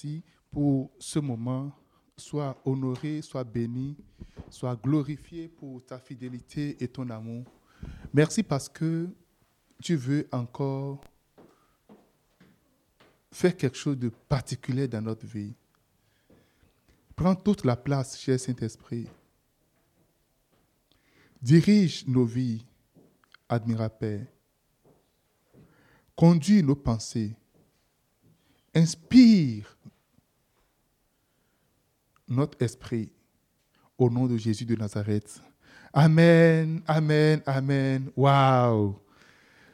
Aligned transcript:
Merci 0.00 0.22
pour 0.52 0.92
ce 1.00 1.18
moment. 1.18 1.72
Sois 2.16 2.56
honoré, 2.64 3.20
sois 3.20 3.42
béni, 3.42 3.96
sois 4.48 4.76
glorifié 4.76 5.48
pour 5.48 5.84
ta 5.84 5.98
fidélité 5.98 6.76
et 6.82 6.86
ton 6.86 7.10
amour. 7.10 7.44
Merci 8.12 8.44
parce 8.44 8.68
que 8.68 9.08
tu 9.82 9.96
veux 9.96 10.28
encore 10.30 11.00
faire 13.32 13.56
quelque 13.56 13.76
chose 13.76 13.98
de 13.98 14.08
particulier 14.08 14.86
dans 14.86 15.02
notre 15.02 15.26
vie. 15.26 15.52
Prends 17.16 17.34
toute 17.34 17.64
la 17.64 17.74
place, 17.74 18.20
cher 18.20 18.38
Saint-Esprit. 18.38 19.08
Dirige 21.42 22.06
nos 22.06 22.24
vies, 22.24 22.64
admirable 23.48 23.96
Père. 23.98 24.26
Conduis 26.14 26.62
nos 26.62 26.76
pensées. 26.76 27.34
Inspire 28.74 29.76
notre 32.28 32.62
esprit 32.62 33.10
au 33.96 34.10
nom 34.10 34.26
de 34.26 34.36
Jésus 34.36 34.64
de 34.64 34.76
Nazareth. 34.76 35.40
Amen, 35.92 36.82
amen, 36.86 37.40
amen. 37.46 38.10
Waouh! 38.16 38.96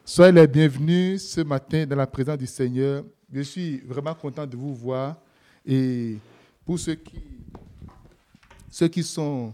Soyez 0.04 0.32
les 0.32 0.46
bienvenus 0.46 1.22
ce 1.22 1.40
matin 1.40 1.86
dans 1.86 1.96
la 1.96 2.06
présence 2.06 2.38
du 2.38 2.46
Seigneur. 2.46 3.04
Je 3.32 3.40
suis 3.40 3.78
vraiment 3.80 4.14
content 4.14 4.46
de 4.46 4.56
vous 4.56 4.74
voir. 4.74 5.16
Et 5.66 6.18
pour 6.64 6.78
ceux 6.78 6.94
qui, 6.94 7.22
ceux 8.70 8.88
qui 8.88 9.02
sont 9.02 9.52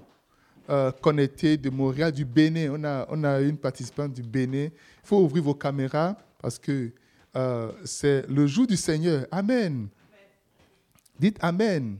euh, 0.68 0.92
connectés 0.92 1.56
de 1.56 1.70
Montréal, 1.70 2.12
du 2.12 2.24
Bénin, 2.24 2.72
on 2.72 2.84
a, 2.84 3.06
on 3.08 3.24
a 3.24 3.40
une 3.40 3.56
participante 3.56 4.12
du 4.12 4.22
Bénin. 4.22 4.64
Il 4.66 4.70
faut 5.04 5.20
ouvrir 5.20 5.44
vos 5.44 5.54
caméras 5.54 6.16
parce 6.40 6.58
que 6.58 6.90
euh, 7.36 7.72
c'est 7.84 8.28
le 8.28 8.46
jour 8.46 8.66
du 8.66 8.76
Seigneur. 8.76 9.26
Amen. 9.30 9.88
Dites 11.18 11.38
Amen. 11.40 11.98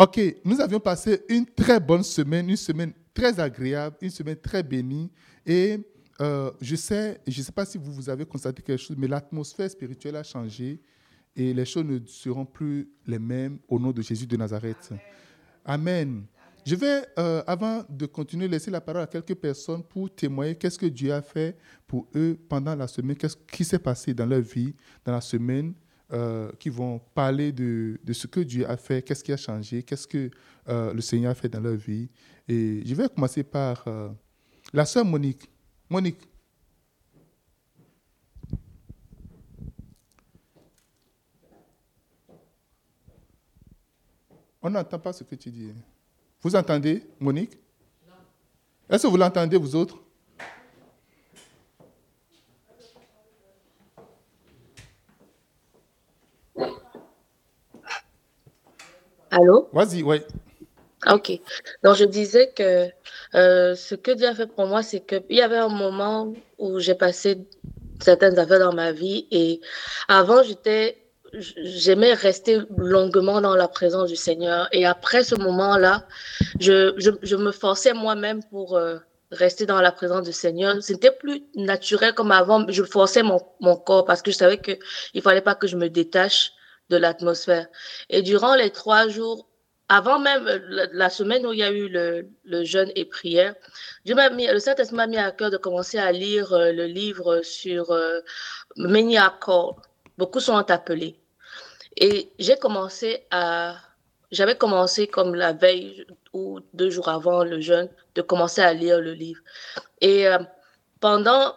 Ok, 0.00 0.18
nous 0.46 0.58
avions 0.62 0.80
passé 0.80 1.22
une 1.28 1.44
très 1.44 1.78
bonne 1.78 2.02
semaine, 2.02 2.48
une 2.48 2.56
semaine 2.56 2.94
très 3.12 3.38
agréable, 3.38 3.98
une 4.00 4.08
semaine 4.08 4.36
très 4.36 4.62
bénie. 4.62 5.10
Et 5.44 5.78
euh, 6.22 6.50
je 6.58 6.74
sais, 6.74 7.20
je 7.26 7.38
ne 7.38 7.44
sais 7.44 7.52
pas 7.52 7.66
si 7.66 7.76
vous, 7.76 7.92
vous 7.92 8.08
avez 8.08 8.24
constaté 8.24 8.62
quelque 8.62 8.80
chose, 8.80 8.96
mais 8.98 9.06
l'atmosphère 9.06 9.70
spirituelle 9.70 10.16
a 10.16 10.22
changé 10.22 10.80
et 11.36 11.52
les 11.52 11.66
choses 11.66 11.84
ne 11.84 11.98
seront 12.06 12.46
plus 12.46 12.88
les 13.06 13.18
mêmes 13.18 13.58
au 13.68 13.78
nom 13.78 13.92
de 13.92 14.00
Jésus 14.00 14.26
de 14.26 14.38
Nazareth. 14.38 14.88
Amen. 15.66 16.24
Je 16.64 16.76
vais, 16.76 17.02
euh, 17.18 17.42
avant 17.46 17.84
de 17.86 18.06
continuer, 18.06 18.48
laisser 18.48 18.70
la 18.70 18.80
parole 18.80 19.02
à 19.02 19.06
quelques 19.06 19.34
personnes 19.34 19.82
pour 19.82 20.08
témoigner 20.14 20.54
qu'est-ce 20.54 20.78
que 20.78 20.86
Dieu 20.86 21.12
a 21.12 21.20
fait 21.20 21.58
pour 21.86 22.08
eux 22.14 22.38
pendant 22.48 22.74
la 22.74 22.88
semaine, 22.88 23.16
qu'est-ce 23.16 23.36
qui 23.36 23.64
s'est 23.64 23.78
passé 23.78 24.14
dans 24.14 24.24
leur 24.24 24.40
vie 24.40 24.74
dans 25.04 25.12
la 25.12 25.20
semaine. 25.20 25.74
Euh, 26.12 26.50
qui 26.58 26.70
vont 26.70 26.98
parler 27.14 27.52
de, 27.52 28.00
de, 28.02 28.12
ce 28.12 28.26
que 28.26 28.40
Dieu 28.40 28.68
a 28.68 28.76
fait, 28.76 29.00
qu'est-ce 29.00 29.22
qui 29.22 29.32
a 29.32 29.36
changé, 29.36 29.84
qu'est-ce 29.84 30.08
que 30.08 30.28
euh, 30.68 30.92
le 30.92 31.00
Seigneur 31.00 31.30
a 31.30 31.34
fait 31.36 31.48
dans 31.48 31.60
leur 31.60 31.76
vie. 31.76 32.08
Et 32.48 32.82
je 32.84 32.94
vais 32.96 33.08
commencer 33.08 33.44
par 33.44 33.84
euh, 33.86 34.08
la 34.72 34.84
sœur 34.86 35.04
Monique. 35.04 35.48
Monique. 35.88 36.18
On 44.60 44.70
n'entend 44.70 44.98
pas 44.98 45.12
ce 45.12 45.22
que 45.22 45.36
tu 45.36 45.48
dis. 45.48 45.72
Vous 46.42 46.56
entendez, 46.56 47.06
Monique? 47.20 47.56
Non. 48.04 48.14
Est-ce 48.88 49.04
que 49.04 49.08
vous 49.08 49.16
l'entendez, 49.16 49.56
vous 49.56 49.76
autres? 49.76 50.02
Allô? 59.30 59.68
Vas-y, 59.72 60.02
oui. 60.02 60.20
Ok. 61.10 61.32
Donc, 61.82 61.96
je 61.96 62.04
disais 62.04 62.52
que 62.54 62.88
euh, 63.34 63.74
ce 63.74 63.94
que 63.94 64.10
Dieu 64.10 64.26
a 64.28 64.34
fait 64.34 64.46
pour 64.46 64.66
moi, 64.66 64.82
c'est 64.82 65.00
qu'il 65.00 65.24
y 65.30 65.40
avait 65.40 65.56
un 65.56 65.68
moment 65.68 66.32
où 66.58 66.78
j'ai 66.78 66.94
passé 66.94 67.38
certaines 68.00 68.38
affaires 68.38 68.60
dans 68.60 68.74
ma 68.74 68.92
vie 68.92 69.26
et 69.30 69.60
avant, 70.08 70.42
j'étais 70.42 70.96
j'aimais 71.32 72.12
rester 72.12 72.58
longuement 72.76 73.40
dans 73.40 73.54
la 73.54 73.68
présence 73.68 74.08
du 74.08 74.16
Seigneur. 74.16 74.68
Et 74.72 74.84
après 74.84 75.22
ce 75.22 75.36
moment-là, 75.36 76.06
je, 76.58 76.92
je, 76.96 77.10
je, 77.22 77.36
me 77.36 77.52
forçais 77.52 77.94
moi-même 77.94 78.42
pour 78.50 78.76
euh, 78.76 78.96
rester 79.30 79.64
dans 79.64 79.80
la 79.80 79.92
présence 79.92 80.24
du 80.24 80.32
Seigneur. 80.32 80.76
C'était 80.80 81.12
plus 81.12 81.44
naturel 81.54 82.14
comme 82.14 82.32
avant. 82.32 82.66
Je 82.68 82.82
forçais 82.82 83.22
mon, 83.22 83.40
mon 83.60 83.76
corps 83.76 84.04
parce 84.04 84.22
que 84.22 84.32
je 84.32 84.36
savais 84.36 84.58
qu'il 84.58 84.78
ne 85.14 85.20
fallait 85.20 85.40
pas 85.40 85.54
que 85.54 85.68
je 85.68 85.76
me 85.76 85.88
détache 85.88 86.52
de 86.90 86.96
l'atmosphère. 86.96 87.66
Et 88.10 88.22
durant 88.22 88.54
les 88.54 88.70
trois 88.70 89.08
jours, 89.08 89.48
avant 89.88 90.18
même 90.18 90.46
euh, 90.46 90.86
la, 90.92 91.10
semaine 91.10 91.46
où 91.46 91.52
il 91.52 91.60
y 91.60 91.62
a 91.62 91.72
eu 91.72 91.88
le, 91.88 92.64
jeûne 92.64 92.92
et 92.94 93.04
prière, 93.04 93.54
Dieu 94.04 94.14
m'a 94.14 94.30
mis, 94.30 94.46
le 94.46 94.58
Saint-Esprit 94.58 94.96
m'a 94.96 95.06
mis 95.06 95.16
à 95.16 95.30
cœur 95.32 95.50
de 95.50 95.56
commencer 95.56 95.98
à 95.98 96.12
lire 96.12 96.52
euh, 96.52 96.72
le 96.72 96.84
livre 96.84 97.40
sur 97.42 97.90
euh, 97.90 98.20
Beaucoup 100.18 100.40
sont 100.40 100.70
appelés. 100.70 101.18
Et 101.96 102.30
j'ai 102.38 102.56
commencé 102.56 103.26
à, 103.30 103.76
j'avais 104.30 104.56
commencé 104.56 105.06
comme 105.06 105.34
la 105.34 105.52
veille 105.52 106.06
ou 106.32 106.60
deux 106.72 106.90
jours 106.90 107.08
avant 107.08 107.44
le 107.44 107.60
jeûne, 107.60 107.88
de 108.14 108.22
commencer 108.22 108.60
à 108.60 108.72
lire 108.72 109.00
le 109.00 109.12
livre. 109.12 109.40
Et 110.00 110.28
euh, 110.28 110.38
pendant, 111.00 111.54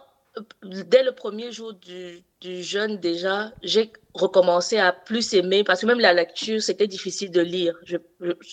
dès 0.62 1.02
le 1.02 1.12
premier 1.12 1.52
jour 1.52 1.72
du, 1.74 2.24
jeûne 2.42 2.98
déjà, 2.98 3.52
j'ai 3.62 3.92
recommencé 4.12 4.78
à 4.78 4.92
plus 4.92 5.32
aimer 5.34 5.64
parce 5.64 5.80
que 5.80 5.86
même 5.86 6.00
la 6.00 6.12
lecture, 6.12 6.60
c'était 6.60 6.86
difficile 6.86 7.30
de 7.30 7.40
lire. 7.40 7.74
Je, 7.84 7.96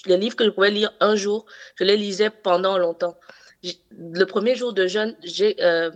les 0.06 0.18
livres 0.18 0.36
que 0.36 0.46
je 0.46 0.50
pouvais 0.50 0.72
lire 0.72 0.94
un 1.00 1.16
jour, 1.16 1.46
je 1.76 1.84
les 1.84 1.98
lisais 1.98 2.30
pendant 2.30 2.78
longtemps. 2.78 3.18
Le 3.92 4.24
premier 4.26 4.56
jour 4.56 4.74
de 4.74 4.88
jeûne, 4.88 5.16
j'ai 5.24 5.62
euh, 5.62 5.92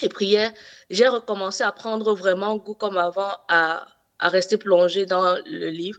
et 0.00 0.48
j'ai 0.90 1.08
recommencé 1.08 1.62
à 1.62 1.70
prendre 1.70 2.14
vraiment 2.14 2.56
goût 2.56 2.74
comme 2.74 2.98
avant 2.98 3.32
à, 3.48 3.86
rester 4.20 4.56
plongé 4.56 5.06
dans 5.06 5.36
le 5.46 5.68
livre. 5.68 5.98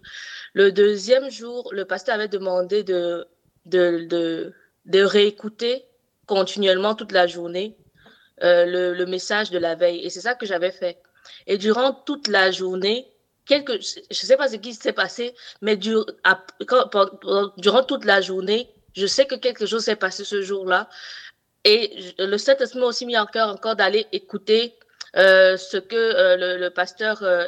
Le 0.54 0.72
deuxième 0.72 1.30
jour, 1.30 1.70
le 1.74 1.86
pasteur 1.86 2.16
avait 2.16 2.30
demandé 2.30 2.84
de, 2.84 3.26
de, 3.66 4.06
de, 4.10 4.54
de 4.86 5.02
réécouter 5.04 5.86
continuellement 6.26 6.96
toute 6.96 7.12
la 7.12 7.28
journée 7.28 7.78
euh, 8.44 8.94
le, 8.94 9.06
message 9.06 9.52
de 9.52 9.58
la 9.58 9.76
veille. 9.76 10.04
Et 10.06 10.10
c'est 10.10 10.22
ça 10.22 10.36
que 10.36 10.46
j'avais 10.46 10.72
fait. 10.72 11.02
Et 11.48 11.58
durant 11.58 11.94
toute 11.94 12.28
la 12.28 12.52
journée, 12.52 13.08
quelque, 13.46 13.74
je 13.74 14.00
ne 14.10 14.14
sais 14.14 14.38
pas 14.38 14.48
ce 14.48 14.56
qui 14.58 14.74
s'est 14.74 14.94
passé, 14.94 15.34
mais 15.62 15.80
quand, 16.68 16.90
durant 17.58 17.84
toute 17.84 18.06
la 18.06 18.22
journée, 18.22 18.70
je 18.96 19.08
sais 19.08 19.26
que 19.26 19.36
quelque 19.36 19.66
chose 19.66 19.84
s'est 19.84 19.96
passé 19.96 20.24
ce 20.24 20.42
jour-là. 20.42 20.90
Et 21.64 22.14
le 22.20 22.38
Saint-Esprit 22.38 22.80
m'a 22.80 22.88
aussi 22.88 23.06
mis 23.06 23.18
en 23.18 23.26
cœur 23.26 23.50
encore 23.50 23.76
d'aller 23.76 24.08
écouter 24.12 24.78
euh, 25.16 25.58
ce 25.58 25.78
que 25.78 25.96
euh, 25.96 26.58
le, 26.58 26.70
pasteur 26.70 27.22
euh, 27.24 27.46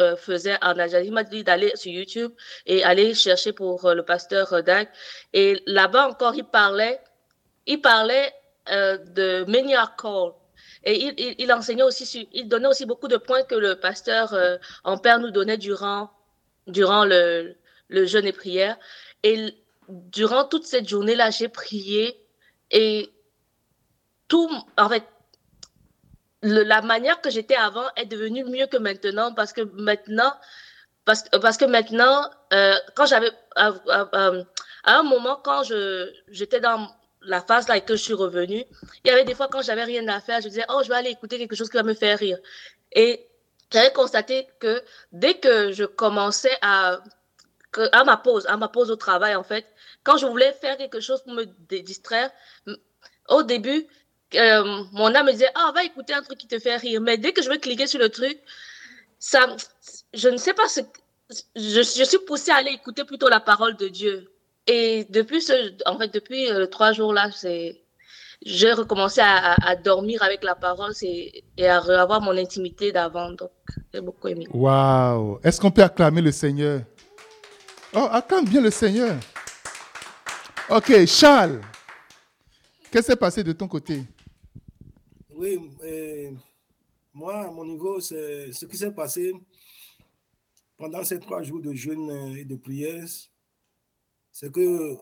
euh, 0.00 0.16
faisait 0.16 0.58
en 0.62 0.78
Algérie. 0.78 1.06
Il 1.06 1.12
m'a 1.12 1.24
dit 1.24 1.44
d'aller 1.44 1.72
sur 1.76 1.92
YouTube 1.92 2.32
et 2.66 2.84
aller 2.84 3.14
chercher 3.14 3.52
pour 3.52 3.88
le 3.92 4.02
pasteur 4.02 4.62
Dag. 4.62 4.88
Et 5.32 5.62
là-bas 5.66 6.08
encore, 6.08 6.34
il 6.34 6.44
parlait, 6.44 7.00
il 7.66 7.80
parlait 7.80 8.32
de 8.70 9.44
Meniar 9.48 9.96
Call. 9.96 10.32
Et 10.84 11.06
il, 11.06 11.34
il, 11.38 11.52
enseignait 11.52 11.82
aussi, 11.82 12.28
il 12.32 12.48
donnait 12.48 12.68
aussi 12.68 12.86
beaucoup 12.86 13.08
de 13.08 13.16
points 13.16 13.42
que 13.42 13.54
le 13.54 13.76
pasteur 13.76 14.32
euh, 14.32 14.56
en 14.84 14.96
père 14.96 15.18
nous 15.18 15.30
donnait 15.30 15.56
durant, 15.58 16.10
durant 16.66 17.04
le, 17.04 17.56
le 17.88 18.06
jeûne 18.06 18.26
et 18.26 18.32
prière. 18.32 18.78
Et 19.22 19.54
durant 19.88 20.44
toute 20.44 20.64
cette 20.64 20.88
journée-là, 20.88 21.30
j'ai 21.30 21.48
prié 21.48 22.20
et 22.70 23.10
tout, 24.28 24.50
en 24.76 24.88
fait, 24.88 25.04
la 26.42 26.82
manière 26.82 27.20
que 27.20 27.30
j'étais 27.30 27.56
avant 27.56 27.86
est 27.96 28.06
devenue 28.06 28.44
mieux 28.44 28.66
que 28.66 28.76
maintenant 28.76 29.34
parce 29.34 29.52
que 29.52 29.62
maintenant, 29.62 30.32
parce, 31.04 31.24
parce 31.42 31.56
que 31.56 31.64
maintenant, 31.64 32.30
euh, 32.52 32.74
quand 32.94 33.06
j'avais, 33.06 33.30
à, 33.56 33.72
un 34.84 35.02
moment, 35.02 35.40
quand 35.42 35.62
j'étais 36.28 36.60
dans 36.60 36.88
la 37.22 37.40
phase 37.40 37.68
là 37.68 37.80
que 37.80 37.96
je 37.96 38.02
suis 38.02 38.14
revenue, 38.14 38.64
il 39.04 39.08
y 39.08 39.10
avait 39.10 39.24
des 39.24 39.34
fois 39.34 39.48
quand 39.48 39.62
j'avais 39.62 39.84
rien 39.84 40.06
à 40.08 40.20
faire, 40.20 40.40
je 40.40 40.48
disais, 40.48 40.64
oh, 40.68 40.80
je 40.82 40.88
vais 40.88 40.96
aller 40.96 41.10
écouter 41.10 41.38
quelque 41.38 41.56
chose 41.56 41.68
qui 41.68 41.76
va 41.76 41.82
me 41.82 41.94
faire 41.94 42.18
rire. 42.18 42.38
Et 42.92 43.26
j'avais 43.72 43.92
constaté 43.92 44.46
que 44.60 44.82
dès 45.12 45.34
que 45.34 45.72
je 45.72 45.84
commençais 45.84 46.56
à, 46.62 47.00
que, 47.70 48.04
ma 48.04 48.16
pause, 48.16 48.46
à 48.46 48.56
ma 48.56 48.68
pause 48.68 48.90
au 48.90 48.96
travail, 48.96 49.34
en 49.34 49.42
fait, 49.42 49.66
quand 50.04 50.16
je 50.16 50.26
voulais 50.26 50.52
faire 50.52 50.76
quelque 50.76 51.00
chose 51.00 51.22
pour 51.22 51.32
me 51.32 51.44
distraire, 51.82 52.30
au 53.28 53.42
début, 53.42 53.86
euh, 54.34 54.84
mon 54.92 55.14
âme 55.14 55.26
me 55.26 55.32
disait, 55.32 55.50
ah, 55.54 55.72
va 55.74 55.84
écouter 55.84 56.14
un 56.14 56.22
truc 56.22 56.38
qui 56.38 56.46
te 56.46 56.58
fait 56.58 56.76
rire. 56.76 57.00
Mais 57.00 57.18
dès 57.18 57.32
que 57.32 57.42
je 57.42 57.48
vais 57.48 57.58
cliquer 57.58 57.86
sur 57.86 57.98
le 57.98 58.08
truc, 58.08 58.38
ça, 59.18 59.56
je 60.14 60.28
ne 60.28 60.36
sais 60.36 60.54
pas 60.54 60.68
ce, 60.68 60.80
je, 61.56 61.82
je 61.82 62.04
suis 62.04 62.18
poussée 62.26 62.50
à 62.50 62.56
aller 62.56 62.70
écouter 62.70 63.04
plutôt 63.04 63.28
la 63.28 63.40
parole 63.40 63.76
de 63.76 63.88
Dieu. 63.88 64.30
Et 64.68 65.06
depuis 65.08 65.40
ce, 65.40 65.74
en 65.86 65.98
fait, 65.98 66.12
depuis 66.12 66.50
euh, 66.50 66.66
trois 66.66 66.92
jours 66.92 67.14
là, 67.14 67.30
c'est, 67.32 67.80
j'ai 68.44 68.72
recommencé 68.72 69.22
à, 69.22 69.74
dormir 69.76 70.22
avec 70.22 70.44
la 70.44 70.54
parole 70.54 70.92
et, 71.00 71.42
à 71.60 71.78
avoir 71.78 72.20
mon 72.20 72.36
intimité 72.36 72.92
d'avant. 72.92 73.32
Donc, 73.32 73.50
j'ai 73.92 74.02
beaucoup 74.02 74.28
aimé. 74.28 74.46
Waouh! 74.52 75.40
Est-ce 75.42 75.58
qu'on 75.58 75.70
peut 75.70 75.82
acclamer 75.82 76.20
le 76.20 76.32
Seigneur? 76.32 76.82
Oh, 77.94 78.06
acclame 78.10 78.44
bien 78.44 78.60
le 78.60 78.70
Seigneur. 78.70 79.16
Ok, 80.68 81.06
Charles, 81.06 81.62
qu'est-ce 82.90 83.06
qui 83.06 83.12
s'est 83.12 83.16
passé 83.16 83.42
de 83.42 83.52
ton 83.52 83.66
côté? 83.66 84.02
Oui, 85.30 85.58
euh, 85.82 86.30
moi, 87.14 87.46
à 87.46 87.50
mon 87.50 87.64
niveau, 87.64 88.00
c'est 88.00 88.52
ce 88.52 88.66
qui 88.66 88.76
s'est 88.76 88.92
passé 88.92 89.32
pendant 90.76 91.02
ces 91.04 91.18
trois 91.18 91.42
jours 91.42 91.62
de 91.62 91.72
jeûne 91.72 92.36
et 92.36 92.44
de 92.44 92.54
prière, 92.54 93.06
c'est 94.38 94.52
que 94.52 94.94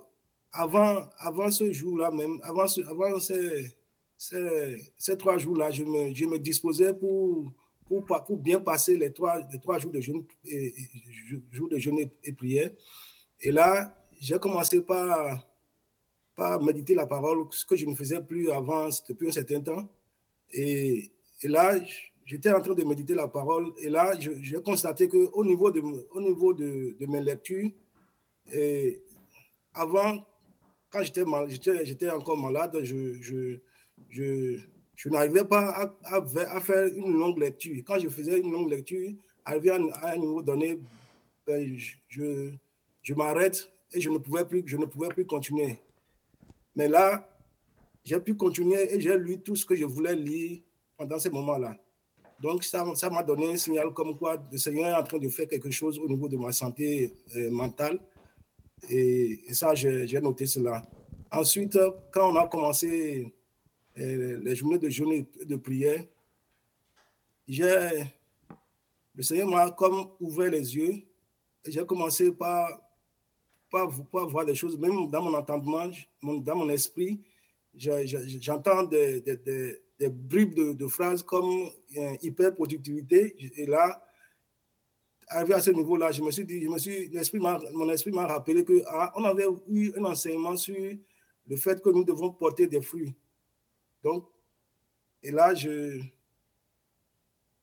avant, 0.51 1.11
avant 1.19 1.51
ce 1.51 1.71
jour-là 1.71 2.11
même, 2.11 2.41
avant, 2.43 2.65
avant 2.89 3.21
ces, 3.21 3.71
ces, 4.17 5.17
trois 5.19 5.37
jours-là, 5.37 5.71
je 5.71 5.85
me, 5.85 6.15
je 6.15 6.25
me 6.25 6.39
disposais 6.39 6.95
pour, 6.95 7.53
pour, 7.87 8.07
pour, 8.07 8.39
bien 8.39 8.59
passer 8.61 8.97
les 8.97 9.13
trois, 9.13 9.47
les 9.53 9.61
trois 9.61 9.79
jours 9.79 9.93
de 9.93 10.01
jeûne 10.01 10.25
et, 10.47 10.73
jours 11.53 11.69
de 11.69 11.77
jeûne 11.77 11.99
et, 12.25 12.33
prière. 12.33 12.71
Et 13.43 13.53
là, 13.53 13.95
j'ai 14.19 14.39
commencé 14.39 14.81
par, 14.81 15.47
par 16.35 16.63
méditer 16.63 16.95
la 16.95 17.07
parole, 17.07 17.45
ce 17.51 17.67
que 17.67 17.77
je 17.77 17.85
ne 17.85 17.95
faisais 17.95 18.23
plus 18.23 18.51
avant 18.51 18.89
depuis 19.07 19.29
un 19.29 19.33
certain 19.33 19.61
temps. 19.61 19.87
Et, 20.51 21.11
et 21.43 21.49
là, 21.49 21.79
j'étais 22.25 22.53
en 22.53 22.63
train 22.63 22.73
de 22.73 22.85
méditer 22.85 23.15
la 23.15 23.29
parole 23.29 23.75
et 23.83 23.91
là, 23.91 24.15
j'ai 24.19 24.63
constaté 24.63 25.09
qu'au 25.09 25.45
niveau, 25.45 25.71
de, 25.71 25.83
au 26.13 26.23
niveau 26.23 26.55
de, 26.55 26.97
de 26.99 27.07
mes 27.07 27.21
lectures, 27.21 27.71
avant, 29.77 30.25
quand 30.91 31.03
j'étais 31.03 32.11
encore 32.11 32.37
malade, 32.39 32.79
je, 32.83 33.13
je, 33.21 33.59
je, 34.09 34.59
je 34.97 35.09
n'arrivais 35.09 35.45
pas 35.45 35.93
à, 36.05 36.17
à, 36.17 36.61
faire 36.61 36.87
une 36.87 37.13
longue 37.13 37.39
lecture. 37.39 37.77
Quand 37.87 37.99
je 37.99 38.09
faisais 38.09 38.39
une 38.39 38.51
longue 38.51 38.71
lecture, 38.71 39.13
arrivé 39.45 39.71
à, 39.71 39.77
un 39.77 40.17
niveau 40.17 40.43
donné, 40.43 40.81
ben, 41.47 41.77
je, 42.09 42.51
je 43.03 43.15
m'arrête 43.15 43.71
et 43.93 44.01
je 44.01 44.11
ne, 44.11 44.19
pouvais 44.19 44.45
plus, 44.45 44.63
je 44.67 44.77
ne 44.77 44.87
pouvais 44.87 45.09
plus 45.09 45.27
continuer. 45.27 45.79
Mais 46.75 46.89
là, 46.89 47.29
j'ai 48.05 48.19
pu 48.21 48.35
continuer 48.35 48.95
et 48.95 49.01
j'ai 49.01 49.17
lu 49.19 49.41
tout 49.41 49.57
ce 49.57 49.67
que 49.67 49.77
je 49.77 49.85
voulais 49.85 50.17
lire 50.17 50.61
pendant 50.97 51.19
ces 51.19 51.31
moments-là. 51.31 51.77
Donc, 52.41 52.65
ça 52.65 52.85
m'a 53.11 53.23
donné 53.23 53.53
un 53.53 53.57
signal 53.57 53.93
comme 53.93 54.17
quoi 54.17 54.37
le 54.51 54.59
Seigneur 54.59 54.89
est 54.89 55.01
en 55.01 55.03
train 55.03 55.19
de 55.19 55.29
faire 55.29 55.49
quelque 55.49 55.71
chose 55.71 55.99
au 55.99 56.09
niveau 56.09 56.29
de 56.29 56.37
ma 56.37 56.53
santé 56.53 57.15
euh, 57.35 57.51
mentale. 57.51 57.99
Et, 58.89 59.43
ça, 59.53 59.75
j'ai 59.75 60.21
noté 60.21 60.47
cela. 60.47 60.83
Ensuite, 61.31 61.79
quand 62.13 62.33
on 62.33 62.37
a 62.37 62.47
commencé 62.47 63.35
euh, 63.99 64.41
les 64.43 64.55
journées 64.55 64.79
de 64.79 65.57
prière, 65.57 66.05
le 67.49 69.23
Seigneur 69.23 69.49
m'a 69.49 69.71
comme 69.71 70.09
ouvert 70.21 70.51
les 70.51 70.77
yeux. 70.77 71.03
J'ai 71.67 71.85
commencé 71.85 72.31
par, 72.33 72.81
par, 73.71 73.89
voir 73.89 74.45
des 74.45 74.55
choses, 74.55 74.79
même 74.79 75.11
dans 75.11 75.23
mon 75.23 75.35
entendement, 75.35 75.91
dans 76.23 76.57
mon 76.57 76.69
esprit, 76.69 77.21
j'entends 77.75 78.85
des 78.85 79.23
bribes 80.09 80.77
de, 80.77 80.87
phrases 80.87 81.23
comme 81.23 81.71
euh, 81.97 82.17
hyper-productivité. 82.23 83.37
Et 83.61 83.67
là, 83.67 84.06
arrivé 85.29 85.55
à 85.55 85.61
ce 85.61 85.71
niveau-là, 85.71 86.13
je 86.13 86.23
me 86.23 86.31
suis 86.31 86.45
dit, 86.45 86.67
mon 86.67 87.89
esprit 87.91 88.13
m'a 88.13 88.27
rappelé 88.27 88.65
qu'on 88.65 88.83
ah, 88.87 89.13
avait 89.25 89.47
eu 89.69 89.93
un 89.97 90.05
enseignement 90.05 90.57
sur 90.57 90.77
le 91.47 91.57
fait 91.57 91.81
que 91.83 91.91
nous 91.91 92.05
devons 92.05 92.33
porter 92.33 92.67
des 92.67 92.81
fruits. 92.81 93.15
Donc, 94.03 94.29
et 95.23 95.31
là, 95.31 95.55
je, 95.55 96.01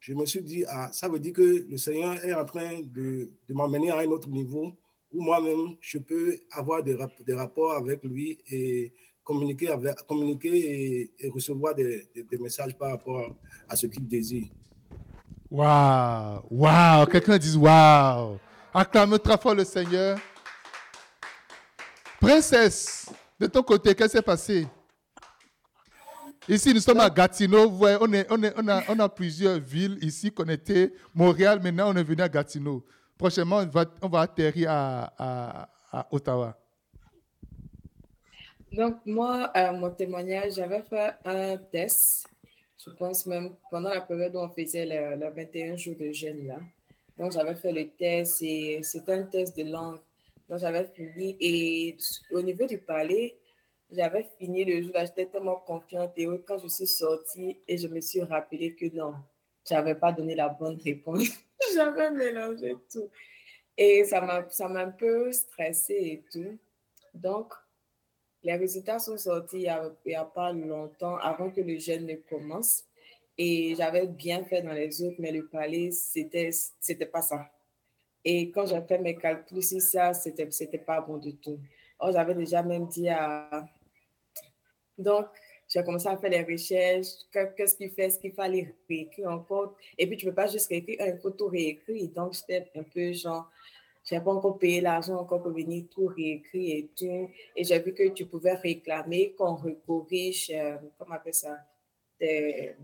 me 0.10 0.25
suis 0.25 0.42
dit, 0.42 0.65
ah, 0.68 0.89
ça 0.92 1.07
veut 1.07 1.19
dire 1.19 1.33
que 1.33 1.65
le 1.69 1.77
Seigneur 1.77 2.24
est 2.25 2.33
en 2.33 2.45
train 2.45 2.81
de, 2.81 3.31
de 3.48 3.54
m'emmener 3.54 3.92
à 3.92 4.00
un 4.00 4.07
autre 4.07 4.30
niveau 4.30 4.74
où 5.12 5.21
moi-même, 5.21 5.77
je 5.80 6.00
peux 6.00 6.39
avoir 6.51 6.83
des, 6.83 6.98
des 7.25 7.33
rapports 7.33 7.74
avec 7.74 8.04
lui 8.04 8.39
et 8.50 8.94
communiquer, 9.24 9.74
communiquer 10.07 11.12
et, 11.19 11.30
recevoir 11.30 11.75
des, 11.75 12.07
messages 12.39 12.77
par 12.77 12.92
rapport 12.92 13.36
à 13.69 13.75
ce 13.75 13.88
qu'il 13.88 14.07
désire. 14.07 14.48
Waouh, 15.53 16.41
waouh, 16.50 17.05
quelqu'un 17.05 17.38
dit 17.38 17.55
waouh. 17.55 18.39
Acclame 18.73 19.19
très 19.19 19.38
fort 19.38 19.53
le 19.53 19.63
Seigneur. 19.63 20.17
Princesse, 22.19 23.11
de 23.39 23.45
ton 23.45 23.61
côté, 23.61 23.94
qu'est-ce 23.94 24.13
qui 24.13 24.17
s'est 24.17 24.23
passé? 24.23 24.67
Ici, 26.50 26.73
nous 26.73 26.79
sommes 26.79 27.01
à 27.01 27.09
Gatineau. 27.09 27.69
Vous 27.69 27.77
voyez, 27.77 27.97
on, 28.01 29.00
a, 29.00 29.09
plusieurs 29.09 29.59
villes 29.59 30.00
ici 30.01 30.31
connectées. 30.31 30.91
Montréal, 31.13 31.59
maintenant, 31.61 31.94
on 31.94 31.95
est 31.97 32.03
venu 32.03 32.23
à 32.23 32.29
Gatineau. 32.29 32.83
Prochainement, 33.15 33.63
on 34.01 34.09
va, 34.09 34.21
atterrir 34.21 34.71
à 34.71 35.69
Ottawa. 36.09 36.57
Donc, 38.71 38.95
moi, 39.06 39.53
mon 39.73 39.91
témoignage, 39.91 40.53
j'avais 40.56 40.81
fait 40.81 41.13
un 41.23 41.57
test, 41.57 42.27
je 42.85 42.91
pense 42.91 43.25
même 43.25 43.56
pendant 43.69 43.89
la 43.89 44.01
période 44.01 44.35
où 44.35 44.39
on 44.39 44.50
faisait 44.50 44.85
le, 44.85 45.30
21 45.30 45.75
jours 45.77 45.95
de 45.95 46.12
jeûne 46.12 46.47
là. 46.47 46.59
Donc, 47.18 47.31
j'avais 47.31 47.56
fait 47.56 47.71
le 47.71 47.89
test 47.89 48.41
et 48.41 48.81
c'était 48.81 49.13
un 49.13 49.24
test 49.24 49.56
de 49.56 49.63
langue. 49.63 50.00
Donc, 50.50 50.59
j'avais 50.59 50.85
fini 50.85 51.38
et 51.39 51.95
au 52.31 52.41
niveau 52.41 52.65
du 52.65 52.80
palais, 52.80 53.38
j'avais 53.91 54.25
fini 54.39 54.65
le 54.65 54.81
jour 54.81 54.91
là, 54.94 55.06
j'étais 55.06 55.27
tellement 55.27 55.57
confiante 55.57 56.13
et 56.18 56.27
quand 56.45 56.57
je 56.57 56.68
suis 56.68 56.88
sortie 56.88 57.57
et 57.68 57.77
je 57.77 57.88
me 57.88 58.01
suis 58.01 58.21
rappelé 58.21 58.74
que 58.75 58.85
non, 58.95 59.13
j'avais 59.68 59.95
pas 59.95 60.12
donné 60.12 60.35
la 60.35 60.50
bonne 60.50 60.80
réponse. 60.83 61.30
j'avais 61.75 62.12
mélangé 62.12 62.75
tout. 62.91 63.09
Et 63.77 64.03
ça 64.03 64.21
m'a 64.21 64.80
un 64.81 64.91
peu 64.91 65.31
stressée 65.31 65.94
et 65.94 66.24
tout. 66.31 66.57
Donc, 67.13 67.53
les 68.44 68.56
résultats 68.56 69.00
sont 69.00 69.18
sortis 69.18 69.68
il 69.68 69.90
n'y 70.06 70.16
a, 70.16 70.25
pas 70.25 70.51
longtemps, 70.51 71.18
avant 71.18 71.50
que 71.50 71.62
le 71.62 71.78
jeûne 71.80 72.06
ne 72.06 72.16
commence. 72.16 72.84
Et 73.38 73.74
j'avais 73.75 74.06
bien 74.06 74.44
fait 74.44 74.62
dans 74.62 74.74
les 74.74 75.01
autres, 75.01 75.16
mais 75.19 75.31
le 75.31 75.48
palais, 75.48 75.92
c'était 75.92 76.51
c'était 76.51 77.06
pas 77.06 77.22
ça. 77.22 77.50
Et 78.24 78.51
quand 78.51 78.66
j'ai 78.68 78.81
fait 78.81 79.00
mes 79.00 79.16
calculs, 79.16 79.63
si 79.63 79.81
ça, 79.81 80.13
c'était 80.13 80.50
c'était 80.51 80.78
pas 80.78 81.01
bon 81.01 81.18
du 81.18 81.36
tout. 81.38 81.60
Oh, 82.00 82.10
j'avais 82.12 82.36
déjà 82.36 82.62
même 82.63 82.88
dit 82.88 83.10
à... 83.10 83.66
Donc, 84.98 85.28
j'ai 85.68 85.84
commencé 85.84 86.07
à 86.07 86.18
faire 86.18 86.30
les 86.30 86.44
recherches, 86.44 87.07
qu'est-ce 87.31 87.75
qu'il 87.75 87.90
fait, 87.92 88.10
ce 88.10 88.19
qu'il 88.19 88.34
fallait 88.34 88.75
réécrire 88.88 89.31
encore. 89.31 89.75
Et 89.98 90.06
puis, 90.06 90.18
tu 90.18 90.25
ne 90.25 90.31
peux 90.31 90.36
pas 90.36 90.48
juste 90.48 90.68
réécrire, 90.68 91.00
faut 91.22 91.31
tout 91.31 91.48
réécrire. 91.48 92.10
Donc, 92.10 92.34
j'étais 92.34 92.69
un 92.75 92.84
peu 92.84 93.12
genre, 93.13 93.50
j'ai 94.03 94.19
pas 94.19 94.31
encore 94.31 94.57
payé 94.57 94.81
l'argent 94.81 95.17
encore 95.17 95.42
pour 95.42 95.51
venir 95.51 95.85
tout 95.89 96.07
réécrire 96.07 96.78
et 96.78 96.89
tout. 96.95 97.30
Et 97.56 97.63
j'ai 97.63 97.80
vu 97.80 97.94
que 97.94 98.09
tu 98.09 98.25
pouvais 98.25 98.54
réclamer 98.54 99.33
qu'on 99.33 99.56
recorrige, 99.56 100.51
euh, 100.54 100.78
comment 100.97 101.11
on 101.11 101.16
appelle 101.16 101.33
ça, 101.33 101.57
des, 102.19 102.75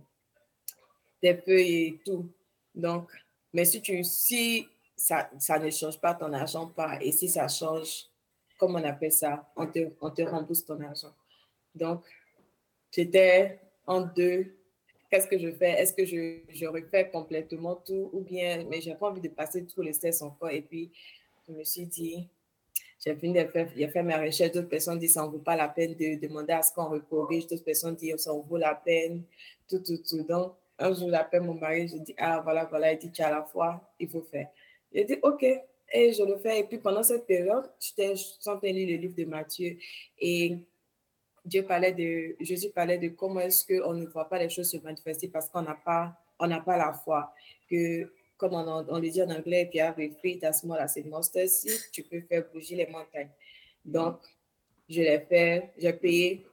des 1.22 1.36
feuilles 1.36 1.86
et 1.86 2.02
tout. 2.06 2.32
Donc, 2.74 3.12
mais 3.54 3.66
si 3.66 3.82
tu, 3.82 4.04
si 4.04 4.68
ça, 4.96 5.30
ça 5.40 5.60
ne 5.60 5.70
change 5.70 6.00
pas 6.00 6.14
ton 6.14 6.32
argent 6.32 6.68
pas, 6.68 7.02
et 7.02 7.12
si 7.12 7.28
ça 7.28 7.48
change, 7.48 8.06
comment 8.58 8.80
on 8.80 8.84
appelle 8.84 9.12
ça, 9.12 9.52
on 9.56 9.68
te, 9.68 9.80
on 10.02 10.12
te 10.12 10.22
rembourse 10.22 10.64
ton 10.66 10.80
argent. 10.82 11.14
Donc, 11.76 12.04
j'étais 12.92 13.60
en 13.86 14.02
deux. 14.02 14.56
Qu'est-ce 15.10 15.28
que 15.28 15.38
je 15.38 15.52
fais? 15.52 15.72
Est-ce 15.72 15.94
que 15.94 16.06
je, 16.06 16.40
je 16.50 16.66
refais 16.68 17.10
complètement 17.10 17.76
tout 17.76 18.10
ou 18.14 18.22
bien, 18.22 18.64
mais 18.70 18.80
j'ai 18.82 18.94
pas 18.96 19.10
envie 19.10 19.22
de 19.22 19.30
passer 19.30 19.66
tous 19.66 19.82
les 19.82 19.94
tests 19.94 20.22
encore 20.22 20.52
et 20.52 20.62
puis 20.62 20.92
je 21.48 21.54
me 21.54 21.64
suis 21.64 21.86
dit, 21.86 22.28
j'ai 23.04 23.16
fini 23.16 23.34
de 23.34 23.48
faire, 23.48 23.70
j'ai 23.76 23.88
fait 23.88 24.04
ma 24.04 24.20
recherche, 24.20 24.52
d'autres 24.52 24.70
personnes 24.70 25.00
disent 25.00 25.14
ça 25.14 25.26
ne 25.26 25.32
vaut 25.32 25.40
pas 25.40 25.56
la 25.56 25.70
peine 25.70 25.96
de 25.96 26.20
demander 26.20 26.54
à 26.54 26.62
ce 26.62 26.74
qu'on 26.74 26.90
recorrige, 26.90 27.48
d'autres 27.48 27.64
personnes 27.64 27.96
disent 27.96 28.18
ça 28.18 28.34
en 28.34 28.40
vaut 28.40 28.58
la 28.58 28.76
peine, 28.76 29.24
tout, 29.70 29.80
tout, 29.80 29.98
tout. 29.98 30.24
Donc, 30.24 30.54
un 30.78 30.94
jour, 30.94 31.10
j'appelle 31.10 31.42
mon 31.42 31.56
mari, 31.56 31.88
je 31.88 31.98
dis, 31.98 32.16
ah, 32.18 32.42
voilà, 32.42 32.66
voilà, 32.66 32.92
il 32.94 33.00
dit 33.00 33.12
qu'à 33.12 33.30
la 33.30 33.44
fois, 33.44 33.82
il 34.00 34.08
faut 34.08 34.22
faire. 34.22 34.48
J'ai 34.94 35.06
dit, 35.06 35.18
OK, 35.24 35.44
et 35.44 36.14
je 36.14 36.24
le 36.24 36.38
fais. 36.38 36.60
Et 36.60 36.64
puis 36.64 36.78
pendant 36.78 37.04
cette 37.04 37.26
période, 37.26 37.70
j'étais 37.80 38.14
en 38.46 38.58
train 38.58 38.70
de 38.70 38.76
lire 38.76 38.98
le 38.98 39.02
livre 39.02 39.16
de 39.16 39.26
Matthieu 39.26 39.78
et 40.20 40.58
Dieu 41.50 41.64
parlait 41.64 41.94
de, 41.94 42.36
Jésus 42.40 42.70
parlait 42.70 43.00
de 43.00 43.10
comment 43.10 43.40
est-ce 43.40 43.66
qu'on 43.66 43.94
ne 43.94 44.06
voit 44.06 44.30
pas 44.30 44.38
les 44.38 44.50
choses 44.50 44.70
se 44.70 44.78
manifester 44.78 45.28
parce 45.28 45.50
qu'on 45.50 45.64
n'a 45.64 45.74
pas, 45.74 46.16
on 46.38 46.48
n'a 46.48 46.60
pas 46.60 46.78
la 46.78 46.94
foi. 46.94 47.34
Que 47.70 48.12
comme 48.38 48.54
on, 48.54 49.00
le 49.00 49.10
dit 49.10 49.22
en 49.22 49.30
anglais, 49.32 49.64
if 49.64 49.74
you 49.74 49.82
have 49.82 50.00
a 50.00 50.10
faith 50.22 50.44
as 50.44 50.62
small 50.62 50.80
as 50.80 50.96
mustard 51.04 51.50
seed, 51.50 51.92
tu 51.92 52.04
peux 52.04 52.22
faire 52.22 52.46
bouger 52.54 52.76
les 52.76 52.88
montagnes. 52.88 53.32
Donc, 53.84 54.20
je 54.88 55.02
l'ai 55.02 55.20
fait, 55.20 55.72
j'ai 55.78 55.92
payé 55.94 56.46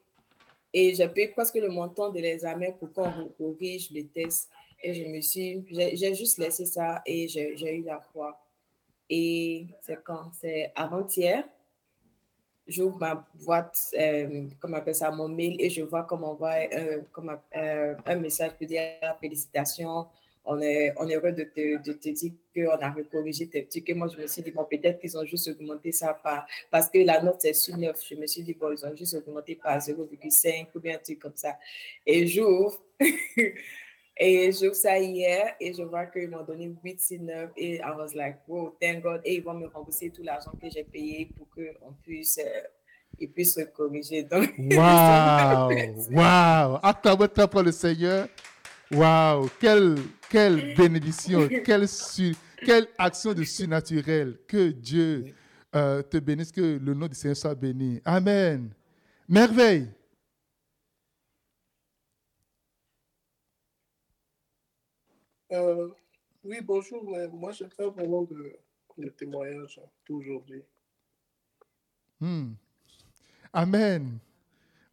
et 0.73 0.95
j'ai 0.95 1.09
payé 1.09 1.29
presque 1.29 1.55
le 1.55 1.69
montant 1.69 2.11
de 2.11 2.19
l'examen 2.19 2.73
pour 2.73 2.93
qu'on 2.93 3.29
corrige 3.39 3.91
les 3.91 4.07
tests. 4.07 4.51
Et 4.83 4.95
je 4.95 5.05
me 5.05 5.21
suis, 5.21 5.65
j'ai 5.71 6.15
juste 6.15 6.39
laissé 6.39 6.65
ça 6.65 7.03
et 7.07 7.29
j'ai 7.29 7.77
eu 7.77 7.83
la 7.83 8.01
foi. 8.13 8.39
Et 9.09 9.67
c'est 9.83 10.03
quand? 10.03 10.33
C'est 10.41 10.73
avant-hier. 10.75 11.45
J'ouvre 12.67 12.99
ma 12.99 13.27
boîte, 13.45 13.79
euh, 13.99 14.45
comme 14.61 14.75
on 14.75 14.77
appelle 14.77 14.95
ça, 14.95 15.11
mon 15.11 15.29
mail, 15.29 15.57
et 15.61 15.71
je 15.71 15.83
vois 15.83 16.05
comment 16.05 16.33
on 16.33 16.35
voit 16.35 16.57
euh, 16.73 17.01
comme, 17.13 17.37
euh, 17.57 17.95
un 18.05 18.17
message 18.17 18.53
pour 18.53 18.67
dire 18.67 18.83
félicitations, 19.21 20.07
on 20.45 20.61
est, 20.61 20.95
on 20.97 21.09
est 21.09 21.17
heureux 21.17 21.33
de 21.33 21.43
te, 21.43 21.83
de 21.83 21.93
te 21.93 22.09
dire 22.09 22.33
qu'on 22.55 22.79
a 22.81 22.91
recorrigé 22.91 23.49
tes 23.49 23.67
trucs. 23.67 23.89
Et 23.91 23.95
moi, 23.95 24.09
je 24.09 24.21
me 24.21 24.27
suis 24.29 24.43
dit, 24.43 24.53
bon, 24.53 24.65
peut-être 24.65 25.01
qu'ils 25.01 25.19
ont 25.19 25.25
juste 25.25 25.49
augmenté 25.49 25.91
ça 25.91 26.15
par, 26.15 26.47
parce 26.71 26.89
que 26.89 26.99
la 26.99 27.21
note, 27.21 27.39
c'est 27.41 27.53
sur 27.53 27.77
9. 27.77 28.01
Je 28.09 28.15
me 28.15 28.27
suis 28.27 28.43
dit, 28.43 28.55
bon, 28.55 28.71
ils 28.71 28.87
ont 28.87 28.95
juste 28.95 29.15
augmenté 29.15 29.57
par 29.57 29.79
0,5 29.79 30.69
ou 30.75 30.81
bien 30.81 30.95
un 30.95 30.99
truc 30.99 31.19
comme 31.19 31.35
ça. 31.35 31.57
Et 32.07 32.27
j'ouvre. 32.27 32.81
Et 34.19 34.51
j'ouvre 34.51 34.75
ça 34.75 34.99
hier 34.99 35.55
et 35.61 35.75
je 35.75 35.83
vois 35.83 36.07
qu'ils 36.07 36.31
m'ont 36.31 36.43
donné 36.43 36.75
8 36.83 37.01
sur 37.01 37.21
9 37.21 37.51
et 37.57 37.77
I 37.77 37.91
was 37.99 38.15
like, 38.15 38.39
wow, 38.49 38.75
thank 38.81 39.03
God. 39.03 39.21
Et 39.25 39.37
ils 39.37 39.43
vont 39.43 39.53
me 39.53 39.67
rembourser 39.67 40.11
tout 40.11 40.23
l'argent 40.23 40.53
que 40.61 40.71
j'ai 40.71 40.85
payé 40.85 41.31
pour 41.37 41.47
qu'on 41.51 41.93
puisse, 42.03 42.39
euh, 42.39 42.61
ils 43.19 43.31
puissent 43.31 43.61
corriger. 43.75 44.23
Donc, 44.23 44.55
Waouh! 44.59 45.71
Waouh! 46.13 46.79
Acclamez 46.83 47.29
pour 47.29 47.63
le 47.63 47.73
Seigneur. 47.73 48.29
Waouh! 48.91 49.51
Quelle, 49.61 49.97
quelle 50.31 50.75
bénédiction, 50.79 51.47
quelle, 51.63 51.87
su, 51.87 52.35
quelle 52.65 52.87
action 52.97 53.35
de 53.35 53.45
surnaturel. 53.45 54.39
Que 54.49 54.71
Dieu 54.71 55.35
euh, 55.75 56.01
te 56.01 56.17
bénisse, 56.17 56.53
que 56.53 56.79
le 56.83 56.95
nom 56.95 57.07
du 57.07 57.15
Seigneur 57.15 57.37
soit 57.37 57.55
béni. 57.55 58.01
Amen. 58.03 58.71
Merveille. 59.29 59.89
Euh, 65.53 65.89
oui, 66.45 66.61
bonjour. 66.63 67.05
mais 67.11 67.29
Moi, 67.29 67.53
je 67.53 67.65
fais 67.69 67.87
vraiment 67.89 68.23
de, 68.23 68.53
de 68.99 69.09
témoignages 69.11 69.81
tout 70.05 70.17
aujourd'hui. 70.17 70.63
Hmm. 72.21 72.53
Amen. 73.53 74.19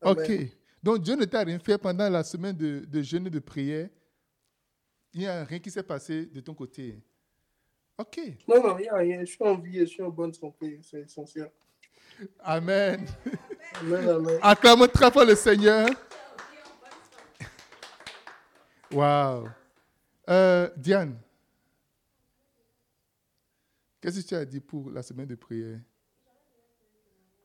Amen. 0.01 0.17
Ok. 0.19 0.31
Donc 0.81 1.00
Dieu 1.01 1.15
ne 1.15 1.24
t'a 1.25 1.43
rien 1.43 1.60
fait 1.60 1.77
pendant 1.77 2.10
la 2.10 2.24
semaine 2.24 2.55
de, 2.57 2.83
de 2.86 3.01
jeûne 3.01 3.27
et 3.27 3.29
de 3.29 3.39
prière. 3.39 3.89
Il 5.13 5.22
n'y 5.22 5.27
a 5.27 5.45
rien 5.45 5.60
qui 5.60 5.72
s'est 5.72 5.83
passé 5.83 6.25
de 6.25 6.41
ton 6.41 6.53
côté. 6.53 7.01
Ok. 7.98 8.19
Non, 8.48 8.62
non, 8.62 8.77
il 8.77 8.81
n'y 8.81 8.89
a 8.89 8.95
rien. 8.95 9.19
Je 9.22 9.25
suis 9.31 9.43
en 9.43 9.55
vie 9.57 9.77
et 9.77 9.86
je 9.86 9.91
suis 9.91 10.03
en 10.03 10.10
bonne 10.10 10.33
santé. 10.33 10.79
C'est 10.83 11.01
essentiel. 11.01 11.50
Amen. 12.39 13.05
Amen, 13.75 14.10
amen. 14.10 14.39
Acclamons 14.41 14.88
très 14.88 15.10
fort 15.12 15.25
le 15.25 15.36
Seigneur. 15.36 15.88
Wow. 18.91 19.48
Euh, 20.30 20.70
Diane, 20.77 21.20
qu'est-ce 24.00 24.22
que 24.22 24.27
tu 24.27 24.36
as 24.36 24.46
dit 24.46 24.60
pour 24.60 24.89
la 24.89 25.03
semaine 25.03 25.27
de 25.27 25.36
prière? 25.36 25.80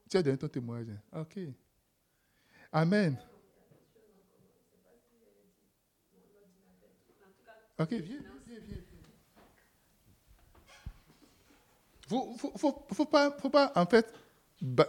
Tu 0.08 0.16
as 0.16 0.22
donné 0.22 0.38
ton 0.38 0.48
témoignage. 0.48 0.96
Ok. 1.12 1.38
Amen. 2.72 3.16
Ok, 7.78 7.92
viens, 7.92 8.18
viens, 8.46 8.60
viens. 8.66 8.76
Faut, 12.08 13.04
pas, 13.04 13.36
faut 13.38 13.50
pas, 13.50 13.72
en 13.76 13.86
fait, 13.86 14.12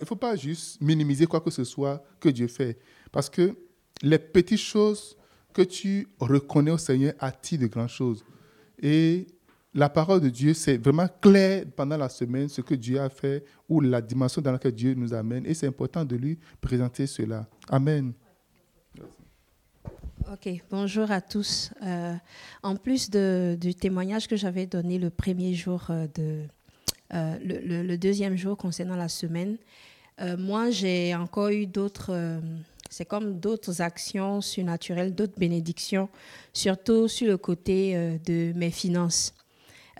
faut 0.05 0.15
pas 0.15 0.35
juste 0.35 0.79
minimiser 0.81 1.27
quoi 1.27 1.41
que 1.41 1.51
ce 1.51 1.63
soit 1.63 2.03
que 2.19 2.29
Dieu 2.29 2.47
fait. 2.47 2.79
Parce 3.11 3.29
que 3.29 3.55
les 4.01 4.17
petites 4.17 4.59
choses 4.59 5.17
que 5.59 5.63
tu 5.63 6.07
reconnais 6.19 6.71
au 6.71 6.77
Seigneur 6.77 7.13
attirent 7.19 7.59
de 7.59 7.67
grandes 7.67 7.89
choses. 7.89 8.23
Et 8.81 9.27
la 9.73 9.89
parole 9.89 10.21
de 10.21 10.29
Dieu, 10.29 10.53
c'est 10.53 10.77
vraiment 10.77 11.07
clair 11.19 11.65
pendant 11.75 11.97
la 11.97 12.07
semaine 12.07 12.47
ce 12.47 12.61
que 12.61 12.75
Dieu 12.75 12.97
a 13.01 13.09
fait 13.09 13.43
ou 13.67 13.81
la 13.81 14.01
dimension 14.01 14.41
dans 14.41 14.53
laquelle 14.53 14.71
Dieu 14.73 14.93
nous 14.93 15.13
amène. 15.13 15.45
Et 15.45 15.53
c'est 15.53 15.67
important 15.67 16.05
de 16.05 16.15
lui 16.15 16.39
présenter 16.61 17.07
cela. 17.07 17.45
Amen. 17.67 18.13
Ok, 20.31 20.49
bonjour 20.71 21.11
à 21.11 21.19
tous. 21.19 21.71
Euh, 21.83 22.13
en 22.63 22.77
plus 22.77 23.09
du 23.09 23.75
témoignage 23.75 24.29
que 24.29 24.37
j'avais 24.37 24.65
donné 24.65 24.97
le 24.97 25.09
premier 25.09 25.53
jour 25.55 25.87
euh, 25.89 26.07
de 26.15 26.43
euh, 27.13 27.37
le, 27.43 27.97
deuxième 27.97 28.37
jour 28.37 28.55
concernant 28.55 28.95
la 28.95 29.09
semaine, 29.09 29.57
moi 30.37 30.69
j'ai 30.69 31.15
encore 31.15 31.49
eu 31.49 31.65
d'autres, 31.65 32.39
c'est 32.89 33.05
comme 33.05 33.39
d'autres 33.39 33.81
actions 33.81 34.41
surnaturelles, 34.41 35.15
d'autres 35.15 35.37
bénédictions, 35.37 36.09
surtout 36.53 37.07
sur 37.07 37.27
le 37.27 37.37
côté 37.37 37.95
euh, 37.95 38.17
de 38.25 38.51
mes 38.55 38.71
finances. 38.71 39.33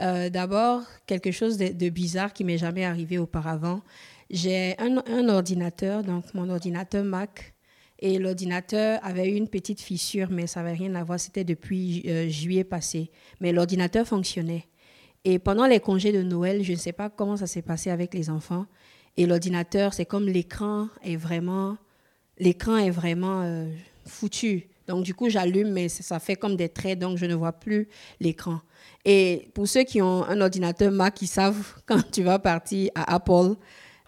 Euh, 0.02 0.30
D'abord, 0.30 0.84
quelque 1.06 1.32
chose 1.32 1.58
de, 1.58 1.90
bizarre 1.90 2.34
qui 2.34 2.44
m'est 2.44 2.58
jamais 2.58 2.86
arrivé 2.86 3.18
auparavant. 3.18 3.82
J'ai 4.30 4.76
un, 4.80 4.98
un 5.08 5.30
ordinateur, 5.30 6.04
donc 6.04 6.34
mon 6.34 6.50
ordinateur 6.50 7.04
Mac, 7.04 7.54
et 8.02 8.18
l'ordinateur 8.18 9.00
avait 9.04 9.30
eu 9.30 9.36
une 9.36 9.50
petite 9.50 9.82
fissure, 9.82 10.30
mais 10.32 10.48
ça 10.48 10.64
n'avait 10.64 10.78
rien 10.78 10.96
à 10.96 11.04
voir, 11.04 11.20
c'était 11.20 11.44
depuis 11.44 12.04
euh, 12.08 12.30
juillet 12.30 12.64
passé. 12.64 13.12
Mais 13.42 13.52
l'ordinateur 13.52 14.08
fonctionnait. 14.08 14.68
Et 15.26 15.38
pendant 15.38 15.66
les 15.68 15.82
congés 15.82 16.14
de 16.14 16.24
Noël, 16.24 16.64
je 16.64 16.72
ne 16.72 16.78
sais 16.78 16.94
pas 16.94 17.10
comment 17.10 17.36
ça 17.36 17.48
s'est 17.48 17.62
passé 17.62 17.90
avec 17.90 18.14
les 18.14 18.30
enfants. 18.30 18.66
Et 19.18 19.26
l'ordinateur, 19.26 19.94
c'est 19.94 20.06
comme 20.06 20.28
l'écran 20.28 20.88
est 21.04 21.18
vraiment, 21.18 21.78
l'écran 22.40 22.78
est 22.78 22.90
vraiment 22.92 23.42
euh, 23.44 23.68
foutu. 24.06 24.68
Donc 24.88 25.04
du 25.04 25.14
coup, 25.14 25.30
j'allume, 25.30 25.72
mais 25.72 25.88
ça- 25.90 26.20
fait 26.20 26.36
comme 26.36 26.56
des 26.56 26.70
traits, 26.70 27.00
donc 27.00 27.18
je 27.18 27.26
ne 27.26 27.36
vois 27.36 27.52
plus 27.54 27.88
l'écran. 28.20 28.60
Et 29.06 29.50
pour 29.54 29.68
ceux 29.68 29.84
qui 29.84 30.02
ont 30.02 30.24
un 30.26 30.42
ordinateur 30.42 30.92
Mac, 30.92 31.22
ils 31.22 31.28
savent 31.28 31.76
quand 31.86 32.02
tu 32.12 32.24
vas 32.24 32.40
partir 32.40 32.90
à 32.96 33.14
Apple, 33.16 33.56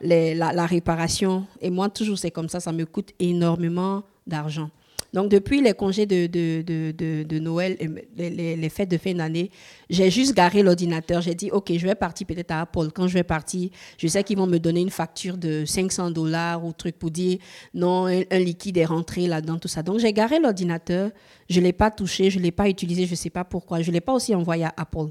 la 0.01 0.65
réparation, 0.65 1.45
et 1.61 1.69
moi 1.69 1.89
toujours 1.89 2.17
c'est 2.17 2.31
comme 2.31 2.49
ça, 2.49 2.59
ça 2.59 2.71
me 2.71 2.85
coûte 2.85 3.11
énormément 3.19 4.03
d'argent. 4.25 4.69
Donc 5.13 5.29
depuis 5.29 5.61
les 5.61 5.73
congés 5.73 6.05
de, 6.05 7.39
Noël, 7.39 7.77
les, 8.15 8.55
les- 8.55 8.69
fêtes 8.69 8.89
de 8.89 8.97
fin 8.97 9.13
d'année, 9.13 9.51
j'ai 9.89 10.09
juste 10.09 10.33
garé 10.33 10.63
l'ordinateur. 10.63 11.21
J'ai 11.21 11.35
dit, 11.35 11.51
OK, 11.51 11.71
je 11.75 11.85
vais 11.85 11.95
partir 11.95 12.25
peut-être 12.27 12.51
à 12.51 12.61
Apple. 12.61 12.89
Quand 12.93 13.07
je 13.07 13.13
vais 13.15 13.23
partir, 13.23 13.69
je 13.97 14.07
sais 14.07 14.23
qu'ils 14.23 14.37
vont 14.37 14.47
me 14.47 14.57
donner 14.57 14.81
une 14.81 14.89
facture 14.89 15.37
de 15.37 15.65
500 15.65 16.11
dollars 16.11 16.63
ou 16.63 16.71
truc 16.71 16.97
pour 16.97 17.11
dire, 17.11 17.39
non, 17.73 18.05
un, 18.05 18.39
liquide 18.39 18.77
est 18.77 18.85
rentré 18.85 19.27
là-dedans, 19.27 19.57
tout 19.59 19.67
ça. 19.67 19.83
Donc 19.83 19.99
j'ai 19.99 20.13
garé 20.13 20.39
l'ordinateur, 20.39 21.11
je 21.49 21.59
ne 21.59 21.65
l'ai 21.65 21.73
pas 21.73 21.91
touché, 21.91 22.29
je 22.29 22.39
ne 22.39 22.43
l'ai 22.43 22.51
pas 22.51 22.69
utilisé, 22.69 23.05
je 23.05 23.11
ne 23.11 23.15
sais 23.15 23.29
pas 23.29 23.43
pourquoi. 23.43 23.81
Je 23.81 23.89
ne 23.89 23.93
l'ai 23.95 24.01
pas 24.01 24.13
aussi 24.13 24.33
envoyé 24.33 24.63
à 24.63 24.73
Apple. 24.77 25.07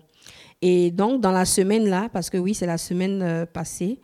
Et 0.62 0.90
donc, 0.90 1.20
dans 1.20 1.32
la 1.32 1.44
semaine 1.44 1.88
là, 1.88 2.08
parce 2.12 2.30
que 2.30 2.38
oui, 2.38 2.54
c'est 2.54 2.66
la 2.66 2.78
semaine 2.78 3.22
euh, 3.22 3.46
passée, 3.46 3.98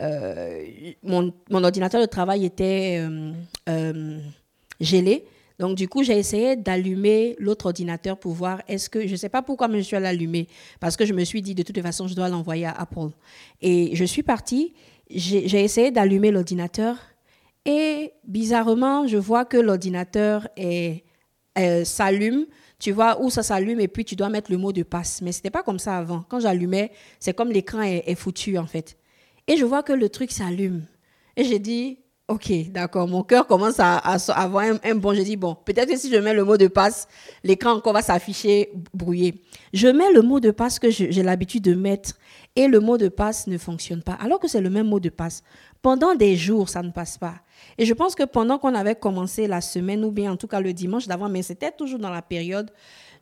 euh, 0.00 0.64
mon, 1.02 1.32
mon 1.50 1.64
ordinateur 1.64 2.00
de 2.00 2.06
travail 2.06 2.44
était 2.44 3.06
euh, 3.68 4.18
gelé. 4.80 5.24
Donc, 5.58 5.76
du 5.76 5.88
coup, 5.88 6.02
j'ai 6.02 6.18
essayé 6.18 6.56
d'allumer 6.56 7.36
l'autre 7.38 7.66
ordinateur 7.66 8.18
pour 8.18 8.32
voir 8.32 8.62
est-ce 8.66 8.90
que, 8.90 9.06
je 9.06 9.12
ne 9.12 9.16
sais 9.16 9.28
pas 9.28 9.42
pourquoi, 9.42 9.68
mais 9.68 9.78
je 9.78 9.84
suis 9.84 9.96
allée 9.96 10.48
parce 10.80 10.96
que 10.96 11.06
je 11.06 11.12
me 11.12 11.24
suis 11.24 11.42
dit, 11.42 11.54
de 11.54 11.62
toute 11.62 11.80
façon, 11.80 12.08
je 12.08 12.14
dois 12.14 12.28
l'envoyer 12.28 12.66
à 12.66 12.72
Apple. 12.72 13.10
Et 13.62 13.94
je 13.94 14.04
suis 14.04 14.22
partie, 14.22 14.74
j'ai 15.08 15.62
essayé 15.62 15.90
d'allumer 15.90 16.30
l'ordinateur, 16.30 16.96
et 17.64 18.12
bizarrement, 18.24 19.06
je 19.06 19.16
vois 19.16 19.44
que 19.44 19.56
l'ordinateur 19.56 20.48
euh, 20.58 21.84
s'allume, 21.84 22.46
tu 22.78 22.90
vois, 22.92 23.22
où 23.22 23.30
ça 23.30 23.42
s'allume, 23.42 23.80
et 23.80 23.88
puis 23.88 24.04
tu 24.04 24.16
dois 24.16 24.28
mettre 24.28 24.50
le 24.50 24.58
mot 24.58 24.72
de 24.72 24.82
passe. 24.82 25.22
Mais 25.22 25.32
ce 25.32 25.38
n'était 25.38 25.50
pas 25.50 25.62
comme 25.62 25.78
ça 25.78 25.96
avant. 25.96 26.24
Quand 26.28 26.40
j'allumais, 26.40 26.90
c'est 27.20 27.32
comme 27.32 27.50
l'écran 27.50 27.82
est 27.82 28.14
foutu, 28.16 28.58
en 28.58 28.66
fait. 28.66 28.96
Et 29.46 29.56
je 29.56 29.64
vois 29.64 29.82
que 29.82 29.92
le 29.92 30.08
truc 30.08 30.32
s'allume. 30.32 30.84
Et 31.36 31.44
j'ai 31.44 31.58
dit, 31.58 31.98
OK, 32.26 32.50
d'accord, 32.70 33.06
mon 33.06 33.22
cœur 33.22 33.46
commence 33.46 33.78
à, 33.78 33.96
avoir 33.98 34.64
un, 34.82 34.94
bon. 34.94 35.12
J'ai 35.12 35.24
dit, 35.24 35.36
bon, 35.36 35.54
peut-être 35.62 35.90
que 35.90 35.96
si 35.98 36.10
je 36.10 36.16
mets 36.16 36.32
le 36.32 36.42
mot 36.42 36.56
de 36.56 36.68
passe, 36.68 37.06
l'écran 37.42 37.72
encore 37.72 37.92
va 37.92 38.00
s'afficher 38.00 38.70
brouillé. 38.94 39.42
Je 39.74 39.88
mets 39.88 40.10
le 40.10 40.22
mot 40.22 40.40
de 40.40 40.50
passe 40.50 40.78
que 40.78 40.90
je- 40.90 41.10
j'ai 41.10 41.22
l'habitude 41.22 41.62
de 41.64 41.74
mettre 41.74 42.12
et 42.56 42.66
le 42.66 42.80
mot 42.80 42.96
de 42.96 43.08
passe 43.08 43.46
ne 43.46 43.58
fonctionne 43.58 44.02
pas, 44.02 44.14
alors 44.14 44.40
que 44.40 44.48
c'est 44.48 44.62
le 44.62 44.70
même 44.70 44.86
mot 44.88 45.00
de 45.00 45.10
passe. 45.10 45.42
Pendant 45.82 46.14
des 46.14 46.34
jours, 46.34 46.70
ça 46.70 46.82
ne 46.82 46.90
passe 46.92 47.18
pas. 47.18 47.34
Et 47.76 47.84
je 47.84 47.92
pense 47.92 48.14
que 48.14 48.22
pendant 48.24 48.56
qu'on 48.58 48.74
avait 48.74 48.94
commencé 48.94 49.46
la 49.46 49.60
semaine, 49.60 50.02
ou 50.02 50.10
bien 50.10 50.32
en 50.32 50.36
tout 50.38 50.46
cas 50.46 50.60
le 50.60 50.72
dimanche 50.72 51.06
d'avant, 51.06 51.28
mais 51.28 51.42
c'était 51.42 51.72
toujours 51.72 51.98
dans 51.98 52.08
la 52.10 52.22
période, 52.22 52.70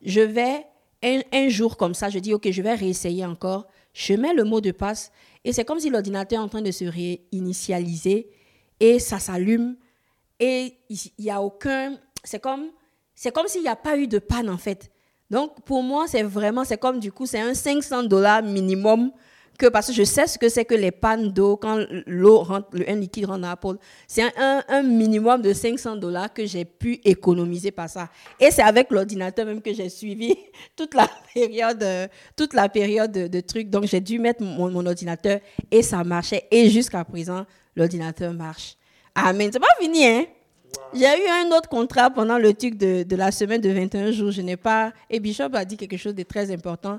je 0.04 0.20
vais, 0.20 0.64
un, 1.02 1.22
un 1.32 1.48
jour 1.48 1.76
comme 1.76 1.94
ça, 1.94 2.08
je 2.08 2.20
dis, 2.20 2.34
OK, 2.34 2.48
je 2.48 2.62
vais 2.62 2.74
réessayer 2.74 3.26
encore. 3.26 3.66
Je 3.94 4.14
mets 4.14 4.32
le 4.32 4.44
mot 4.44 4.60
de 4.60 4.70
passe 4.70 5.10
et 5.44 5.52
c'est 5.52 5.64
comme 5.64 5.80
si 5.80 5.90
l'ordinateur 5.90 6.40
est 6.40 6.44
en 6.44 6.48
train 6.48 6.62
de 6.62 6.70
se 6.70 6.84
réinitialiser 6.84 8.28
et 8.82 8.98
ça 8.98 9.18
s'allume 9.18 9.76
et 10.40 10.74
il 10.90 10.98
n'y 11.20 11.30
a 11.30 11.40
aucun... 11.40 11.96
C'est 12.24 12.40
comme, 12.40 12.66
c'est 13.14 13.32
comme 13.32 13.46
s'il 13.48 13.62
n'y 13.62 13.68
a 13.68 13.76
pas 13.76 13.96
eu 13.96 14.06
de 14.08 14.18
panne 14.18 14.50
en 14.50 14.58
fait. 14.58 14.90
Donc 15.30 15.64
pour 15.64 15.82
moi, 15.82 16.06
c'est 16.08 16.22
vraiment, 16.24 16.64
c'est 16.64 16.78
comme 16.78 16.98
du 17.00 17.10
coup, 17.12 17.26
c'est 17.26 17.40
un 17.40 17.54
500 17.54 18.02
dollars 18.04 18.42
minimum 18.42 19.12
que 19.58 19.66
parce 19.68 19.88
que 19.88 19.92
je 19.92 20.02
sais 20.02 20.26
ce 20.26 20.38
que 20.38 20.48
c'est 20.48 20.64
que 20.64 20.74
les 20.74 20.90
pannes 20.90 21.30
d'eau 21.32 21.56
quand 21.56 21.84
l'eau 22.06 22.38
rentre, 22.40 22.68
le, 22.72 22.88
un 22.90 22.96
liquide 22.96 23.26
rentre 23.26 23.40
dans 23.42 23.48
la 23.48 23.56
peau. 23.56 23.76
C'est 24.08 24.22
un, 24.36 24.64
un- 24.68 24.82
minimum 24.82 25.42
de 25.42 25.52
500 25.52 25.96
dollars 25.96 26.32
que 26.32 26.44
j'ai 26.46 26.64
pu 26.64 27.00
économiser 27.04 27.70
par 27.70 27.88
ça. 27.88 28.08
Et 28.40 28.50
c'est 28.50 28.62
avec 28.62 28.90
l'ordinateur 28.90 29.46
même 29.46 29.62
que 29.62 29.72
j'ai 29.72 29.88
suivi 29.88 30.34
toute 30.76 30.94
la 30.94 31.08
période, 31.34 31.82
euh, 31.82 32.08
toute 32.36 32.54
la 32.54 32.68
période 32.68 33.12
de, 33.12 33.26
de 33.28 33.40
trucs. 33.40 33.68
Donc 33.70 33.84
j'ai 33.84 34.00
dû 34.00 34.18
mettre 34.18 34.42
mon, 34.42 34.70
mon 34.70 34.86
ordinateur 34.86 35.38
et 35.70 35.82
ça 35.82 36.02
marchait. 36.02 36.46
Et 36.50 36.68
jusqu'à 36.70 37.04
présent, 37.04 37.44
l'ordinateur 37.76 38.32
marche. 38.32 38.76
Amen. 39.14 39.50
C'est 39.52 39.60
pas 39.60 39.66
fini, 39.80 40.06
hein? 40.06 40.24
J'ai 40.94 41.04
eu 41.04 41.28
un 41.28 41.56
autre 41.56 41.68
contrat 41.68 42.10
pendant 42.10 42.38
le 42.38 42.54
truc 42.54 42.76
de, 42.76 43.02
de, 43.02 43.16
la 43.16 43.30
semaine 43.30 43.60
de 43.60 43.70
21 43.70 44.10
jours. 44.10 44.30
Je 44.30 44.42
n'ai 44.42 44.56
pas. 44.56 44.92
Et 45.10 45.20
Bishop 45.20 45.50
a 45.54 45.64
dit 45.64 45.76
quelque 45.76 45.96
chose 45.96 46.14
de 46.14 46.22
très 46.22 46.50
important. 46.50 46.98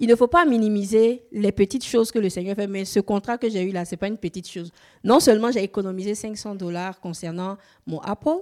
Il 0.00 0.08
ne 0.08 0.16
faut 0.16 0.26
pas 0.26 0.44
minimiser 0.44 1.22
les 1.30 1.52
petites 1.52 1.84
choses 1.84 2.10
que 2.10 2.18
le 2.18 2.28
Seigneur 2.28 2.56
fait, 2.56 2.66
mais 2.66 2.84
ce 2.84 2.98
contrat 2.98 3.38
que 3.38 3.48
j'ai 3.48 3.62
eu 3.62 3.70
là, 3.70 3.84
ce 3.84 3.92
n'est 3.92 3.96
pas 3.96 4.08
une 4.08 4.18
petite 4.18 4.48
chose. 4.48 4.72
Non 5.04 5.20
seulement 5.20 5.52
j'ai 5.52 5.62
économisé 5.62 6.16
500 6.16 6.56
dollars 6.56 6.98
concernant 6.98 7.56
mon 7.86 8.00
Apple, 8.00 8.40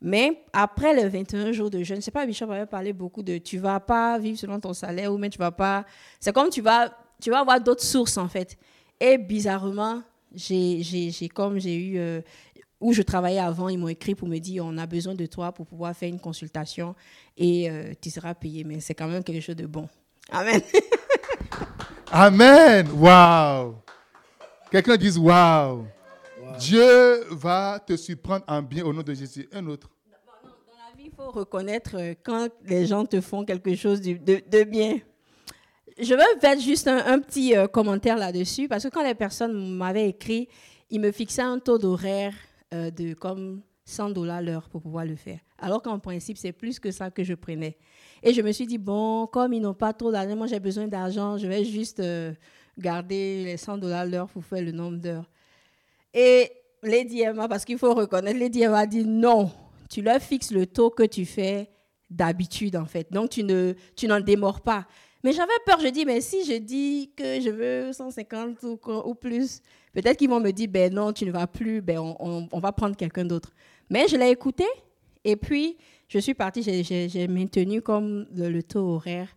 mais 0.00 0.42
après 0.52 0.94
les 0.94 1.08
21 1.08 1.52
jours 1.52 1.68
de 1.68 1.82
jeûne, 1.82 1.86
je 1.86 1.94
ne 1.96 2.00
sais 2.00 2.10
pas, 2.10 2.24
Bishop 2.24 2.50
avait 2.50 2.64
parlé 2.64 2.94
beaucoup 2.94 3.22
de 3.22 3.36
tu 3.36 3.56
ne 3.56 3.62
vas 3.62 3.80
pas 3.80 4.18
vivre 4.18 4.38
selon 4.38 4.60
ton 4.60 4.72
salaire 4.72 5.12
ou 5.12 5.18
même 5.18 5.30
tu 5.30 5.38
vas 5.38 5.50
pas. 5.50 5.84
C'est 6.20 6.32
comme 6.32 6.48
tu 6.48 6.62
vas, 6.62 6.90
tu 7.20 7.30
vas 7.30 7.40
avoir 7.40 7.60
d'autres 7.60 7.84
sources 7.84 8.16
en 8.16 8.28
fait. 8.28 8.56
Et 8.98 9.18
bizarrement, 9.18 10.02
j'ai 10.34 11.28
comme 11.34 11.58
j'ai 11.58 11.76
eu. 11.76 11.98
Euh, 11.98 12.20
où 12.80 12.92
je 12.92 13.02
travaillais 13.02 13.40
avant, 13.40 13.68
ils 13.68 13.78
m'ont 13.78 13.88
écrit 13.88 14.14
pour 14.14 14.28
me 14.28 14.38
dire 14.38 14.64
on 14.64 14.78
a 14.78 14.86
besoin 14.86 15.14
de 15.14 15.26
toi 15.26 15.52
pour 15.52 15.66
pouvoir 15.66 15.96
faire 15.96 16.08
une 16.08 16.20
consultation 16.20 16.94
et 17.36 17.68
euh, 17.68 17.92
tu 18.00 18.08
seras 18.10 18.34
payé. 18.34 18.64
Mais 18.64 18.80
c'est 18.80 18.94
quand 18.94 19.08
même 19.08 19.24
quelque 19.24 19.42
chose 19.42 19.56
de 19.56 19.66
bon. 19.66 19.88
Amen. 20.30 20.60
Amen. 22.12 22.88
Wow. 22.92 23.82
Quelqu'un 24.70 24.96
dise 24.96 25.18
wow. 25.18 25.86
Dieu 26.58 27.24
va 27.30 27.80
te 27.84 27.96
surprendre 27.96 28.44
en 28.48 28.62
bien 28.62 28.84
au 28.84 28.92
nom 28.92 29.02
de 29.02 29.14
Jésus. 29.14 29.48
Un 29.52 29.66
autre. 29.66 29.88
Dans 30.42 30.48
la 30.48 30.96
vie, 30.96 31.10
il 31.10 31.12
faut 31.14 31.30
reconnaître 31.30 31.96
euh, 31.96 32.14
quand 32.22 32.48
les 32.64 32.86
gens 32.86 33.04
te 33.04 33.20
font 33.20 33.44
quelque 33.44 33.74
chose 33.74 34.00
de, 34.00 34.14
de, 34.14 34.64
bien. 34.64 34.98
Je 36.00 36.14
veux 36.14 36.40
faire 36.40 36.58
juste 36.60 36.86
un, 36.86 37.18
petit 37.18 37.56
euh, 37.56 37.66
commentaire 37.66 38.16
là-dessus 38.16 38.68
parce 38.68 38.84
que 38.84 38.88
quand 38.88 39.02
les 39.02 39.14
personnes 39.14 39.76
m'avaient 39.76 40.08
écrit, 40.08 40.48
ils 40.90 41.00
me 41.00 41.10
fixaient 41.10 41.42
un 41.42 41.58
taux 41.58 41.78
d'horaire 41.78 42.34
euh, 42.72 42.90
de 42.90 43.14
comme 43.14 43.62
100 43.84 44.10
dollars 44.10 44.42
l'heure 44.42 44.68
pour 44.68 44.80
pouvoir 44.80 45.04
le 45.04 45.16
faire. 45.16 45.40
Alors 45.58 45.82
qu'en 45.82 45.98
principe, 45.98 46.36
c'est 46.36 46.52
plus 46.52 46.78
que 46.78 46.92
ça 46.92 47.10
que 47.10 47.24
je 47.24 47.34
prenais. 47.34 47.76
Et 48.22 48.32
je 48.32 48.42
me 48.42 48.52
suis 48.52 48.66
dit, 48.66 48.78
bon, 48.78 49.26
comme 49.26 49.52
ils 49.52 49.60
n'ont 49.60 49.74
pas 49.74 49.92
trop 49.92 50.12
d'argent, 50.12 50.36
moi 50.36 50.46
j'ai 50.46 50.60
besoin 50.60 50.86
d'argent, 50.86 51.36
je 51.36 51.48
vais 51.48 51.64
juste 51.64 52.00
garder 52.78 53.44
les 53.44 53.56
100 53.56 53.78
dollars 53.78 54.06
l'heure 54.06 54.28
pour 54.28 54.44
faire 54.44 54.62
le 54.62 54.70
nombre 54.72 54.98
d'heures. 54.98 55.28
Et 56.14 56.50
Lady 56.82 57.22
Emma, 57.22 57.48
parce 57.48 57.64
qu'il 57.64 57.78
faut 57.78 57.94
reconnaître, 57.94 58.38
Lady 58.38 58.62
Emma 58.62 58.80
a 58.80 58.86
dit 58.86 59.04
non, 59.04 59.50
tu 59.90 60.02
leur 60.02 60.20
fixes 60.20 60.52
le 60.52 60.66
taux 60.66 60.90
que 60.90 61.02
tu 61.02 61.24
fais 61.24 61.70
d'habitude 62.08 62.76
en 62.76 62.86
fait. 62.86 63.10
Donc 63.12 63.30
tu 63.30 63.42
ne 63.42 63.74
tu 63.96 64.06
n'en 64.06 64.20
démords 64.20 64.60
pas. 64.60 64.86
Mais 65.24 65.32
j'avais 65.32 65.52
peur, 65.66 65.80
je 65.80 65.88
dis, 65.88 66.04
mais 66.04 66.20
si 66.20 66.44
je 66.44 66.58
dis 66.58 67.10
que 67.16 67.40
je 67.40 67.50
veux 67.50 67.92
150 67.92 68.62
ou, 68.62 69.14
plus, 69.14 69.60
peut-être 69.92 70.16
qu'ils 70.16 70.30
vont 70.30 70.40
me 70.40 70.52
dire, 70.52 70.68
ben 70.68 70.92
non, 70.92 71.12
tu 71.12 71.24
ne 71.24 71.32
vas 71.32 71.46
plus, 71.46 71.80
ben 71.80 71.98
on, 71.98 72.58
va 72.58 72.72
prendre 72.72 72.96
quelqu'un 72.96 73.24
d'autre. 73.24 73.50
Mais 73.90 74.06
je 74.06 74.16
l'ai 74.16 74.30
écouté 74.30 74.64
et 75.24 75.36
puis 75.36 75.76
je 76.08 76.18
suis 76.18 76.34
partie, 76.34 76.62
j'ai 76.62 77.28
maintenu 77.28 77.82
comme 77.82 78.26
le 78.34 78.62
taux 78.62 78.94
horaire 78.94 79.28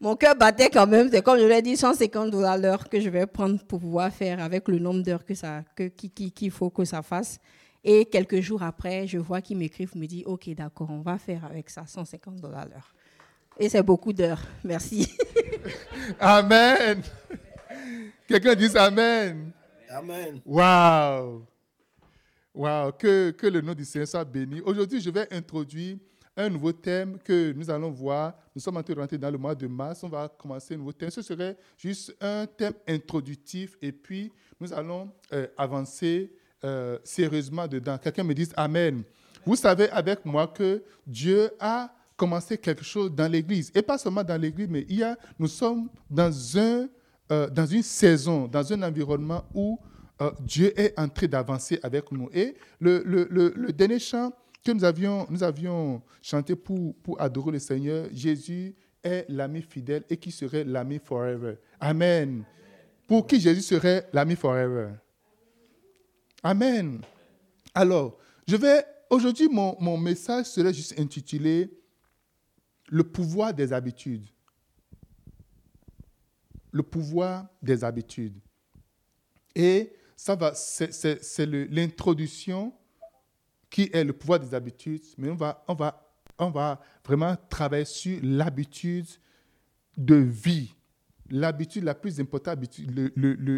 mon 0.00 0.14
cœur 0.14 0.36
battait 0.36 0.70
quand 0.70 0.86
même. 0.86 1.08
C'est 1.10 1.22
comme 1.22 1.38
je 1.38 1.44
l'ai 1.44 1.62
dit, 1.62 1.76
150 1.76 2.30
dollars 2.30 2.56
l'heure 2.58 2.88
que 2.88 3.00
je 3.00 3.10
vais 3.10 3.26
prendre 3.26 3.62
pour 3.64 3.80
pouvoir 3.80 4.12
faire 4.12 4.40
avec 4.40 4.68
le 4.68 4.78
nombre 4.78 5.02
d'heures 5.02 5.24
que 5.24 5.34
que, 5.74 5.88
qu'il 5.88 6.50
faut 6.50 6.70
que 6.70 6.84
ça 6.84 7.02
fasse. 7.02 7.38
Et 7.84 8.04
quelques 8.04 8.40
jours 8.40 8.62
après, 8.62 9.06
je 9.06 9.18
vois 9.18 9.40
qu'ils 9.40 9.56
m'écrivent, 9.56 9.96
me 9.96 10.06
dit, 10.06 10.24
OK, 10.26 10.48
d'accord, 10.50 10.90
on 10.90 11.00
va 11.00 11.18
faire 11.18 11.44
avec 11.44 11.70
ça, 11.70 11.84
150 11.86 12.36
dollars 12.36 12.66
l'heure. 12.68 12.94
Et 13.58 13.68
c'est 13.68 13.82
beaucoup 13.82 14.12
d'heures. 14.12 14.40
Merci. 14.62 15.12
Amen. 16.20 17.02
Quelqu'un 18.28 18.54
dit 18.54 18.76
Amen. 18.76 19.50
Amen. 19.90 20.40
Waouh. 20.46 21.44
Waouh. 22.54 22.92
Que, 22.92 23.30
que 23.32 23.46
le 23.48 23.60
nom 23.60 23.74
du 23.74 23.84
Seigneur 23.84 24.06
soit 24.06 24.24
béni. 24.24 24.60
Aujourd'hui, 24.60 25.00
je 25.00 25.10
vais 25.10 25.26
introduire 25.32 25.96
un 26.36 26.48
nouveau 26.48 26.70
thème 26.70 27.18
que 27.18 27.52
nous 27.52 27.68
allons 27.68 27.90
voir. 27.90 28.34
Nous 28.54 28.62
sommes 28.62 28.76
en 28.76 28.82
train 28.82 28.94
de 28.94 29.00
rentrer 29.00 29.18
dans 29.18 29.30
le 29.30 29.38
mois 29.38 29.56
de 29.56 29.66
mars. 29.66 30.04
On 30.04 30.08
va 30.08 30.28
commencer 30.28 30.74
un 30.74 30.76
nouveau 30.76 30.92
thème. 30.92 31.10
Ce 31.10 31.22
serait 31.22 31.56
juste 31.76 32.14
un 32.20 32.46
thème 32.46 32.74
introductif 32.86 33.76
et 33.82 33.90
puis 33.90 34.32
nous 34.60 34.72
allons 34.72 35.10
euh, 35.32 35.48
avancer 35.56 36.32
euh, 36.62 36.96
sérieusement 37.02 37.66
dedans. 37.66 37.98
Quelqu'un 37.98 38.22
me 38.22 38.34
dit 38.34 38.48
Amen. 38.56 39.02
Vous 39.44 39.56
savez 39.56 39.90
avec 39.90 40.24
moi 40.24 40.46
que 40.46 40.82
Dieu 41.04 41.50
a 41.58 41.90
commencé 42.18 42.58
quelque 42.58 42.84
chose 42.84 43.10
dans 43.14 43.30
l'Église. 43.30 43.70
Et 43.74 43.80
pas 43.80 43.96
seulement 43.96 44.24
dans 44.24 44.38
l'Église, 44.38 44.68
mais 44.68 44.84
il 44.90 44.98
y 44.98 45.02
a, 45.02 45.16
nous 45.38 45.46
sommes 45.48 45.88
dans, 46.10 46.58
un, 46.58 46.88
euh, 47.32 47.48
dans 47.48 47.64
une 47.64 47.82
saison, 47.82 48.46
dans 48.46 48.70
un 48.70 48.82
environnement 48.82 49.44
où 49.54 49.78
Dieu 50.40 50.78
est 50.78 50.98
en 50.98 51.08
train 51.08 51.28
d'avancer 51.28 51.78
avec 51.80 52.10
nous. 52.10 52.28
Et 52.34 52.56
le, 52.80 53.02
le 53.04 53.72
dernier 53.72 54.00
chant 54.00 54.32
que 54.64 54.72
nous 54.72 54.84
avions, 54.84 55.28
nous 55.30 55.44
avions 55.44 56.02
chanté 56.20 56.56
pour, 56.56 56.96
pour 56.96 57.20
adorer 57.20 57.52
le 57.52 57.58
Seigneur, 57.60 58.08
Jésus 58.12 58.74
est 59.02 59.24
l'ami 59.28 59.62
fidèle 59.62 60.02
et 60.10 60.16
qui 60.16 60.32
serait 60.32 60.64
l'ami 60.64 60.98
forever. 60.98 61.54
Amen. 61.78 62.42
Pour 63.06 63.28
qui 63.28 63.40
Jésus 63.40 63.62
serait 63.62 64.08
l'ami 64.12 64.34
forever? 64.34 64.88
Amen. 66.42 67.00
Alors, 67.72 68.18
je 68.46 68.56
vais, 68.56 68.84
aujourd'hui, 69.08 69.48
mon, 69.48 69.76
mon 69.78 69.96
message 69.96 70.46
serait 70.46 70.74
juste 70.74 70.98
intitulé 70.98 71.70
Le 72.88 73.04
pouvoir 73.04 73.54
des 73.54 73.72
habitudes. 73.72 74.26
Le 76.72 76.82
pouvoir 76.82 77.46
des 77.62 77.84
habitudes. 77.84 78.38
Et 79.54 79.92
ça 80.16 80.34
va, 80.34 80.54
c'est 80.54 81.46
l'introduction 81.46 82.72
qui 83.70 83.90
est 83.92 84.04
le 84.04 84.12
pouvoir 84.12 84.40
des 84.40 84.54
habitudes, 84.54 85.02
mais 85.16 85.30
on 85.30 85.34
va, 85.34 85.64
on 85.68 85.74
va, 85.74 86.10
on 86.38 86.50
va 86.50 86.80
vraiment 87.04 87.36
travailler 87.48 87.84
sur 87.84 88.18
l'habitude 88.22 89.06
de 89.96 90.14
vie. 90.14 90.74
L'habitude 91.30 91.84
la 91.84 91.94
plus 91.94 92.18
importante, 92.20 92.58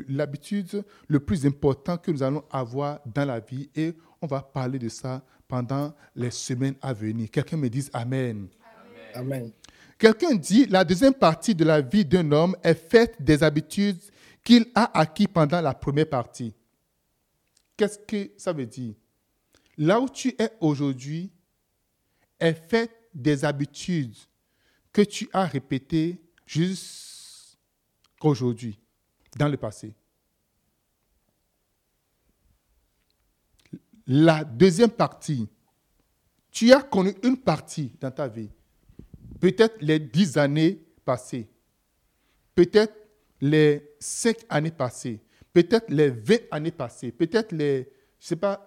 l'habitude 0.08 0.84
le, 1.08 1.18
plus 1.20 1.46
important 1.46 1.96
que 1.96 2.10
nous 2.10 2.22
allons 2.22 2.44
avoir 2.50 3.00
dans 3.06 3.24
la 3.24 3.38
vie 3.38 3.70
et 3.76 3.94
on 4.20 4.26
va 4.26 4.42
parler 4.42 4.78
de 4.78 4.88
ça 4.88 5.24
pendant 5.46 5.94
les 6.16 6.30
semaines 6.30 6.74
à 6.82 6.92
venir. 6.92 7.30
Quelqu'un 7.30 7.56
me 7.56 7.68
dise 7.68 7.88
Amen. 7.92 8.48
Quelqu'un 9.98 10.34
dit 10.34 10.66
la 10.66 10.84
deuxième 10.84 11.14
partie 11.14 11.54
de 11.54 11.64
la 11.64 11.80
vie 11.80 12.04
d'un 12.04 12.30
homme 12.32 12.56
est 12.62 12.74
faite 12.74 13.22
des 13.22 13.42
habitudes 13.42 14.00
qu'il 14.42 14.66
a 14.74 14.98
acquis 14.98 15.28
pendant 15.28 15.60
la 15.60 15.74
première 15.74 16.08
partie. 16.08 16.54
Qu'est-ce 17.76 17.98
que 17.98 18.30
ça 18.36 18.52
veut 18.52 18.66
dire? 18.66 18.94
Là 19.76 20.00
où 20.00 20.08
tu 20.08 20.34
es 20.38 20.50
aujourd'hui 20.60 21.30
est 22.38 22.54
fait 22.54 22.90
des 23.14 23.44
habitudes 23.44 24.16
que 24.92 25.02
tu 25.02 25.28
as 25.32 25.46
répétées 25.46 26.20
jusqu'aujourd'hui, 26.46 28.78
dans 29.36 29.48
le 29.48 29.56
passé. 29.56 29.94
La 34.06 34.44
deuxième 34.44 34.90
partie, 34.90 35.48
tu 36.50 36.72
as 36.72 36.82
connu 36.82 37.14
une 37.22 37.36
partie 37.36 37.92
dans 38.00 38.10
ta 38.10 38.26
vie, 38.26 38.50
peut-être 39.40 39.76
les 39.80 39.98
dix 39.98 40.36
années 40.36 40.80
passées, 41.04 41.48
peut-être 42.54 42.94
les 43.40 43.94
cinq 43.98 44.36
années 44.48 44.70
passées, 44.70 45.20
peut-être 45.52 45.90
les 45.90 46.10
vingt 46.10 46.42
années 46.50 46.70
passées, 46.70 47.10
peut-être 47.10 47.52
les, 47.52 47.90
je 48.20 48.26
sais 48.26 48.36
pas, 48.36 48.66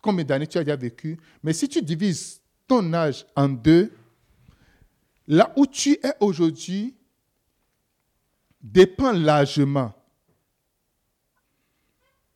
combien 0.00 0.24
d'années 0.24 0.46
tu 0.46 0.58
as 0.58 0.64
déjà 0.64 0.76
vécu. 0.76 1.18
Mais 1.42 1.52
si 1.52 1.68
tu 1.68 1.82
divises 1.82 2.40
ton 2.66 2.92
âge 2.94 3.26
en 3.34 3.48
deux, 3.48 3.92
là 5.26 5.52
où 5.56 5.66
tu 5.66 5.92
es 5.94 6.12
aujourd'hui 6.20 6.96
dépend 8.60 9.12
largement 9.12 9.92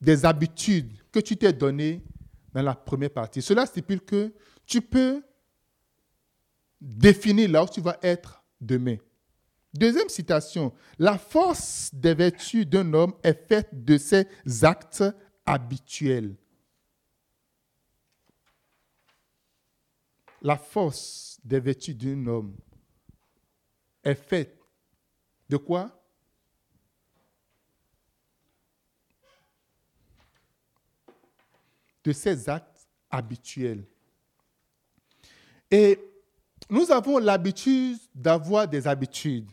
des 0.01 0.25
habitudes 0.25 0.93
que 1.12 1.21
tu 1.21 1.37
t'es 1.37 1.53
données 1.53 2.03
dans 2.53 2.62
la 2.62 2.75
première 2.75 3.11
partie. 3.11 3.43
Cela 3.43 3.66
stipule 3.66 4.01
que 4.01 4.33
tu 4.66 4.81
peux 4.81 5.23
définir 6.81 7.51
là 7.51 7.64
où 7.64 7.69
tu 7.69 7.81
vas 7.81 7.99
être 8.03 8.43
demain. 8.61 8.97
Deuxième 9.73 10.09
citation, 10.09 10.73
la 10.99 11.16
force 11.19 11.90
des 11.93 12.14
vertus 12.14 12.66
d'un 12.66 12.93
homme 12.93 13.14
est 13.23 13.49
faite 13.49 13.69
de 13.85 13.97
ses 13.99 14.27
actes 14.62 15.05
habituels. 15.47 16.35
la 20.43 20.57
force 20.57 21.38
des 21.45 21.61
vertus 21.61 21.97
d'un 21.97 22.27
homme 22.27 22.57
est 24.03 24.14
faite 24.14 24.59
de 25.49 25.57
quoi? 25.57 25.97
De 32.03 32.12
ses 32.12 32.49
actes 32.49 32.88
habituels. 33.11 33.85
Et 35.71 35.99
nous 36.70 36.90
avons 36.92 37.18
l'habitude 37.18 37.98
d'avoir 38.14 38.68
des 38.68 38.87
habitudes. 38.87 39.50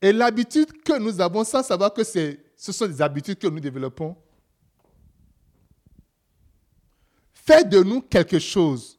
Et 0.00 0.12
l'habitude 0.12 0.82
que 0.82 0.98
nous 0.98 1.20
avons 1.20 1.42
sans 1.42 1.62
savoir 1.62 1.92
que 1.92 2.04
ce 2.04 2.36
sont 2.56 2.86
des 2.86 3.02
habitudes 3.02 3.38
que 3.38 3.46
nous 3.48 3.60
développons, 3.60 4.16
fait 7.32 7.68
de 7.68 7.82
nous 7.82 8.02
quelque 8.02 8.38
chose 8.38 8.98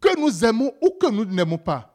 que 0.00 0.18
nous 0.18 0.44
aimons 0.44 0.72
ou 0.80 0.90
que 0.90 1.10
nous 1.10 1.24
n'aimons 1.24 1.58
pas. 1.58 1.94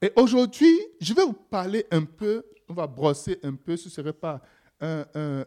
Et 0.00 0.12
aujourd'hui, 0.16 0.76
je 1.00 1.14
vais 1.14 1.24
vous 1.24 1.32
parler 1.32 1.86
un 1.90 2.04
peu, 2.04 2.44
on 2.68 2.74
va 2.74 2.86
brosser 2.86 3.38
un 3.42 3.54
peu, 3.54 3.76
ce 3.76 3.88
ne 3.88 3.92
serait 3.92 4.12
pas 4.12 4.40
un, 4.80 5.04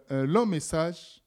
un 0.10 0.26
long 0.26 0.46
message. 0.46 1.19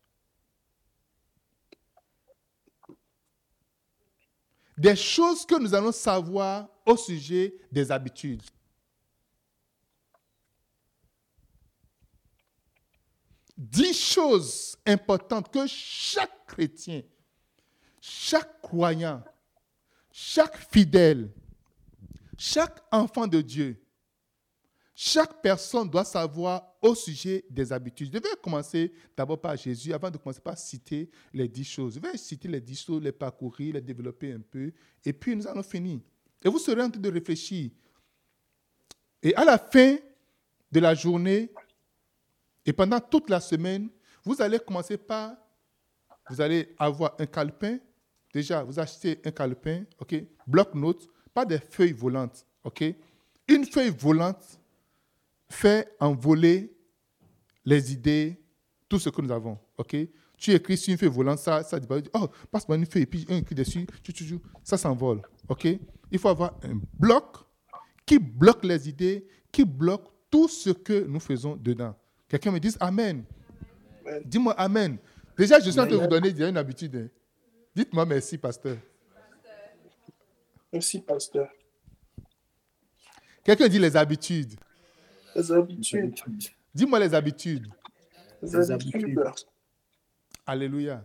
Des 4.76 4.96
choses 4.96 5.44
que 5.44 5.58
nous 5.58 5.74
allons 5.74 5.92
savoir 5.92 6.68
au 6.86 6.96
sujet 6.96 7.54
des 7.70 7.90
habitudes. 7.90 8.42
Dix 13.56 13.94
choses 13.94 14.76
importantes 14.86 15.52
que 15.52 15.66
chaque 15.66 16.46
chrétien, 16.46 17.02
chaque 18.00 18.60
croyant, 18.60 19.22
chaque 20.10 20.56
fidèle, 20.56 21.32
chaque 22.36 22.80
enfant 22.90 23.26
de 23.26 23.40
Dieu, 23.40 23.80
chaque 24.94 25.40
personne 25.40 25.88
doit 25.88 26.04
savoir 26.04 26.71
au 26.82 26.96
sujet 26.96 27.44
des 27.48 27.72
habitudes. 27.72 28.08
Je 28.12 28.18
vais 28.18 28.36
commencer 28.42 28.92
d'abord 29.16 29.40
par 29.40 29.56
Jésus 29.56 29.92
avant 29.92 30.10
de 30.10 30.18
commencer 30.18 30.40
par 30.40 30.58
citer 30.58 31.08
les 31.32 31.46
dix 31.46 31.64
choses. 31.64 31.94
Je 31.94 32.00
vais 32.00 32.16
citer 32.18 32.48
les 32.48 32.60
dix 32.60 32.84
choses, 32.84 33.02
les 33.02 33.12
parcourir, 33.12 33.74
les 33.74 33.80
développer 33.80 34.32
un 34.32 34.40
peu, 34.40 34.72
et 35.04 35.12
puis 35.12 35.36
nous 35.36 35.46
allons 35.46 35.62
finir. 35.62 36.00
Et 36.44 36.48
vous 36.48 36.58
serez 36.58 36.82
en 36.82 36.90
train 36.90 37.00
de 37.00 37.10
réfléchir. 37.10 37.70
Et 39.22 39.32
à 39.36 39.44
la 39.44 39.56
fin 39.56 39.96
de 40.72 40.80
la 40.80 40.94
journée, 40.94 41.52
et 42.66 42.72
pendant 42.72 42.98
toute 42.98 43.30
la 43.30 43.40
semaine, 43.40 43.88
vous 44.24 44.42
allez 44.42 44.58
commencer 44.58 44.96
par, 44.96 45.36
vous 46.28 46.40
allez 46.40 46.74
avoir 46.78 47.14
un 47.18 47.26
calepin. 47.26 47.78
Déjà, 48.32 48.64
vous 48.64 48.78
achetez 48.78 49.20
un 49.24 49.30
calepin, 49.30 49.84
ok, 50.00 50.14
bloc-notes, 50.46 51.08
pas 51.34 51.44
des 51.44 51.58
feuilles 51.58 51.92
volantes, 51.92 52.46
ok? 52.64 52.84
Une 53.48 53.64
feuille 53.66 53.90
volante 53.90 54.60
fait 55.48 55.94
envoler 56.00 56.71
les 57.64 57.92
idées, 57.92 58.40
tout 58.88 58.98
ce 58.98 59.08
que 59.10 59.20
nous 59.20 59.30
avons, 59.30 59.58
ok? 59.78 59.96
Tu 60.36 60.52
écris 60.52 60.76
sur 60.76 60.92
une 60.92 60.98
feuille 60.98 61.08
volante, 61.08 61.38
ça, 61.38 61.62
ça 61.62 61.78
dit, 61.78 61.86
oh, 62.14 62.28
passe-moi 62.50 62.76
une 62.76 62.86
feuille, 62.86 63.02
et 63.02 63.06
puis 63.06 63.24
un 63.28 63.36
écrit 63.36 63.54
dessus, 63.54 63.86
ça 64.62 64.76
s'envole, 64.76 65.22
ok? 65.48 65.68
Il 66.10 66.18
faut 66.18 66.28
avoir 66.28 66.58
un 66.62 66.80
bloc 66.98 67.38
qui 68.04 68.18
bloque 68.18 68.64
les 68.64 68.88
idées, 68.88 69.26
qui 69.50 69.64
bloque 69.64 70.08
tout 70.30 70.48
ce 70.48 70.70
que 70.70 71.04
nous 71.06 71.20
faisons 71.20 71.56
dedans. 71.56 71.94
Quelqu'un 72.28 72.50
me 72.50 72.58
dit 72.58 72.74
Amen. 72.80 73.24
Dis-moi 74.24 74.52
Amen. 74.54 74.98
Déjà, 75.36 75.60
je 75.60 75.70
suis 75.70 75.80
en 75.80 75.86
train 75.86 75.96
de 75.96 76.00
vous 76.00 76.06
donner 76.06 76.30
une 76.30 76.56
habitude. 76.56 76.96
Hein. 76.96 77.08
Dites-moi 77.74 78.04
merci, 78.04 78.38
pasteur. 78.38 78.76
Merci, 80.72 81.00
pasteur. 81.00 81.48
Quelqu'un 83.44 83.68
dit 83.68 83.78
les 83.78 83.96
habitudes. 83.96 84.54
Les 85.34 85.52
habitudes. 85.52 86.14
Dis-moi 86.74 86.98
les 86.98 87.14
habitudes. 87.14 87.68
Les 88.42 88.70
habitudes. 88.70 89.20
Alléluia. 90.46 91.04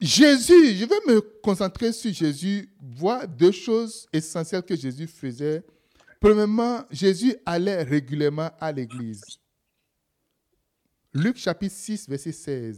Jésus, 0.00 0.74
je 0.76 0.86
vais 0.86 1.12
me 1.12 1.20
concentrer 1.42 1.92
sur 1.92 2.12
Jésus, 2.12 2.68
voir 2.80 3.28
deux 3.28 3.52
choses 3.52 4.08
essentielles 4.12 4.62
que 4.62 4.74
Jésus 4.74 5.06
faisait 5.06 5.62
Premièrement, 6.20 6.84
Jésus 6.90 7.34
allait 7.46 7.82
régulièrement 7.82 8.50
à 8.60 8.70
l'église. 8.70 9.22
Luc 11.14 11.38
chapitre 11.38 11.74
6, 11.74 12.08
verset 12.10 12.32
16. 12.32 12.76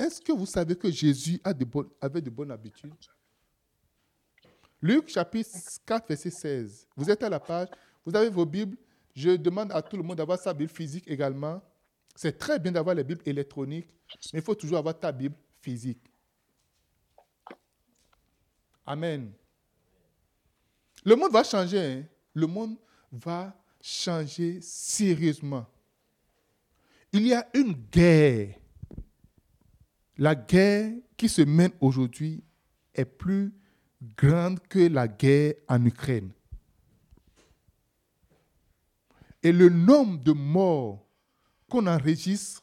Est-ce 0.00 0.18
que 0.18 0.32
vous 0.32 0.46
savez 0.46 0.74
que 0.76 0.90
Jésus 0.90 1.38
avait 1.44 2.22
de 2.22 2.30
bonnes 2.30 2.50
habitudes? 2.50 2.94
Luc 4.80 5.10
chapitre 5.10 5.50
4, 5.84 6.08
verset 6.08 6.30
16. 6.30 6.88
Vous 6.96 7.10
êtes 7.10 7.22
à 7.22 7.28
la 7.28 7.38
page, 7.38 7.68
vous 8.06 8.16
avez 8.16 8.30
vos 8.30 8.46
Bibles. 8.46 8.78
Je 9.14 9.36
demande 9.36 9.70
à 9.72 9.82
tout 9.82 9.98
le 9.98 10.02
monde 10.02 10.16
d'avoir 10.16 10.38
sa 10.38 10.54
Bible 10.54 10.72
physique 10.72 11.04
également. 11.06 11.62
C'est 12.16 12.38
très 12.38 12.58
bien 12.58 12.72
d'avoir 12.72 12.94
les 12.94 13.04
Bibles 13.04 13.20
électroniques, 13.26 13.94
mais 14.32 14.38
il 14.38 14.42
faut 14.42 14.54
toujours 14.54 14.78
avoir 14.78 14.98
ta 14.98 15.12
Bible 15.12 15.36
physique. 15.60 16.02
Amen. 18.86 19.30
Le 21.04 21.14
monde 21.14 21.30
va 21.30 21.44
changer. 21.44 21.78
Hein. 21.78 22.04
Le 22.32 22.46
monde 22.46 22.78
va 23.12 23.54
changer 23.82 24.62
sérieusement. 24.62 25.66
Il 27.12 27.26
y 27.26 27.34
a 27.34 27.46
une 27.52 27.74
guerre. 27.74 28.59
La 30.18 30.34
guerre 30.34 30.92
qui 31.16 31.28
se 31.28 31.42
mène 31.42 31.72
aujourd'hui 31.80 32.42
est 32.94 33.04
plus 33.04 33.52
grande 34.16 34.60
que 34.68 34.80
la 34.80 35.08
guerre 35.08 35.54
en 35.68 35.84
Ukraine. 35.84 36.32
Et 39.42 39.52
le 39.52 39.68
nombre 39.68 40.22
de 40.22 40.32
morts 40.32 41.06
qu'on 41.68 41.86
enregistre, 41.86 42.62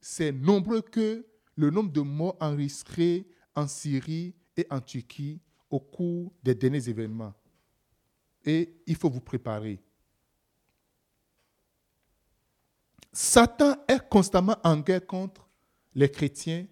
c'est 0.00 0.32
nombreux 0.32 0.82
que 0.82 1.26
le 1.56 1.70
nombre 1.70 1.92
de 1.92 2.00
morts 2.00 2.36
enregistrés 2.40 3.26
en 3.54 3.66
Syrie 3.66 4.34
et 4.56 4.66
en 4.70 4.80
Turquie 4.80 5.40
au 5.70 5.80
cours 5.80 6.32
des 6.42 6.54
derniers 6.54 6.88
événements. 6.88 7.34
Et 8.44 8.74
il 8.86 8.96
faut 8.96 9.08
vous 9.08 9.20
préparer. 9.20 9.80
Satan 13.12 13.76
est 13.88 14.08
constamment 14.08 14.56
en 14.64 14.78
guerre 14.78 15.06
contre 15.06 15.48
les 15.94 16.10
chrétiens, 16.10 16.66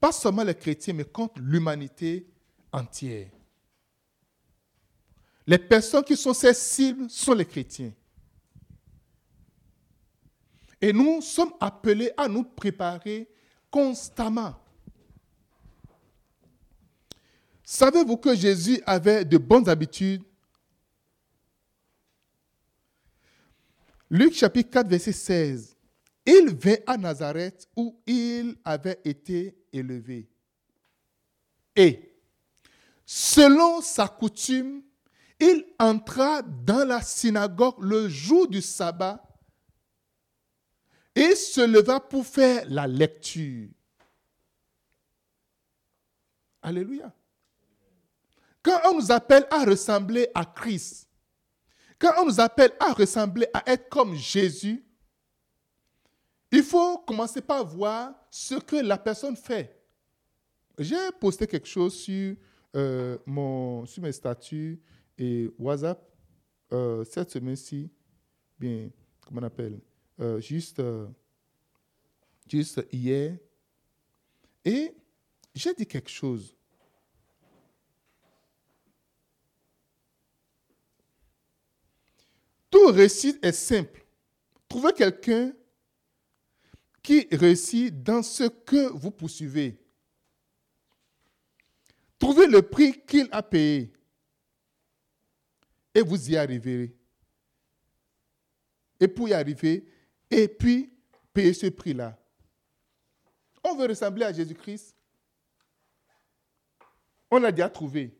pas 0.00 0.12
seulement 0.12 0.44
les 0.44 0.54
chrétiens, 0.54 0.94
mais 0.94 1.04
contre 1.04 1.40
l'humanité 1.40 2.26
entière. 2.72 3.28
Les 5.46 5.58
personnes 5.58 6.04
qui 6.04 6.16
sont 6.16 6.34
ses 6.34 6.54
cibles 6.54 7.08
sont 7.08 7.32
les 7.32 7.46
chrétiens. 7.46 7.92
Et 10.80 10.92
nous 10.92 11.20
sommes 11.22 11.52
appelés 11.58 12.12
à 12.16 12.28
nous 12.28 12.44
préparer 12.44 13.28
constamment. 13.70 14.54
Savez-vous 17.64 18.16
que 18.16 18.34
Jésus 18.34 18.80
avait 18.86 19.24
de 19.24 19.36
bonnes 19.36 19.68
habitudes? 19.68 20.22
Luc 24.10 24.34
chapitre 24.34 24.70
4, 24.70 24.88
verset 24.88 25.12
16. 25.12 25.77
Il 26.30 26.54
vint 26.54 26.76
à 26.86 26.98
Nazareth 26.98 27.66
où 27.74 27.98
il 28.06 28.54
avait 28.62 29.00
été 29.02 29.56
élevé. 29.72 30.28
Et, 31.74 32.20
selon 33.06 33.80
sa 33.80 34.06
coutume, 34.08 34.82
il 35.40 35.64
entra 35.78 36.42
dans 36.42 36.86
la 36.86 37.00
synagogue 37.00 37.76
le 37.80 38.10
jour 38.10 38.46
du 38.46 38.60
sabbat 38.60 39.26
et 41.14 41.34
se 41.34 41.62
leva 41.62 41.98
pour 41.98 42.26
faire 42.26 42.66
la 42.68 42.86
lecture. 42.86 43.70
Alléluia. 46.60 47.10
Quand 48.62 48.80
on 48.90 48.96
nous 48.96 49.10
appelle 49.10 49.46
à 49.50 49.64
ressembler 49.64 50.28
à 50.34 50.44
Christ, 50.44 51.08
quand 51.98 52.12
on 52.18 52.26
nous 52.26 52.38
appelle 52.38 52.72
à 52.78 52.92
ressembler, 52.92 53.46
à 53.54 53.62
être 53.72 53.88
comme 53.88 54.14
Jésus, 54.14 54.84
il 56.50 56.62
faut 56.62 56.98
commencer 56.98 57.40
par 57.40 57.66
voir 57.66 58.14
ce 58.30 58.54
que 58.54 58.76
la 58.76 58.96
personne 58.96 59.36
fait. 59.36 59.74
J'ai 60.78 61.10
posté 61.20 61.46
quelque 61.46 61.66
chose 61.66 61.94
sur, 61.94 62.36
euh, 62.74 63.18
mon, 63.26 63.84
sur 63.84 64.02
mes 64.02 64.12
statuts 64.12 64.80
et 65.16 65.50
WhatsApp 65.58 66.00
euh, 66.72 67.04
cette 67.04 67.30
semaine-ci. 67.30 67.90
Bien, 68.58 68.90
comment 69.20 69.40
on 69.40 69.44
appelle 69.44 69.80
euh, 70.20 70.40
juste, 70.40 70.80
juste 72.48 72.86
hier. 72.92 73.36
Et 74.64 74.94
j'ai 75.54 75.74
dit 75.74 75.86
quelque 75.86 76.10
chose. 76.10 76.56
Tout 82.70 82.86
récit 82.88 83.38
est 83.42 83.52
simple. 83.52 84.04
Trouvez 84.68 84.92
quelqu'un 84.92 85.52
qui 87.08 87.26
réussit 87.32 88.02
dans 88.02 88.22
ce 88.22 88.44
que 88.44 88.92
vous 88.92 89.10
poursuivez. 89.10 89.80
Trouvez 92.18 92.46
le 92.46 92.60
prix 92.60 93.00
qu'il 93.06 93.26
a 93.32 93.42
payé 93.42 93.90
et 95.94 96.02
vous 96.02 96.30
y 96.30 96.36
arriverez. 96.36 96.94
et 99.00 99.08
pour 99.08 99.26
y 99.26 99.32
arriver, 99.32 99.86
et 100.30 100.48
puis 100.48 100.92
payer 101.32 101.54
ce 101.54 101.68
prix-là. 101.68 102.14
On 103.64 103.74
veut 103.74 103.86
ressembler 103.86 104.26
à 104.26 104.32
Jésus-Christ. 104.34 104.94
On 107.30 107.38
l'a 107.38 107.50
déjà 107.50 107.70
trouvé. 107.70 108.14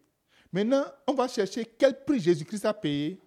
Maintenant, 0.51 0.87
on 1.07 1.12
va 1.12 1.29
chercher 1.29 1.66
quel 1.66 2.07
prix 2.07 2.20
Jésus-Christ 2.20 2.64
a 2.64 2.72
payé. 2.72 3.20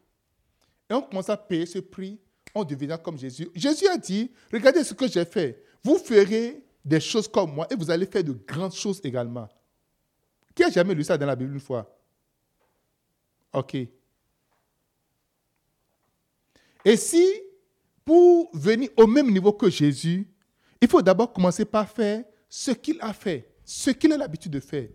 Et 0.90 0.94
on 0.96 1.04
commence 1.04 1.30
à 1.30 1.38
payer 1.38 1.68
ce 1.68 1.78
prix. 1.78 2.20
On 2.54 2.64
devient 2.64 2.98
comme 3.02 3.18
Jésus. 3.18 3.50
Jésus 3.56 3.88
a 3.88 3.98
dit, 3.98 4.32
regardez 4.52 4.84
ce 4.84 4.94
que 4.94 5.08
j'ai 5.08 5.26
fait. 5.26 5.64
Vous 5.84 5.98
ferez 5.98 6.64
des 6.84 7.00
choses 7.00 7.28
comme 7.28 7.54
moi 7.54 7.68
et 7.72 7.76
vous 7.76 7.90
allez 7.90 8.06
faire 8.06 8.24
de 8.24 8.34
grandes 8.34 8.74
choses 8.74 9.00
également. 9.04 9.48
Qui 10.54 10.64
a 10.64 10.70
jamais 10.70 10.94
lu 10.94 11.04
ça 11.04 11.18
dans 11.18 11.26
la 11.26 11.36
Bible 11.36 11.54
une 11.54 11.60
fois? 11.60 11.98
Ok. 13.54 13.76
Et 16.84 16.98
si, 16.98 17.26
pour 18.04 18.50
venir 18.56 18.90
au 18.98 19.08
même 19.08 19.32
niveau 19.32 19.54
que 19.54 19.70
Jésus, 19.70 20.28
il 20.82 20.88
faut 20.88 21.02
d'abord 21.02 21.32
commencer 21.32 21.64
par 21.64 21.88
faire 21.88 22.24
ce 22.50 22.72
qu'il 22.72 22.98
a 23.02 23.14
fait, 23.14 23.54
ce 23.64 23.92
qu'il 23.92 24.12
a 24.12 24.18
l'habitude 24.18 24.52
de 24.52 24.60
faire. 24.60 24.90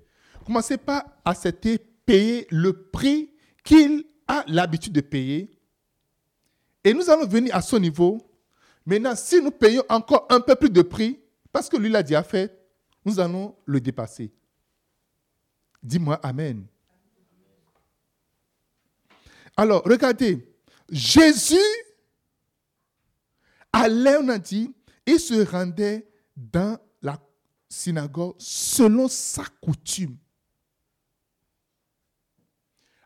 Commencez 0.44 0.76
pas 0.76 1.18
à 1.24 1.30
accepter, 1.30 1.78
payer 1.78 2.46
le 2.50 2.88
prix 2.90 3.30
qu'il 3.64 4.04
a 4.28 4.44
l'habitude 4.46 4.92
de 4.92 5.00
payer. 5.00 5.50
Et 6.86 6.94
nous 6.94 7.10
allons 7.10 7.26
venir 7.26 7.52
à 7.52 7.60
son 7.60 7.80
niveau. 7.80 8.16
Maintenant, 8.86 9.16
si 9.16 9.42
nous 9.42 9.50
payons 9.50 9.82
encore 9.88 10.24
un 10.30 10.38
peu 10.38 10.54
plus 10.54 10.70
de 10.70 10.82
prix, 10.82 11.18
parce 11.50 11.68
que 11.68 11.76
lui 11.76 11.88
l'a 11.88 12.00
déjà 12.00 12.22
fait, 12.22 12.56
nous 13.04 13.18
allons 13.18 13.56
le 13.64 13.80
dépasser. 13.80 14.32
Dis-moi 15.82 16.14
Amen. 16.22 16.64
Alors, 19.56 19.82
regardez, 19.84 20.48
Jésus 20.88 21.56
allait, 23.72 24.18
on 24.18 24.28
a 24.28 24.38
dit, 24.38 24.72
il 25.06 25.18
se 25.18 25.44
rendait 25.44 26.08
dans 26.36 26.78
la 27.02 27.18
synagogue 27.68 28.36
selon 28.38 29.08
sa 29.08 29.42
coutume. 29.60 30.16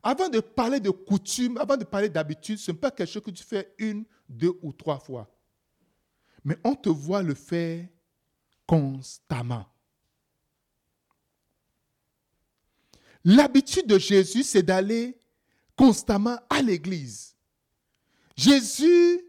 Avant 0.03 0.29
de 0.29 0.41
parler 0.41 0.81
de 0.81 0.91
coutume, 0.91 1.59
avant 1.59 1.77
de 1.77 1.85
parler 1.85 2.09
d'habitude, 2.09 2.59
ce 2.59 2.71
n'est 2.71 2.79
pas 2.79 2.91
quelque 2.91 3.11
chose 3.11 3.23
que 3.23 3.31
tu 3.31 3.45
fais 3.45 3.75
une, 3.79 4.05
deux 4.29 4.59
ou 4.63 4.73
trois 4.73 4.99
fois. 4.99 5.29
Mais 6.45 6.57
on 6.65 6.75
te 6.75 6.89
voit 6.89 7.23
le 7.23 7.35
faire 7.35 7.87
constamment. 8.67 9.67
L'habitude 13.25 13.87
de 13.87 13.99
Jésus, 13.99 14.43
c'est 14.43 14.63
d'aller 14.63 15.19
constamment 15.77 16.39
à 16.49 16.63
l'église. 16.63 17.37
Jésus 18.37 19.21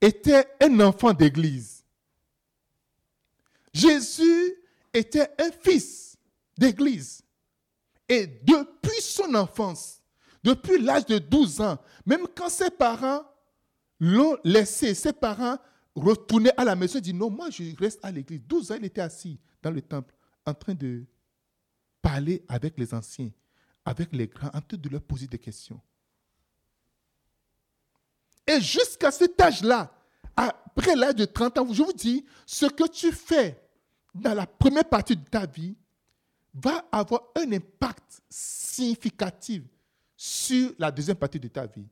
était 0.00 0.46
un 0.60 0.80
enfant 0.80 1.12
d'église. 1.12 1.84
Jésus 3.72 4.54
était 4.92 5.28
un 5.38 5.52
fils 5.52 6.16
d'église. 6.56 7.22
Et 8.08 8.26
depuis 8.26 9.00
son 9.00 9.34
enfance, 9.34 9.97
depuis 10.42 10.80
l'âge 10.80 11.06
de 11.06 11.18
12 11.18 11.60
ans, 11.60 11.78
même 12.06 12.26
quand 12.34 12.48
ses 12.48 12.70
parents 12.70 13.22
l'ont 14.00 14.36
laissé, 14.44 14.94
ses 14.94 15.12
parents 15.12 15.58
retournaient 15.94 16.54
à 16.56 16.64
la 16.64 16.76
maison, 16.76 16.98
et 16.98 17.02
dit 17.02 17.14
non, 17.14 17.30
moi 17.30 17.50
je 17.50 17.76
reste 17.76 17.98
à 18.02 18.10
l'église. 18.10 18.40
12 18.46 18.72
ans, 18.72 18.76
il 18.78 18.84
était 18.84 19.00
assis 19.00 19.38
dans 19.62 19.70
le 19.70 19.82
temple 19.82 20.14
en 20.46 20.54
train 20.54 20.74
de 20.74 21.04
parler 22.00 22.44
avec 22.48 22.78
les 22.78 22.94
anciens, 22.94 23.30
avec 23.84 24.12
les 24.12 24.28
grands, 24.28 24.48
en 24.48 24.60
train 24.60 24.76
de 24.76 24.88
leur 24.88 25.02
poser 25.02 25.26
des 25.26 25.38
questions. 25.38 25.80
Et 28.46 28.60
jusqu'à 28.60 29.10
cet 29.10 29.38
âge-là, 29.40 29.92
après 30.34 30.94
l'âge 30.96 31.16
de 31.16 31.24
30 31.24 31.58
ans, 31.58 31.72
je 31.72 31.82
vous 31.82 31.92
dis, 31.92 32.24
ce 32.46 32.66
que 32.66 32.88
tu 32.88 33.12
fais 33.12 33.60
dans 34.14 34.34
la 34.34 34.46
première 34.46 34.88
partie 34.88 35.16
de 35.16 35.24
ta 35.24 35.44
vie 35.44 35.76
va 36.54 36.86
avoir 36.90 37.22
un 37.36 37.52
impact 37.52 38.22
significatif 38.30 39.62
sur 40.20 40.74
la 40.80 40.90
deuxième 40.90 41.16
partie 41.16 41.38
de 41.38 41.46
ta 41.46 41.64
vie. 41.64 41.86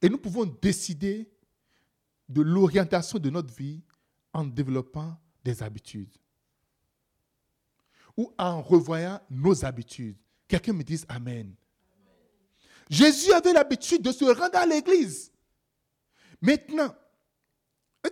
Et 0.00 0.08
nous 0.08 0.16
pouvons 0.16 0.46
décider 0.46 1.30
de 2.30 2.40
l'orientation 2.40 3.18
de 3.18 3.28
notre 3.28 3.52
vie 3.54 3.82
en 4.32 4.44
développant 4.44 5.14
des 5.44 5.62
habitudes 5.62 6.14
ou 8.16 8.32
en 8.38 8.62
revoyant 8.62 9.20
nos 9.28 9.64
habitudes. 9.66 10.16
Quelqu'un 10.48 10.72
me 10.72 10.82
dise 10.82 11.04
Amen. 11.06 11.54
Jésus 12.88 13.32
avait 13.34 13.52
l'habitude 13.52 14.00
de 14.00 14.12
se 14.12 14.24
rendre 14.24 14.56
à 14.56 14.64
l'église. 14.64 15.30
Maintenant, 16.40 16.94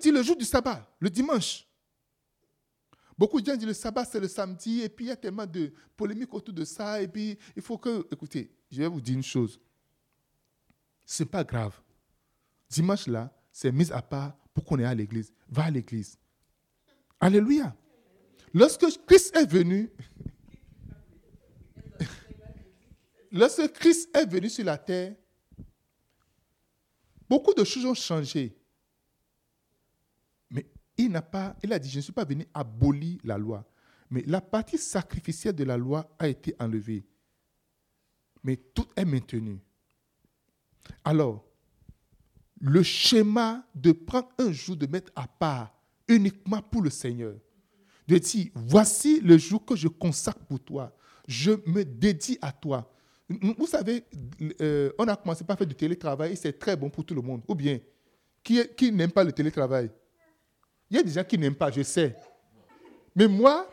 il 0.04 0.12
le 0.12 0.22
jour 0.22 0.36
du 0.36 0.44
sabbat, 0.44 0.86
le 1.00 1.08
dimanche. 1.08 1.65
Beaucoup 3.18 3.40
de 3.40 3.46
gens 3.46 3.56
disent 3.56 3.66
le 3.66 3.72
sabbat, 3.72 4.04
c'est 4.04 4.20
le 4.20 4.28
samedi, 4.28 4.82
et 4.82 4.88
puis 4.88 5.06
il 5.06 5.08
y 5.08 5.10
a 5.10 5.16
tellement 5.16 5.46
de 5.46 5.72
polémiques 5.96 6.34
autour 6.34 6.54
de 6.54 6.64
ça, 6.64 7.00
et 7.00 7.08
puis 7.08 7.38
il 7.54 7.62
faut 7.62 7.78
que... 7.78 8.06
Écoutez, 8.12 8.50
je 8.70 8.78
vais 8.78 8.88
vous 8.88 9.00
dire 9.00 9.14
une 9.14 9.22
chose. 9.22 9.58
Ce 11.04 11.22
n'est 11.22 11.28
pas 11.28 11.44
grave. 11.44 11.80
Dimanche 12.68 13.06
là, 13.06 13.32
c'est 13.52 13.72
mis 13.72 13.90
à 13.90 14.02
part 14.02 14.36
pour 14.52 14.64
qu'on 14.64 14.78
ait 14.78 14.84
à 14.84 14.94
l'église. 14.94 15.32
Va 15.48 15.64
à 15.64 15.70
l'église. 15.70 16.18
Alléluia. 17.18 17.74
Lorsque 18.52 18.86
Christ 19.06 19.34
est 19.34 19.50
venu, 19.50 19.90
lorsque 23.32 23.72
Christ 23.72 24.14
est 24.14 24.26
venu 24.26 24.50
sur 24.50 24.64
la 24.64 24.76
terre, 24.76 25.14
beaucoup 27.28 27.54
de 27.54 27.64
choses 27.64 27.86
ont 27.86 27.94
changé. 27.94 28.56
Il 30.98 31.10
n'a 31.10 31.22
pas, 31.22 31.56
il 31.62 31.72
a 31.72 31.78
dit, 31.78 31.88
je 31.90 31.96
ne 31.98 32.02
suis 32.02 32.12
pas 32.12 32.24
venu 32.24 32.46
abolir 32.54 33.18
la 33.24 33.36
loi. 33.36 33.64
Mais 34.10 34.22
la 34.26 34.40
partie 34.40 34.78
sacrificielle 34.78 35.54
de 35.54 35.64
la 35.64 35.76
loi 35.76 36.08
a 36.18 36.28
été 36.28 36.54
enlevée. 36.58 37.04
Mais 38.42 38.56
tout 38.56 38.86
est 38.96 39.04
maintenu. 39.04 39.58
Alors, 41.04 41.44
le 42.60 42.82
schéma 42.82 43.66
de 43.74 43.92
prendre 43.92 44.28
un 44.38 44.52
jour, 44.52 44.76
de 44.76 44.86
mettre 44.86 45.12
à 45.14 45.26
part 45.26 45.74
uniquement 46.08 46.62
pour 46.62 46.82
le 46.82 46.90
Seigneur, 46.90 47.34
de 48.06 48.18
dire, 48.18 48.50
voici 48.54 49.20
le 49.20 49.36
jour 49.36 49.64
que 49.64 49.74
je 49.74 49.88
consacre 49.88 50.44
pour 50.46 50.60
toi, 50.60 50.96
je 51.26 51.52
me 51.66 51.84
dédie 51.84 52.38
à 52.40 52.52
toi. 52.52 52.90
Vous 53.28 53.66
savez, 53.66 54.04
euh, 54.60 54.92
on 54.98 55.08
a 55.08 55.16
commencé 55.16 55.42
par 55.42 55.58
faire 55.58 55.66
du 55.66 55.74
télétravail 55.74 56.32
et 56.32 56.36
c'est 56.36 56.56
très 56.56 56.76
bon 56.76 56.88
pour 56.88 57.04
tout 57.04 57.14
le 57.14 57.22
monde. 57.22 57.42
Ou 57.48 57.54
bien, 57.56 57.80
qui 58.42 58.92
n'aime 58.92 59.10
pas 59.10 59.24
le 59.24 59.32
télétravail? 59.32 59.90
Il 60.90 60.96
y 60.96 61.00
a 61.00 61.02
des 61.02 61.12
gens 61.12 61.24
qui 61.24 61.36
n'aiment 61.38 61.54
pas, 61.54 61.70
je 61.70 61.82
sais. 61.82 62.14
Mais 63.14 63.26
moi, 63.26 63.68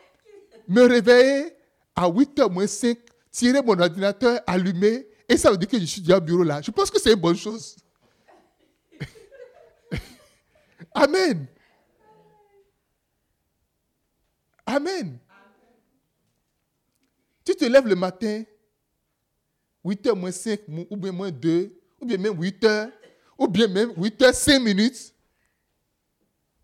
me 0.66 0.82
réveiller 0.82 1.54
à 1.94 2.08
8h 2.08 2.50
moins 2.50 2.66
5, 2.66 2.98
tirer 3.30 3.62
mon 3.62 3.78
ordinateur, 3.78 4.40
allumer, 4.46 5.06
et 5.28 5.36
ça 5.36 5.50
veut 5.50 5.56
dire 5.56 5.68
que 5.68 5.78
je 5.78 5.84
suis 5.84 6.00
déjà 6.00 6.18
au 6.18 6.20
bureau 6.20 6.42
là. 6.42 6.60
Je 6.60 6.70
pense 6.70 6.90
que 6.90 7.00
c'est 7.00 7.12
une 7.12 7.20
bonne 7.20 7.36
chose. 7.36 7.76
Amen. 10.94 11.46
Amen. 14.66 15.18
Tu 17.44 17.54
te 17.54 17.64
lèves 17.64 17.86
le 17.86 17.94
matin, 17.94 18.42
8h 19.84 20.14
moins 20.14 20.32
5, 20.32 20.60
ou 20.90 20.96
bien 20.96 21.12
moins 21.12 21.30
2, 21.30 21.78
ou 22.00 22.06
bien 22.06 22.16
même 22.16 22.32
8h, 22.32 22.90
ou 23.38 23.46
bien 23.48 23.68
même 23.68 23.90
8h 23.90 24.32
5 24.32 24.58
minutes, 24.60 25.13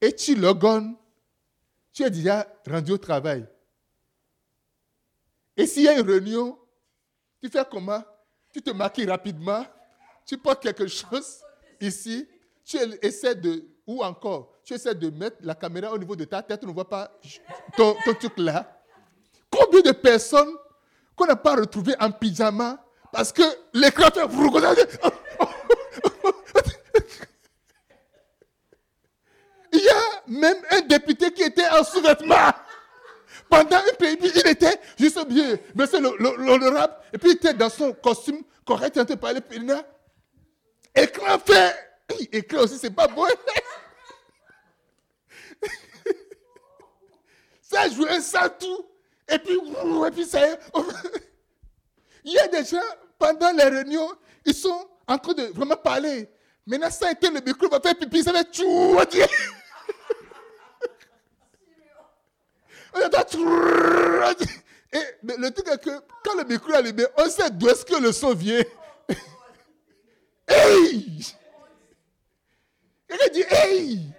et 0.01 0.15
tu 0.15 0.35
logonnes, 0.35 0.97
tu 1.93 2.03
es 2.03 2.11
déjà 2.11 2.47
rendu 2.69 2.93
au 2.93 2.99
travail. 2.99 3.47
Et 5.57 5.67
s'il 5.67 5.83
y 5.83 5.89
a 5.89 5.99
une 5.99 6.09
réunion, 6.09 6.59
tu 7.43 7.49
fais 7.49 7.65
comment? 7.71 8.03
Tu 8.53 8.63
te 8.63 8.71
maquilles 8.71 9.07
rapidement, 9.07 9.65
tu 10.27 10.39
portes 10.39 10.63
quelque 10.63 10.87
chose 10.87 11.43
ici, 11.81 12.29
tu 12.65 12.79
essaies 13.03 13.35
de, 13.35 13.65
ou 13.87 14.03
encore, 14.03 14.61
tu 14.65 14.75
essaies 14.75 14.95
de 14.95 15.11
mettre 15.11 15.37
la 15.41 15.55
caméra 15.55 15.93
au 15.93 15.99
niveau 15.99 16.17
de 16.17 16.25
ta 16.25 16.43
tête, 16.43 16.61
on 16.65 16.69
ne 16.69 16.73
voit 16.73 16.89
pas 16.89 17.11
ton, 17.77 17.95
truc 18.19 18.33
là. 18.39 18.81
Combien 19.51 19.81
de 19.81 19.93
personnes 19.93 20.55
qu'on 21.17 21.27
n'a 21.27 21.37
pas 21.37 21.57
retrouvées 21.57 21.97
en 22.01 22.11
pyjama 22.11 22.83
parce 23.13 23.33
que 23.33 23.43
l'écran 23.75 24.09
fait 24.11 25.01
Il 29.73 29.81
y 29.81 29.89
a 29.89 30.20
même 30.31 30.57
un 30.71 30.81
député 30.83 31.33
qui 31.33 31.43
était 31.43 31.69
en 31.69 31.83
sous-vêtements. 31.85 32.53
Pendant 33.49 33.79
un 33.79 33.95
pays, 33.99 34.17
il 34.23 34.47
était 34.47 34.79
juste 34.99 35.27
bien, 35.27 35.59
monsieur 35.75 36.01
l'honorable, 36.01 36.95
et 37.13 37.19
puis 37.19 37.31
il 37.31 37.35
était 37.35 37.53
dans 37.53 37.69
son 37.69 37.93
costume 37.93 38.45
correct, 38.65 38.97
il 38.97 39.05
puis 39.43 39.59
il 39.61 39.69
a 39.73 39.85
écran 40.95 41.37
fait. 41.39 41.75
Écran 42.33 42.61
aussi, 42.61 42.79
c'est 42.79 42.91
pas 42.91 43.09
bon. 43.09 43.27
ça 47.63 47.89
joue 47.89 48.07
un 48.07 48.21
tout, 48.51 48.87
et 49.29 49.39
puis, 49.39 49.59
et 49.59 50.11
puis 50.13 50.25
ça. 50.25 50.47
Il 52.23 52.33
y 52.33 52.39
a 52.39 52.47
des 52.49 52.65
gens, 52.65 52.79
pendant 53.19 53.51
les 53.53 53.65
réunions, 53.65 54.13
ils 54.45 54.55
sont 54.55 54.89
en 55.09 55.19
train 55.19 55.35
de 55.35 55.47
vraiment 55.47 55.77
parler. 55.77 56.31
Maintenant, 56.67 56.91
ça 56.91 57.09
a 57.09 57.13
été 57.13 57.29
le 57.29 57.41
micro, 57.41 57.69
va 57.69 57.81
faire 57.81 57.97
pipi, 57.97 58.23
ça 58.23 58.33
va 58.33 58.41
être 58.41 58.53
tchou, 58.53 58.65
on 58.65 59.03
dit. 59.05 59.23
On 59.23 59.25
entend 59.25 59.27
tchou, 59.27 59.55
on 61.41 61.45
dit. 61.53 62.80
Et 62.95 62.99
le 65.23 65.51
truc 65.51 65.69
est 65.69 65.83
que 65.83 65.91
quand 66.25 66.35
le 66.37 66.45
micro 66.45 66.73
est 66.73 66.77
allumé, 66.77 67.05
on 67.17 67.31
sait 67.31 67.51
d'où 67.51 67.69
est-ce 67.69 67.85
que 67.85 68.01
le 68.01 68.13
son 68.13 68.35
vient. 68.35 68.63
hey! 70.49 71.35
Il 73.09 73.31
dit 73.33 73.45
hey! 73.49 74.13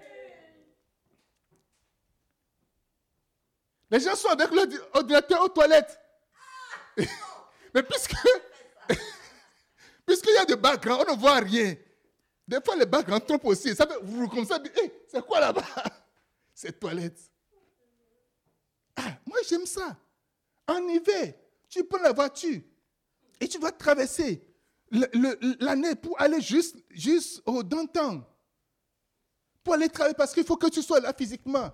Les 3.90 4.00
gens 4.00 4.16
sont 4.16 4.30
avec 4.30 4.50
l'ordinateur 4.52 5.44
aux 5.44 5.50
toilettes. 5.50 6.00
Mais 7.74 7.84
puisque, 7.84 8.16
puisqu'il 10.06 10.34
y 10.34 10.38
a 10.38 10.46
des 10.46 10.56
backgrounds, 10.56 11.04
on 11.10 11.14
ne 11.14 11.20
voit 11.20 11.40
rien. 11.40 11.76
Des 12.48 12.62
fois, 12.64 12.78
les 12.78 12.86
backgrounds 12.86 13.26
trop 13.26 13.50
aussi. 13.50 13.76
Ça 13.76 13.86
fait 13.86 14.00
comme 14.30 14.46
ça. 14.46 14.62
Hey, 14.76 14.94
c'est 15.10 15.26
quoi 15.26 15.42
là-bas? 15.42 15.66
C'est 16.54 16.80
toilette. 16.80 17.31
Moi, 19.26 19.38
j'aime 19.48 19.66
ça. 19.66 19.98
En 20.68 20.88
hiver, 20.88 21.34
tu 21.70 21.84
prends 21.84 22.02
la 22.02 22.14
voiture 22.14 22.62
et 23.40 23.48
tu 23.48 23.58
vas 23.60 23.72
traverser 23.72 24.46
l'année 24.92 25.96
pour 25.96 26.20
aller 26.22 26.42
juste, 26.42 26.78
au 27.46 27.64
downtown. 27.64 28.24
Pour 29.64 29.74
aller 29.76 29.90
travailler 29.90 30.16
parce 30.16 30.34
qu'il 30.34 30.44
faut 30.44 30.58
que 30.58 30.68
tu 30.68 30.82
sois 30.82 31.00
là 31.00 31.14
physiquement. 31.14 31.72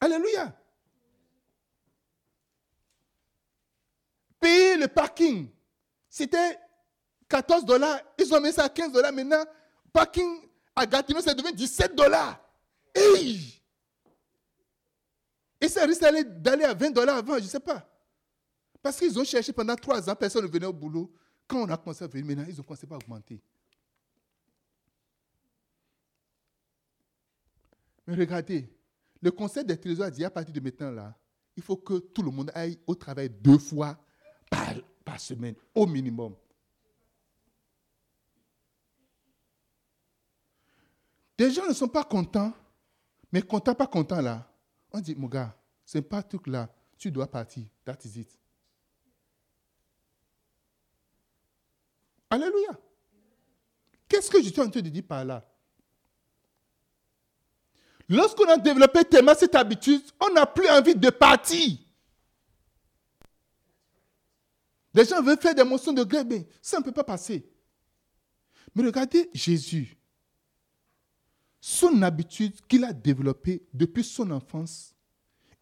Alléluia. 0.00 0.54
Payer 4.40 4.76
le 4.76 4.88
parking. 4.88 5.48
C'était 6.08 6.58
14 7.28 7.64
dollars. 7.64 8.00
Ils 8.18 8.32
ont 8.34 8.40
mis 8.40 8.52
ça 8.52 8.64
à 8.64 8.68
15 8.68 8.92
dollars. 8.92 9.12
Maintenant, 9.12 9.44
parking 9.92 10.48
à 10.76 10.86
Gatineau, 10.86 11.20
ça 11.20 11.34
devient 11.34 11.54
17 11.54 11.94
dollars. 11.94 12.40
Et 15.64 15.68
ça 15.68 15.86
risque 15.86 16.02
d'aller 16.02 16.64
à 16.64 16.74
20 16.74 16.90
dollars 16.90 17.16
avant, 17.16 17.38
je 17.38 17.44
ne 17.44 17.48
sais 17.48 17.60
pas. 17.60 17.88
Parce 18.82 18.98
qu'ils 18.98 19.18
ont 19.18 19.24
cherché 19.24 19.50
pendant 19.50 19.74
trois 19.76 20.10
ans, 20.10 20.14
personne 20.14 20.44
ne 20.44 20.50
venait 20.50 20.66
au 20.66 20.74
boulot. 20.74 21.10
Quand 21.48 21.62
on 21.62 21.70
a 21.70 21.76
commencé 21.78 22.04
à 22.04 22.06
venir, 22.06 22.26
maintenant, 22.26 22.44
ils 22.46 22.60
ont 22.60 22.62
commencé 22.62 22.86
à 22.90 22.94
augmenter. 22.94 23.40
Mais 28.06 28.14
regardez, 28.14 28.68
le 29.22 29.30
conseil 29.30 29.64
des 29.64 29.80
trésors 29.80 30.04
a 30.04 30.10
dit 30.10 30.22
à 30.22 30.28
partir 30.28 30.52
de 30.52 30.60
maintenant, 30.60 30.90
là, 30.90 31.16
il 31.56 31.62
faut 31.62 31.78
que 31.78 31.94
tout 31.94 32.22
le 32.22 32.30
monde 32.30 32.50
aille 32.54 32.78
au 32.86 32.94
travail 32.94 33.30
deux 33.30 33.56
fois 33.56 33.98
par, 34.50 34.74
par 35.02 35.18
semaine, 35.18 35.54
au 35.74 35.86
minimum. 35.86 36.36
Des 41.38 41.50
gens 41.50 41.66
ne 41.66 41.72
sont 41.72 41.88
pas 41.88 42.04
contents, 42.04 42.52
mais 43.32 43.40
contents, 43.40 43.74
pas 43.74 43.86
contents 43.86 44.20
là. 44.20 44.46
On 44.96 45.00
dit, 45.00 45.16
mon 45.16 45.26
gars, 45.26 45.52
c'est 45.84 46.02
pas 46.02 46.22
tout 46.22 46.40
là, 46.46 46.72
tu 46.96 47.10
dois 47.10 47.28
partir. 47.28 47.64
That 47.84 47.98
is 48.04 48.20
it. 48.20 48.38
Alléluia. 52.30 52.78
Qu'est-ce 54.08 54.30
que 54.30 54.40
je 54.40 54.50
suis 54.50 54.60
en 54.60 54.70
train 54.70 54.80
de 54.80 54.88
dire 54.88 55.02
par 55.02 55.24
là? 55.24 55.44
Lorsqu'on 58.08 58.48
a 58.48 58.56
développé 58.56 59.04
tellement 59.04 59.34
cette 59.34 59.56
habitude, 59.56 60.00
on 60.20 60.32
n'a 60.32 60.46
plus 60.46 60.68
envie 60.68 60.94
de 60.94 61.10
partir. 61.10 61.76
Les 64.92 65.04
gens 65.04 65.20
veulent 65.20 65.40
faire 65.40 65.56
des 65.56 65.64
motions 65.64 65.92
de 65.92 66.04
grève, 66.04 66.26
mais 66.28 66.46
ça 66.62 66.78
ne 66.78 66.84
peut 66.84 66.92
pas 66.92 67.02
passer. 67.02 67.44
Mais 68.76 68.84
regardez 68.84 69.28
Jésus. 69.34 69.96
Son 71.66 72.02
habitude 72.02 72.52
qu'il 72.68 72.84
a 72.84 72.92
développée 72.92 73.62
depuis 73.72 74.04
son 74.04 74.30
enfance, 74.32 74.94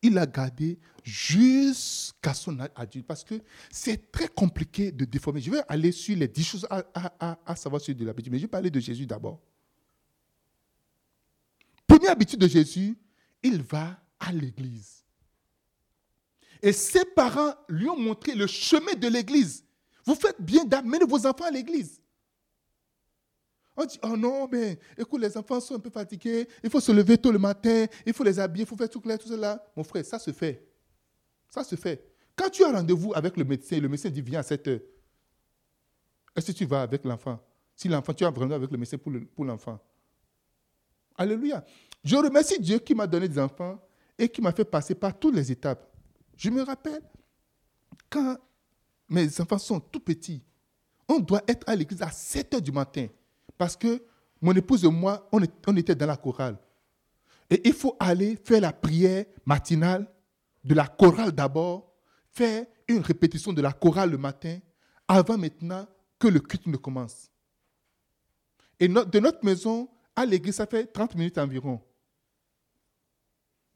il 0.02 0.18
a 0.18 0.26
gardé 0.26 0.80
jusqu'à 1.04 2.34
son 2.34 2.58
adulte. 2.74 3.06
Parce 3.06 3.22
que 3.22 3.36
c'est 3.70 4.10
très 4.10 4.26
compliqué 4.26 4.90
de 4.90 5.04
déformer. 5.04 5.40
Je 5.40 5.52
vais 5.52 5.62
aller 5.68 5.92
sur 5.92 6.16
les 6.16 6.26
dix 6.26 6.42
choses 6.42 6.66
à, 6.68 7.54
savoir 7.54 7.80
sur 7.80 7.94
de 7.94 8.04
l'habitude. 8.04 8.32
Mais 8.32 8.38
je 8.38 8.42
vais 8.42 8.48
parler 8.48 8.68
de 8.68 8.80
Jésus 8.80 9.06
d'abord. 9.06 9.38
Première 11.86 12.10
habitude 12.10 12.40
de 12.40 12.48
Jésus, 12.48 12.98
il 13.40 13.62
va 13.62 13.96
à 14.18 14.32
l'église. 14.32 15.04
Et 16.62 16.72
ses 16.72 17.04
parents 17.04 17.54
lui 17.68 17.88
ont 17.88 17.96
montré 17.96 18.34
le 18.34 18.48
chemin 18.48 18.94
de 18.94 19.06
l'église. 19.06 19.64
Vous 20.04 20.16
faites 20.16 20.40
bien 20.40 20.64
d'amener 20.64 21.04
vos 21.08 21.24
enfants 21.28 21.44
à 21.44 21.50
l'église. 21.52 22.01
On 23.76 23.84
dit, 23.86 23.98
oh 24.02 24.16
non, 24.16 24.48
mais 24.50 24.78
écoute, 24.98 25.20
les 25.20 25.36
enfants 25.36 25.58
sont 25.60 25.76
un 25.76 25.78
peu 25.78 25.88
fatigués, 25.88 26.46
il 26.62 26.68
faut 26.68 26.80
se 26.80 26.92
lever 26.92 27.16
tôt 27.16 27.32
le 27.32 27.38
matin, 27.38 27.86
il 28.04 28.12
faut 28.12 28.22
les 28.22 28.38
habiller, 28.38 28.64
il 28.64 28.68
faut 28.68 28.76
faire 28.76 28.90
tout 28.90 29.00
clair, 29.00 29.18
tout 29.18 29.28
cela. 29.28 29.64
Mon 29.74 29.82
frère, 29.82 30.04
ça 30.04 30.18
se 30.18 30.30
fait. 30.30 30.68
Ça 31.48 31.64
se 31.64 31.74
fait. 31.76 32.12
Quand 32.36 32.50
tu 32.50 32.64
as 32.64 32.72
rendez-vous 32.72 33.12
avec 33.14 33.36
le 33.36 33.44
médecin, 33.44 33.78
le 33.78 33.88
médecin 33.88 34.10
dit, 34.10 34.20
viens 34.20 34.40
à 34.40 34.42
7 34.42 34.68
heures. 34.68 34.80
Est-ce 36.36 36.52
que 36.52 36.56
tu 36.56 36.66
vas 36.66 36.82
avec 36.82 37.04
l'enfant? 37.04 37.40
Si 37.74 37.88
l'enfant, 37.88 38.12
tu 38.12 38.24
as 38.24 38.30
vraiment 38.30 38.54
avec 38.54 38.70
le 38.70 38.76
médecin 38.76 38.98
pour 38.98 39.44
l'enfant. 39.44 39.78
Alléluia. 41.16 41.64
Je 42.04 42.16
remercie 42.16 42.58
Dieu 42.60 42.78
qui 42.78 42.94
m'a 42.94 43.06
donné 43.06 43.28
des 43.28 43.38
enfants 43.38 43.80
et 44.18 44.28
qui 44.28 44.42
m'a 44.42 44.52
fait 44.52 44.64
passer 44.64 44.94
par 44.94 45.18
toutes 45.18 45.34
les 45.34 45.50
étapes. 45.50 45.90
Je 46.36 46.50
me 46.50 46.62
rappelle, 46.62 47.02
quand 48.10 48.36
mes 49.08 49.40
enfants 49.40 49.58
sont 49.58 49.80
tout 49.80 50.00
petits, 50.00 50.42
on 51.08 51.18
doit 51.18 51.42
être 51.48 51.66
à 51.68 51.74
l'église 51.74 52.02
à 52.02 52.10
7 52.10 52.54
heures 52.54 52.62
du 52.62 52.72
matin 52.72 53.06
parce 53.62 53.76
que 53.76 54.02
mon 54.40 54.52
épouse 54.56 54.84
et 54.84 54.88
moi, 54.88 55.28
on, 55.30 55.76
était 55.76 55.94
dans 55.94 56.06
la 56.06 56.16
chorale. 56.16 56.58
Et 57.48 57.60
il 57.64 57.72
faut 57.72 57.94
aller 58.00 58.36
faire 58.44 58.60
la 58.60 58.72
prière 58.72 59.24
matinale 59.46 60.04
de 60.64 60.74
la 60.74 60.88
chorale 60.88 61.30
d'abord, 61.30 61.94
faire 62.32 62.66
une 62.88 63.02
répétition 63.02 63.52
de 63.52 63.62
la 63.62 63.72
chorale 63.72 64.10
le 64.10 64.18
matin, 64.18 64.58
avant 65.06 65.38
maintenant 65.38 65.86
que 66.18 66.26
le 66.26 66.40
culte 66.40 66.66
ne 66.66 66.76
commence. 66.76 67.30
Et 68.80 68.88
de 68.88 69.20
notre 69.20 69.44
maison 69.44 69.88
à 70.16 70.26
l'église, 70.26 70.56
ça 70.56 70.66
fait 70.66 70.86
30 70.86 71.14
minutes 71.14 71.38
environ. 71.38 71.80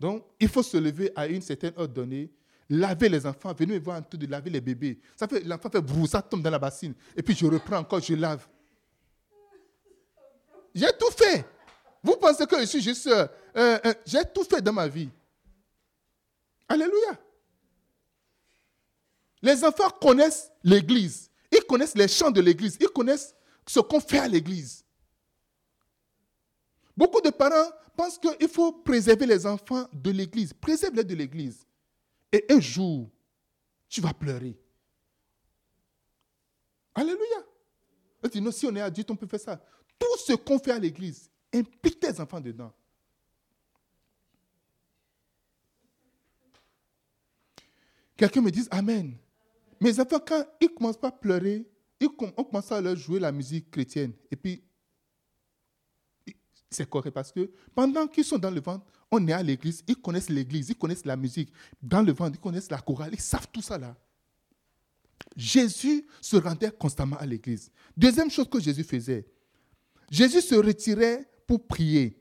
Donc, 0.00 0.24
il 0.40 0.48
faut 0.48 0.64
se 0.64 0.78
lever 0.78 1.12
à 1.14 1.28
une 1.28 1.42
certaine 1.42 1.74
heure 1.78 1.88
donnée, 1.88 2.32
laver 2.68 3.08
les 3.08 3.24
enfants, 3.24 3.54
venir 3.54 3.76
me 3.76 3.84
voir 3.84 4.00
en 4.00 4.02
tout 4.02 4.16
de 4.16 4.26
laver 4.26 4.50
les 4.50 4.60
bébés. 4.60 4.98
Ça 5.14 5.28
fait, 5.28 5.44
l'enfant 5.44 5.70
fait 5.70 5.80
brou, 5.80 6.08
ça 6.08 6.22
tombe 6.22 6.42
dans 6.42 6.50
la 6.50 6.58
bassine. 6.58 6.92
Et 7.16 7.22
puis 7.22 7.36
je 7.36 7.46
reprends 7.46 7.78
encore, 7.78 8.00
je 8.00 8.14
lave. 8.14 8.48
J'ai 10.76 10.92
tout 10.98 11.10
fait. 11.10 11.42
Vous 12.02 12.16
pensez 12.16 12.46
que 12.46 12.60
je 12.60 12.66
suis 12.66 12.82
juste... 12.82 13.06
Euh, 13.06 13.26
euh, 13.56 13.94
j'ai 14.04 14.22
tout 14.26 14.44
fait 14.44 14.60
dans 14.60 14.74
ma 14.74 14.86
vie. 14.86 15.08
Alléluia. 16.68 17.18
Les 19.40 19.64
enfants 19.64 19.88
connaissent 19.88 20.52
l'église. 20.62 21.30
Ils 21.50 21.64
connaissent 21.64 21.94
les 21.94 22.08
chants 22.08 22.30
de 22.30 22.42
l'église. 22.42 22.76
Ils 22.78 22.88
connaissent 22.88 23.34
ce 23.66 23.80
qu'on 23.80 24.00
fait 24.00 24.18
à 24.18 24.28
l'église. 24.28 24.84
Beaucoup 26.94 27.22
de 27.22 27.30
parents 27.30 27.70
pensent 27.96 28.18
qu'il 28.18 28.48
faut 28.48 28.72
préserver 28.72 29.24
les 29.24 29.46
enfants 29.46 29.88
de 29.94 30.10
l'église. 30.10 30.52
Préserve-les 30.52 31.04
de 31.04 31.14
l'église. 31.14 31.66
Et 32.30 32.44
un 32.50 32.60
jour, 32.60 33.08
tu 33.88 34.02
vas 34.02 34.12
pleurer. 34.12 34.58
Alléluia. 36.94 37.44
non, 38.34 38.50
si 38.52 38.66
on 38.66 38.76
est 38.76 38.80
adulte, 38.82 39.10
on 39.10 39.16
peut 39.16 39.26
faire 39.26 39.40
ça. 39.40 39.58
Tout 39.98 40.16
ce 40.18 40.32
qu'on 40.34 40.58
fait 40.58 40.72
à 40.72 40.78
l'église 40.78 41.30
implique 41.52 42.00
tes 42.00 42.20
enfants 42.20 42.40
dedans. 42.40 42.72
Quelqu'un 48.16 48.40
me 48.40 48.50
dit 48.50 48.66
Amen. 48.70 49.16
Mes 49.80 50.00
enfants, 50.00 50.20
quand 50.26 50.44
ils 50.60 50.68
ne 50.70 50.74
commencent 50.74 50.96
pas 50.96 51.08
à 51.08 51.12
pleurer, 51.12 51.66
on 52.18 52.44
commence 52.44 52.72
à 52.72 52.80
leur 52.80 52.96
jouer 52.96 53.20
la 53.20 53.32
musique 53.32 53.70
chrétienne. 53.70 54.12
Et 54.30 54.36
puis, 54.36 54.62
c'est 56.70 56.88
correct 56.88 57.12
parce 57.12 57.32
que 57.32 57.50
pendant 57.74 58.06
qu'ils 58.06 58.24
sont 58.24 58.38
dans 58.38 58.50
le 58.50 58.60
ventre, 58.60 58.86
on 59.10 59.26
est 59.28 59.32
à 59.32 59.42
l'église, 59.42 59.84
ils 59.86 59.96
connaissent 59.96 60.28
l'église, 60.30 60.70
ils 60.70 60.76
connaissent 60.76 61.04
la 61.04 61.16
musique. 61.16 61.52
Dans 61.80 62.02
le 62.02 62.12
ventre, 62.12 62.36
ils 62.36 62.40
connaissent 62.40 62.70
la 62.70 62.78
chorale, 62.78 63.10
ils 63.12 63.20
savent 63.20 63.48
tout 63.52 63.62
ça 63.62 63.78
là. 63.78 63.96
Jésus 65.36 66.06
se 66.20 66.36
rendait 66.36 66.70
constamment 66.70 67.16
à 67.16 67.26
l'église. 67.26 67.70
Deuxième 67.96 68.30
chose 68.30 68.48
que 68.48 68.60
Jésus 68.60 68.84
faisait, 68.84 69.26
Jésus 70.10 70.40
se 70.40 70.54
retirait 70.54 71.28
pour 71.46 71.66
prier. 71.66 72.16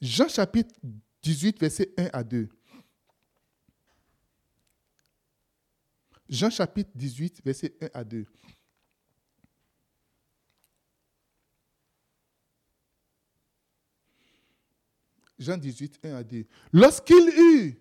Jean 0.00 0.28
chapitre 0.28 0.74
18, 1.22 1.60
verset 1.60 1.92
1 1.96 2.10
à 2.12 2.22
2. 2.22 2.48
Jean 6.28 6.50
chapitre 6.50 6.90
18, 6.94 7.42
verset 7.44 7.76
1 7.80 7.88
à 7.94 8.04
2. 8.04 8.26
Jean 15.38 15.56
18, 15.56 16.00
1 16.02 16.14
à 16.14 16.24
2. 16.24 16.46
Lorsqu'il 16.72 17.28
eut 17.38 17.78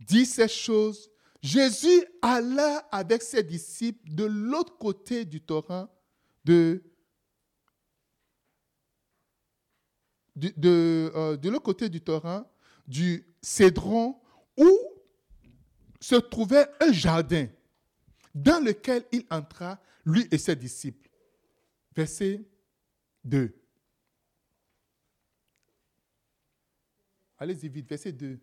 dit 0.00 0.26
ces 0.26 0.48
choses, 0.48 1.10
Jésus 1.42 2.04
alla 2.22 2.78
avec 2.90 3.22
ses 3.22 3.42
disciples 3.42 4.12
de 4.12 4.24
l'autre 4.24 4.76
côté 4.78 5.24
du 5.24 5.40
torrent 5.40 5.88
de, 6.44 6.82
euh, 10.64 11.36
de 11.36 11.48
l'autre 11.48 11.64
côté 11.64 11.88
du 11.88 12.00
torrent 12.00 12.44
du 12.86 13.26
Cédron 13.42 14.16
où 14.56 14.78
se 16.00 16.16
trouvait 16.16 16.66
un 16.80 16.92
jardin 16.92 17.48
dans 18.34 18.64
lequel 18.64 19.04
il 19.12 19.24
entra, 19.30 19.80
lui 20.04 20.26
et 20.30 20.38
ses 20.38 20.56
disciples. 20.56 21.10
Verset 21.94 22.44
2. 23.24 23.54
Allez-y 27.38 27.68
vite, 27.68 27.88
verset 27.88 28.12
2. 28.12 28.38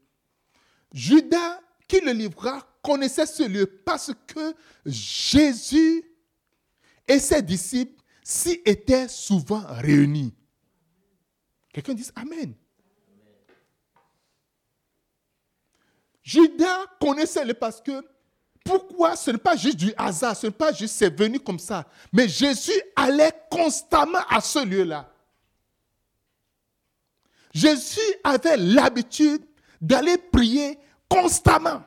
Judas, 0.94 1.60
qui 1.88 2.00
le 2.00 2.12
livra, 2.12 2.66
connaissait 2.82 3.26
ce 3.26 3.44
lieu 3.44 3.66
parce 3.66 4.12
que 4.28 4.56
Jésus 4.86 6.04
et 7.08 7.20
ses 7.20 7.42
disciples 7.42 8.02
s'y 8.24 8.62
étaient 8.66 9.08
souvent 9.08 9.64
réunis. 9.68 10.34
Quelqu'un 11.76 11.94
dit 11.94 12.10
Amen. 12.16 12.54
Judas 16.24 16.86
connaissait 17.02 17.44
le 17.44 17.54
parce 17.54 17.82
que 17.82 18.02
pourquoi 18.64 19.18
ce 19.18 19.32
n'est 19.32 19.38
pas 19.38 19.58
juste 19.58 19.76
du 19.76 19.94
hasard, 19.98 20.38
ce 20.38 20.48
n'est 20.48 20.54
pas 20.54 20.72
juste 20.72 20.96
c'est 20.96 21.14
venu 21.14 21.38
comme 21.38 21.60
ça, 21.60 21.86
mais 22.14 22.30
Jésus 22.30 22.82
allait 22.96 23.34
constamment 23.52 24.22
à 24.30 24.40
ce 24.40 24.66
lieu-là. 24.66 25.12
Jésus 27.54 28.00
avait 28.24 28.56
l'habitude 28.56 29.46
d'aller 29.82 30.18
prier 30.18 30.80
constamment. 31.10 31.84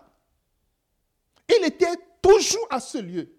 Il 1.48 1.64
était 1.64 1.96
toujours 2.20 2.66
à 2.68 2.78
ce 2.78 2.98
lieu. 2.98 3.37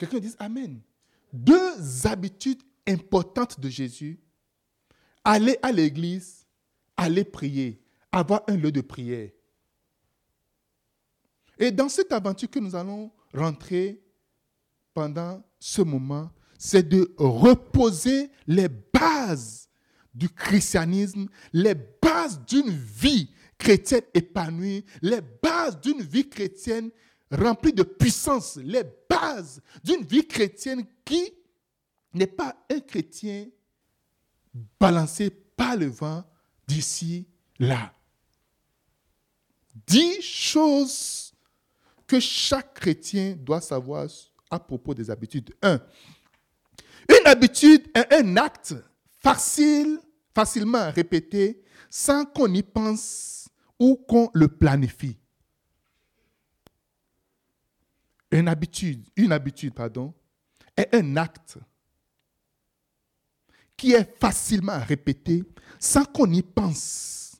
Quelqu'un 0.00 0.18
dit 0.18 0.34
Amen. 0.38 0.80
Deux 1.30 2.06
habitudes 2.06 2.62
importantes 2.88 3.60
de 3.60 3.68
Jésus. 3.68 4.18
Aller 5.22 5.58
à 5.62 5.70
l'église, 5.70 6.46
aller 6.96 7.22
prier, 7.22 7.82
avoir 8.10 8.42
un 8.48 8.56
lieu 8.56 8.72
de 8.72 8.80
prière. 8.80 9.28
Et 11.58 11.70
dans 11.70 11.90
cette 11.90 12.10
aventure 12.12 12.48
que 12.48 12.58
nous 12.58 12.74
allons 12.74 13.12
rentrer 13.34 14.02
pendant 14.94 15.44
ce 15.58 15.82
moment, 15.82 16.30
c'est 16.58 16.88
de 16.88 17.14
reposer 17.18 18.30
les 18.46 18.68
bases 18.68 19.68
du 20.14 20.30
christianisme, 20.30 21.28
les 21.52 21.74
bases 21.74 22.40
d'une 22.46 22.70
vie 22.70 23.30
chrétienne 23.58 24.04
épanouie, 24.14 24.86
les 25.02 25.20
bases 25.42 25.78
d'une 25.78 26.00
vie 26.00 26.26
chrétienne 26.26 26.90
remplie 27.30 27.72
de 27.72 27.82
puissance, 27.82 28.56
les 28.56 28.84
bases 29.08 29.60
d'une 29.82 30.04
vie 30.04 30.26
chrétienne 30.26 30.84
qui 31.04 31.32
n'est 32.12 32.26
pas 32.26 32.56
un 32.70 32.80
chrétien 32.80 33.46
balancé 34.78 35.30
par 35.30 35.76
le 35.76 35.86
vent 35.86 36.24
d'ici, 36.66 37.26
là. 37.58 37.92
Dix 39.86 40.20
choses 40.20 41.32
que 42.06 42.18
chaque 42.18 42.74
chrétien 42.74 43.36
doit 43.38 43.60
savoir 43.60 44.08
à 44.50 44.58
propos 44.58 44.94
des 44.94 45.10
habitudes. 45.10 45.54
Un, 45.62 45.80
une 47.08 47.26
habitude 47.26 47.88
est 47.94 48.12
un 48.14 48.36
acte 48.36 48.74
facile, 49.22 50.00
facilement 50.34 50.90
répété 50.90 51.62
sans 51.88 52.24
qu'on 52.24 52.52
y 52.52 52.62
pense 52.62 53.48
ou 53.78 53.96
qu'on 53.96 54.30
le 54.34 54.48
planifie. 54.48 55.19
Une 58.30 58.48
habitude, 58.48 59.74
pardon, 59.74 60.14
est 60.76 60.94
un 60.94 61.16
acte 61.16 61.58
qui 63.76 63.92
est 63.92 64.18
facilement 64.20 64.78
répété 64.80 65.42
sans 65.78 66.04
qu'on 66.04 66.30
y 66.30 66.42
pense 66.42 67.36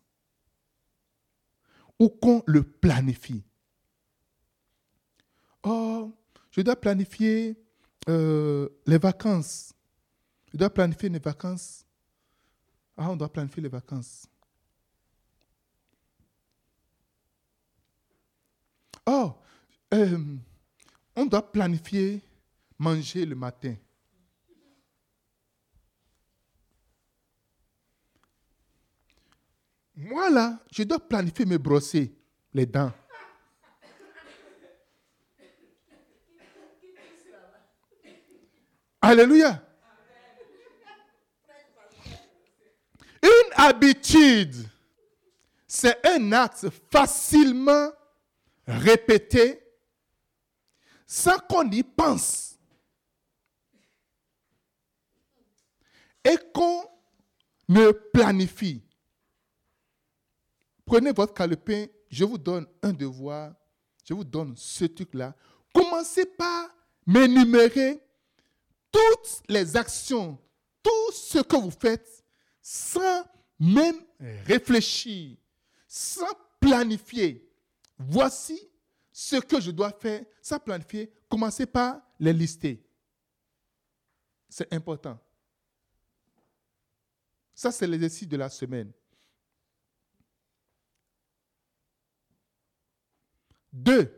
ou 1.99 2.09
qu'on 2.09 2.43
le 2.47 2.63
planifie. 2.63 3.45
Oh, 5.63 6.13
je 6.51 6.63
dois 6.63 6.77
planifier 6.77 7.57
euh, 8.09 8.69
les 8.87 8.99
vacances. 8.99 9.75
Je 10.53 10.57
dois 10.57 10.71
planifier 10.71 11.11
les 11.11 11.19
vacances. 11.19 11.85
Ah, 12.97 13.11
on 13.11 13.17
doit 13.17 13.31
planifier 13.31 13.63
les 13.63 13.69
vacances. 13.69 14.27
Oh, 19.07 19.35
euh, 19.93 20.37
on 21.21 21.27
doit 21.27 21.53
planifier 21.53 22.23
manger 22.79 23.27
le 23.27 23.35
matin. 23.35 23.75
Moi, 29.95 30.31
là, 30.31 30.59
je 30.73 30.83
dois 30.83 30.99
planifier 30.99 31.45
me 31.45 31.59
brosser 31.59 32.11
les 32.55 32.65
dents. 32.65 32.91
Alléluia. 39.03 39.63
Une 43.23 43.53
habitude, 43.57 44.57
c'est 45.67 45.99
un 46.07 46.33
acte 46.33 46.67
facilement 46.91 47.91
répété 48.67 49.70
sans 51.13 51.41
qu'on 51.41 51.69
y 51.73 51.83
pense 51.83 52.57
et 56.23 56.37
qu'on 56.55 56.85
me 57.69 57.91
planifie. 58.13 58.81
Prenez 60.85 61.11
votre 61.11 61.35
calepin, 61.35 61.87
je 62.09 62.25
vous 62.25 62.39
donne 62.39 62.65
un 62.81 62.93
devoir, 62.93 63.53
je 64.05 64.15
vous 64.15 64.23
donne 64.23 64.55
ce 64.57 64.85
truc-là. 64.85 65.35
Commencez 65.75 66.27
par 66.27 66.69
m'énumérer 67.05 68.01
toutes 68.93 69.43
les 69.49 69.77
actions, 69.77 70.39
tout 70.81 71.13
ce 71.13 71.41
que 71.41 71.57
vous 71.57 71.73
faites 71.73 72.25
sans 72.63 73.25
même 73.59 74.01
réfléchir, 74.47 75.37
sans 75.89 76.31
planifier. 76.61 77.51
Voici 77.99 78.70
ce 79.13 79.37
que 79.37 79.61
je 79.61 79.71
dois 79.71 79.93
faire, 79.93 80.25
sans 80.41 80.59
planifier. 80.59 81.13
Commencez 81.29 81.67
par 81.67 82.01
les 82.19 82.33
lister. 82.33 82.85
C'est 84.49 84.73
important. 84.73 85.19
Ça, 87.55 87.71
c'est 87.71 87.87
l'exercice 87.87 88.29
de 88.29 88.37
la 88.37 88.49
semaine. 88.49 88.91
Deux, 93.73 94.13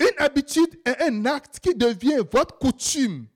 une 0.00 0.18
habitude 0.18 0.80
est 0.84 1.02
un 1.02 1.26
acte 1.26 1.60
qui 1.60 1.74
devient 1.74 2.24
votre 2.32 2.58
coutume 2.58 3.28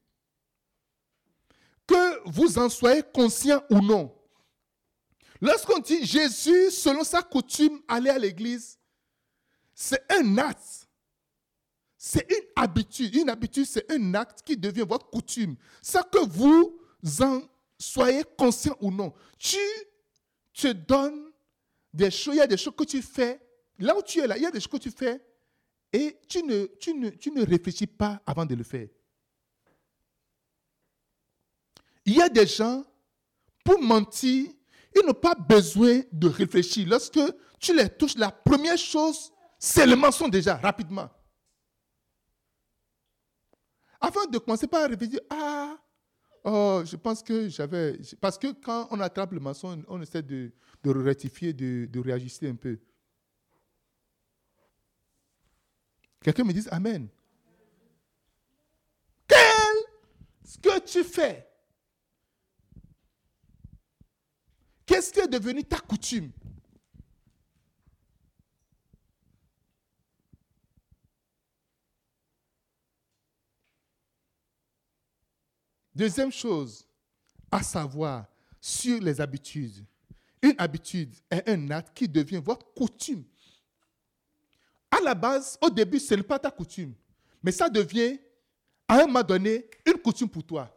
que 1.87 2.29
vous 2.29 2.59
en 2.59 2.69
soyez 2.69 3.03
conscient 3.15 3.63
ou 3.71 3.81
non. 3.81 4.15
Lorsqu'on 5.41 5.79
dit 5.79 6.05
Jésus, 6.05 6.71
selon 6.71 7.05
sa 7.05 7.23
coutume, 7.23 7.81
aller 7.87 8.11
à 8.11 8.19
l'église, 8.19 8.78
c'est 9.81 10.03
un 10.11 10.39
acte. 10.39 10.89
C'est 11.97 12.29
une 12.29 12.47
habitude. 12.57 13.15
Une 13.15 13.31
habitude, 13.31 13.65
c'est 13.65 13.89
un 13.93 14.15
acte 14.15 14.43
qui 14.43 14.57
devient 14.57 14.85
votre 14.89 15.09
coutume. 15.09 15.55
Ça 15.81 16.03
que 16.03 16.19
vous 16.19 16.81
en 17.21 17.43
soyez 17.79 18.25
conscient 18.37 18.77
ou 18.81 18.91
non. 18.91 19.15
Tu 19.39 19.57
te 20.53 20.73
donnes 20.73 21.31
des 21.95 22.11
choses, 22.11 22.35
il 22.35 22.39
y 22.39 22.41
a 22.41 22.49
des 22.49 22.57
choses 22.57 22.75
que 22.77 22.83
tu 22.83 23.01
fais. 23.01 23.41
Là 23.79 23.97
où 23.97 24.03
tu 24.03 24.19
es 24.19 24.27
là, 24.27 24.37
il 24.37 24.43
y 24.43 24.47
a 24.47 24.51
des 24.51 24.59
choses 24.59 24.73
que 24.73 24.79
tu 24.79 24.91
fais 24.91 25.25
et 25.93 26.19
tu 26.27 26.43
ne, 26.43 26.67
tu 26.81 26.93
ne, 26.95 27.11
tu 27.11 27.31
ne 27.31 27.47
réfléchis 27.47 27.87
pas 27.87 28.21
avant 28.27 28.45
de 28.45 28.57
le 28.57 28.65
faire. 28.65 28.89
Il 32.05 32.17
y 32.17 32.21
a 32.21 32.29
des 32.29 32.49
gens, 32.49 32.85
pour 33.63 33.81
mentir, 33.81 34.51
ils 34.97 35.07
n'ont 35.07 35.15
pas 35.15 35.37
besoin 35.37 36.03
de 36.11 36.27
réfléchir. 36.27 36.89
Lorsque 36.89 37.21
tu 37.61 37.77
les 37.77 37.89
touches, 37.89 38.17
la 38.17 38.33
première 38.33 38.77
chose, 38.77 39.31
c'est 39.59 39.87
le 39.87 39.97
mensonge 39.97 40.31
déjà, 40.31 40.57
rapidement. 40.57 41.11
Avant 44.01 44.27
de 44.27 44.39
commencer 44.39 44.69
par 44.69 44.89
réfléchir, 44.89 45.19
ah, 45.31 45.77
oh, 46.45 46.83
je 46.85 46.97
pense 46.97 47.23
que 47.23 47.49
j'avais. 47.49 47.99
Parce 48.21 48.39
que 48.39 48.53
quand 48.53 48.87
on 48.91 49.01
attrape 49.01 49.33
le 49.33 49.41
mensonge, 49.41 49.83
on 49.89 50.01
essaie 50.01 50.23
de, 50.23 50.53
de 50.85 50.91
rectifier, 50.91 51.53
de, 51.53 51.87
de 51.87 52.47
un 52.49 52.55
peu. 52.55 52.79
Quelqu'un 56.23 56.45
me 56.45 56.53
dit 56.53 56.65
Amen. 56.71 57.09
Quel 59.27 59.77
ce 60.45 60.59
que 60.59 60.81
tu 60.81 61.03
fais? 61.03 61.49
Qu'est-ce 64.87 65.13
qui 65.13 65.21
est 65.21 65.29
devenu 65.29 65.65
ta 65.65 65.79
coutume? 65.81 66.31
Deuxième 75.99 76.31
chose 76.31 76.87
à 77.51 77.61
savoir 77.61 78.25
sur 78.61 79.01
les 79.01 79.21
habitudes. 79.21 79.85
Une 80.41 80.55
habitude 80.57 81.13
est 81.29 81.49
un 81.49 81.71
acte 81.73 81.93
qui 81.93 82.09
devient 82.09 82.41
votre 82.41 82.73
coutume. 82.73 83.25
À 84.93 85.01
la 85.01 85.13
base, 85.13 85.59
au 85.61 85.69
début, 85.69 85.99
ce 85.99 86.15
n'est 86.15 86.23
pas 86.23 86.39
ta 86.39 86.53
coutume, 86.53 86.95
mais 87.43 87.51
ça 87.51 87.69
devient, 87.69 88.17
à 88.87 89.01
un 89.01 89.07
moment 89.07 89.25
donné, 89.25 89.69
une 89.85 90.01
coutume 90.01 90.29
pour 90.29 90.45
toi. 90.45 90.73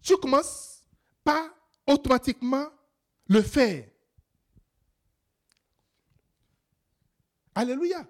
Tu 0.00 0.16
commences 0.18 0.84
par 1.24 1.50
automatiquement 1.84 2.68
le 3.26 3.42
faire. 3.42 3.88
Alléluia. 7.52 8.06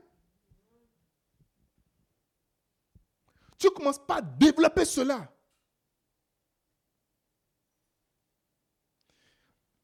Tu 3.65 3.71
commences 3.71 3.99
pas 3.99 4.17
à 4.17 4.21
développer 4.21 4.85
cela. 4.85 5.35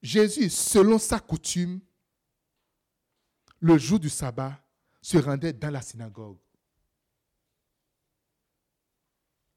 Jésus, 0.03 0.51
selon 0.51 0.99
sa 0.99 1.19
coutume, 1.19 1.81
le 3.59 3.79
jour 3.79 3.99
du 3.99 4.11
sabbat, 4.11 4.63
se 5.01 5.17
rendait 5.17 5.55
dans 5.55 5.71
la 5.71 5.81
synagogue. 5.81 6.37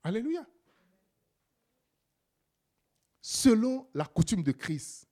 Alléluia. 0.02 0.48
Selon 3.22 3.90
la 3.94 4.06
coutume 4.06 4.42
de 4.42 4.54
Christ, 4.54 5.06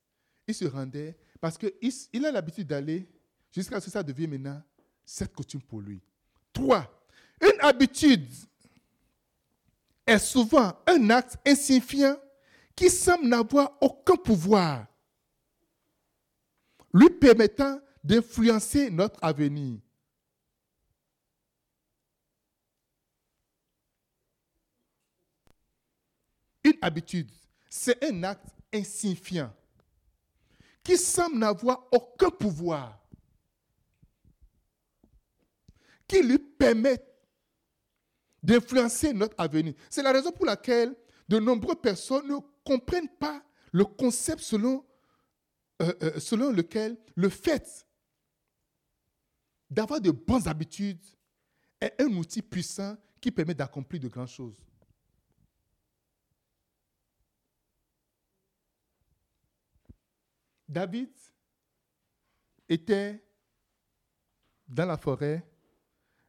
il 0.46 0.54
se 0.54 0.64
rendait 0.64 1.18
parce 1.38 1.58
qu'il 1.58 2.24
a 2.24 2.32
l'habitude 2.32 2.66
d'aller 2.66 3.06
jusqu'à 3.50 3.78
ce 3.78 3.84
que 3.84 3.90
ça 3.90 4.02
devienne 4.02 4.30
maintenant 4.30 4.62
cette 5.04 5.34
coutume 5.34 5.60
pour 5.60 5.82
lui. 5.82 6.00
Trois, 6.50 6.90
une 7.42 7.60
habitude 7.60 8.26
est 10.06 10.18
souvent 10.18 10.72
un 10.86 11.10
acte 11.10 11.36
insignifiant 11.46 12.16
qui 12.74 12.90
semble 12.90 13.28
n'avoir 13.28 13.76
aucun 13.80 14.16
pouvoir, 14.16 14.86
lui 16.92 17.10
permettant 17.10 17.80
d'influencer 18.02 18.90
notre 18.90 19.18
avenir. 19.22 19.78
Une 26.64 26.78
habitude, 26.80 27.30
c'est 27.68 28.02
un 28.04 28.22
acte 28.22 28.46
insignifiant 28.72 29.52
qui 30.82 30.96
semble 30.96 31.38
n'avoir 31.38 31.86
aucun 31.92 32.30
pouvoir, 32.30 32.98
qui 36.06 36.22
lui 36.22 36.38
permet 36.38 36.98
d'influencer 38.42 39.12
notre 39.12 39.34
avenir. 39.38 39.74
C'est 39.88 40.02
la 40.02 40.12
raison 40.12 40.32
pour 40.32 40.46
laquelle 40.46 40.94
de 41.28 41.38
nombreuses 41.38 41.80
personnes 41.80 42.28
ne 42.28 42.36
comprennent 42.64 43.08
pas 43.08 43.42
le 43.72 43.84
concept 43.84 44.40
selon, 44.40 44.84
euh, 45.80 45.92
euh, 46.02 46.20
selon 46.20 46.50
lequel 46.50 46.98
le 47.14 47.28
fait 47.28 47.86
d'avoir 49.70 50.00
de 50.00 50.10
bonnes 50.10 50.46
habitudes 50.46 51.02
est 51.80 51.94
un 52.00 52.08
outil 52.08 52.42
puissant 52.42 52.96
qui 53.20 53.30
permet 53.30 53.54
d'accomplir 53.54 54.00
de 54.00 54.08
grandes 54.08 54.28
choses. 54.28 54.58
David 60.68 61.10
était 62.68 63.22
dans 64.66 64.86
la 64.86 64.96
forêt 64.96 65.46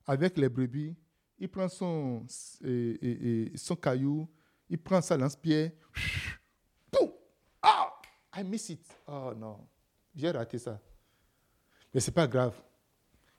avec 0.06 0.38
les 0.38 0.50
brebis 0.50 0.96
il 1.40 1.50
prend 1.50 1.70
son, 1.70 2.26
son 2.28 3.76
caillou, 3.76 4.28
il 4.70 4.78
prend 4.78 5.02
sa 5.02 5.18
lance-pierre. 5.18 5.72
Ah, 7.62 7.94
I 8.36 8.44
miss 8.44 8.70
it. 8.70 8.86
Oh 9.08 9.34
non, 9.36 9.66
j'ai 10.14 10.30
raté 10.32 10.58
ça. 10.58 10.82
Mais 11.94 12.02
ce 12.02 12.10
n'est 12.10 12.14
pas 12.14 12.28
grave. 12.28 12.62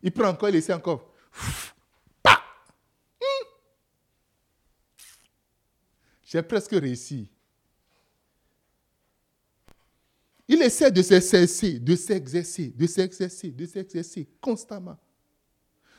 Il 0.00 0.12
prend 0.12 0.28
encore, 0.28 0.48
il 0.48 0.56
essaie 0.56 0.72
encore. 0.72 1.12
Hmm. 2.24 3.46
J'ai 6.22 6.42
presque 6.42 6.72
réussi. 6.72 7.30
Il 10.48 10.62
essaie 10.62 10.90
de 10.90 11.02
s'exercer, 11.02 11.78
de 11.78 11.96
s'exercer, 11.96 12.68
de 12.68 12.86
s'exercer, 12.86 13.50
de 13.50 13.66
s'exercer 13.66 14.28
constamment. 14.40 14.98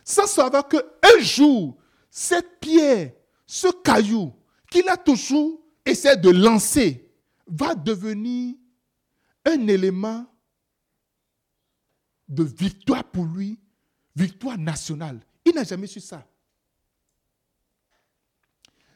Sans 0.04 0.28
savoir 0.28 0.68
qu'un 0.68 1.20
jour, 1.20 1.78
cette 2.18 2.62
pierre, 2.62 3.12
ce 3.46 3.68
caillou 3.84 4.34
qu'il 4.72 4.88
a 4.88 4.96
toujours 4.96 5.62
essayé 5.86 6.16
de 6.16 6.30
lancer, 6.30 7.14
va 7.46 7.76
devenir 7.76 8.56
un 9.44 9.68
élément 9.68 10.26
de 12.30 12.44
victoire 12.44 13.04
pour 13.04 13.26
lui, 13.26 13.60
victoire 14.16 14.58
nationale. 14.58 15.20
Il 15.44 15.56
n'a 15.56 15.66
jamais 15.66 15.88
su 15.88 16.00
ça. 16.00 16.26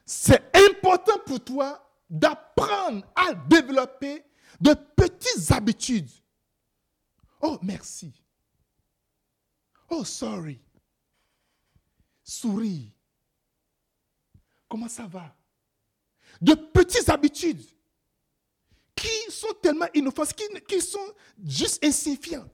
C'est 0.05 0.55
important 0.55 1.19
pour 1.25 1.43
toi 1.43 1.91
d'apprendre 2.09 3.05
à 3.13 3.33
développer 3.33 4.23
de 4.61 4.73
petites 4.95 5.51
habitudes. 5.51 6.09
Oh, 7.41 7.59
merci. 7.61 8.13
Oh, 9.89 10.05
sorry. 10.05 10.61
Souris. 12.23 12.93
Comment 14.69 14.87
ça 14.87 15.07
va? 15.07 15.35
De 16.39 16.53
petites 16.53 17.09
habitudes 17.09 17.65
qui 18.95 19.31
sont 19.31 19.53
tellement 19.61 19.87
innocentes, 19.93 20.33
qui, 20.67 20.79
sont 20.79 21.13
juste 21.43 21.83
insignifiantes. 21.83 22.51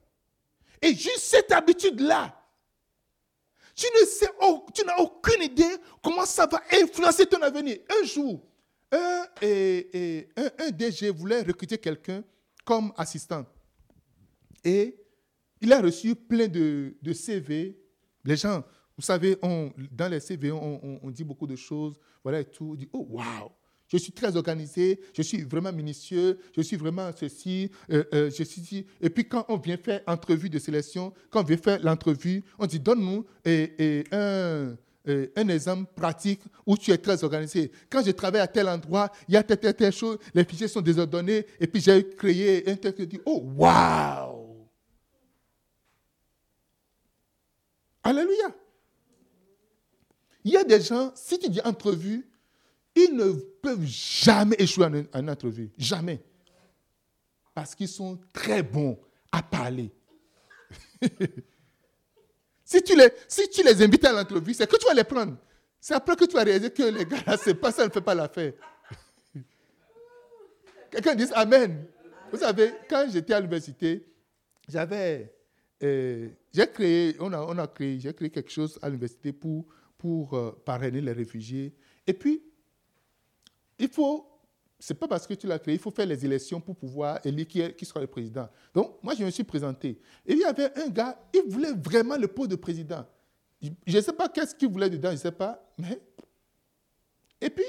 Et 0.82 0.96
juste 0.96 1.20
cette 1.20 1.52
habitude-là, 1.52 2.42
tu 3.76 4.86
n'as 4.86 4.98
aucune 4.98 5.44
idée 5.44 5.76
comment 6.02 6.26
ça 6.26 6.48
va 6.48 6.62
influencer 6.72 7.26
ton 7.26 7.42
avenir. 7.42 7.80
Un 7.90 8.06
jour, 8.06 8.42
un, 8.92 9.26
un, 10.38 10.72
DG 10.72 11.10
voulait 11.10 11.42
recruter 11.42 11.78
quelqu'un 11.78 12.24
comme 12.64 12.94
assistant. 12.96 13.46
Et 14.64 14.98
il 15.60 15.74
a 15.74 15.82
reçu 15.82 16.16
plein 16.16 16.48
de, 16.48 16.96
de 17.02 17.14
CV. 17.14 17.78
Les 18.24 18.38
gens 18.38 18.64
vous 18.98 19.04
savez, 19.04 19.38
dans 19.92 20.08
les 20.10 20.20
CV, 20.20 20.52
on, 20.52 21.12
dit 21.12 21.24
beaucoup 21.24 21.48
de 21.48 21.56
choses, 21.56 21.96
voilà 22.24 22.40
et 22.40 22.46
tout. 22.46 22.72
On 22.72 22.76
dit, 22.76 22.90
oh, 22.94 23.06
waouh, 23.10 23.52
je 23.88 23.98
suis 23.98 24.14
très 24.14 24.36
organisé, 24.38 25.00
je 25.14 25.22
suis 25.22 25.42
vraiment 25.42 25.74
minutieux, 25.74 26.40
je 26.56 26.62
suis 26.62 26.78
vraiment 26.78 27.12
ceci, 27.16 27.70
euh, 27.92 28.04
euh, 28.14 28.32
je 28.32 28.44
suis 28.44 28.86
Et 29.02 29.10
puis 29.10 29.28
quand 29.28 29.46
on 29.50 29.58
vient 29.58 29.78
faire 29.78 30.02
entrevue 30.08 30.50
de 30.50 30.60
sélection, 30.60 31.14
quand 31.30 31.42
on 31.42 31.44
vient 31.44 31.58
faire 31.58 31.84
l'entrevue, 31.84 32.44
on 32.58 32.66
dit, 32.66 32.80
donne-nous 32.80 33.26
un, 34.12 34.76
un 35.36 35.50
exemple 35.50 35.92
pratique 35.94 36.42
où 36.66 36.78
tu 36.78 36.92
es 36.92 36.98
très 36.98 37.24
organisé. 37.24 37.72
Quand 37.90 38.04
je 38.04 38.12
travaille 38.12 38.42
à 38.42 38.48
tel 38.48 38.70
endroit, 38.70 39.12
il 39.28 39.34
y 39.34 39.38
a 39.38 39.44
telle, 39.44 39.60
telle, 39.60 39.76
telle 39.76 39.94
chose, 39.94 40.18
les 40.34 40.46
fichiers 40.46 40.70
sont 40.70 40.82
désordonnés, 40.82 41.46
et 41.60 41.68
puis 41.68 41.82
j'ai 41.82 42.08
créé 42.16 42.70
un 42.70 42.76
tel 42.76 42.96
qui 42.96 43.06
dit, 43.06 43.20
oh, 43.26 43.44
waouh. 43.58 44.68
Alléluia. 48.02 48.56
Il 50.46 50.52
y 50.52 50.58
a 50.58 50.64
des 50.64 50.80
gens, 50.80 51.12
si 51.16 51.40
tu 51.40 51.50
dis 51.50 51.60
entrevue, 51.62 52.24
ils 52.96 53.16
ne 53.16 53.32
peuvent 53.34 53.84
jamais 53.84 54.56
échouer 54.60 54.86
en 54.86 54.94
une 54.94 55.30
entrevue. 55.30 55.72
Jamais. 55.76 56.24
Parce 57.56 57.74
qu'ils 57.74 57.88
sont 57.88 58.20
très 58.32 58.62
bons 58.62 59.00
à 59.32 59.42
parler. 59.42 59.92
si, 62.64 62.82
tu 62.84 62.96
les, 62.96 63.10
si 63.28 63.50
tu 63.50 63.64
les 63.64 63.82
invites 63.84 64.06
à 64.06 64.14
l'entrevue, 64.14 64.54
c'est 64.54 64.70
que 64.70 64.78
tu 64.78 64.86
vas 64.86 64.94
les 64.94 65.04
prendre. 65.04 65.36
C'est 65.82 65.96
après 65.96 66.16
que 66.16 66.26
tu 66.26 66.36
vas 66.36 66.44
réaliser 66.44 66.70
que 66.70 66.84
les 66.84 67.06
gars, 67.06 67.24
là, 67.26 67.38
c'est 67.38 67.56
pas 67.56 67.72
ça, 67.72 67.84
ne 67.84 67.92
fait 67.92 68.02
pas 68.02 68.14
l'affaire. 68.14 68.54
Quelqu'un 70.92 71.16
dit 71.16 71.26
Amen. 71.34 71.88
Vous 72.32 72.38
savez, 72.38 72.72
quand 72.88 73.08
j'étais 73.12 73.34
à 73.34 73.40
l'université, 73.40 74.06
j'avais. 74.68 75.34
Euh, 75.82 76.30
j'ai 76.54 76.68
créé, 76.68 77.16
on 77.20 77.34
a, 77.34 77.40
on 77.40 77.58
a 77.58 77.68
créé, 77.68 78.00
j'ai 78.00 78.14
créé 78.14 78.30
quelque 78.30 78.52
chose 78.52 78.78
à 78.82 78.88
l'université 78.88 79.34
pour 79.34 79.66
pour 79.98 80.34
euh, 80.34 80.52
parrainer 80.66 81.02
les 81.02 81.12
réfugiés. 81.12 81.74
Et 82.06 82.14
puis, 82.14 82.44
il 83.80 83.90
faut, 83.90 84.28
c'est 84.80 84.94
pas 84.94 85.08
parce 85.08 85.26
que 85.26 85.34
tu 85.34 85.48
l'as 85.48 85.60
créé, 85.60 85.76
il 85.76 85.80
faut 85.80 85.92
faire 85.92 86.06
les 86.06 86.26
élections 86.26 86.62
pour 86.62 86.76
pouvoir 86.76 87.20
élire 87.26 87.48
qui, 87.48 87.74
qui 87.74 87.86
sera 87.86 88.00
le 88.00 88.08
président. 88.08 88.48
Donc, 88.74 89.02
moi, 89.04 89.14
je 89.16 89.24
me 89.24 89.30
suis 89.30 89.44
présenté. 89.44 90.00
Et 90.26 90.34
il 90.34 90.40
y 90.40 90.46
avait 90.46 90.72
un 90.80 90.90
gars, 90.90 91.18
il 91.34 91.44
voulait 91.48 91.74
vraiment 91.74 92.18
le 92.18 92.28
poste 92.28 92.52
de 92.52 92.56
président. 92.56 93.06
Je 93.62 93.98
ne 93.98 94.02
sais 94.02 94.14
pas 94.14 94.30
qu'est-ce 94.30 94.54
qu'il 94.54 94.70
voulait 94.70 94.90
dedans, 94.90 95.10
je 95.10 95.16
ne 95.16 95.20
sais 95.20 95.32
pas. 95.32 95.74
Mais... 95.78 96.00
Et 97.42 97.50
puis, 97.50 97.66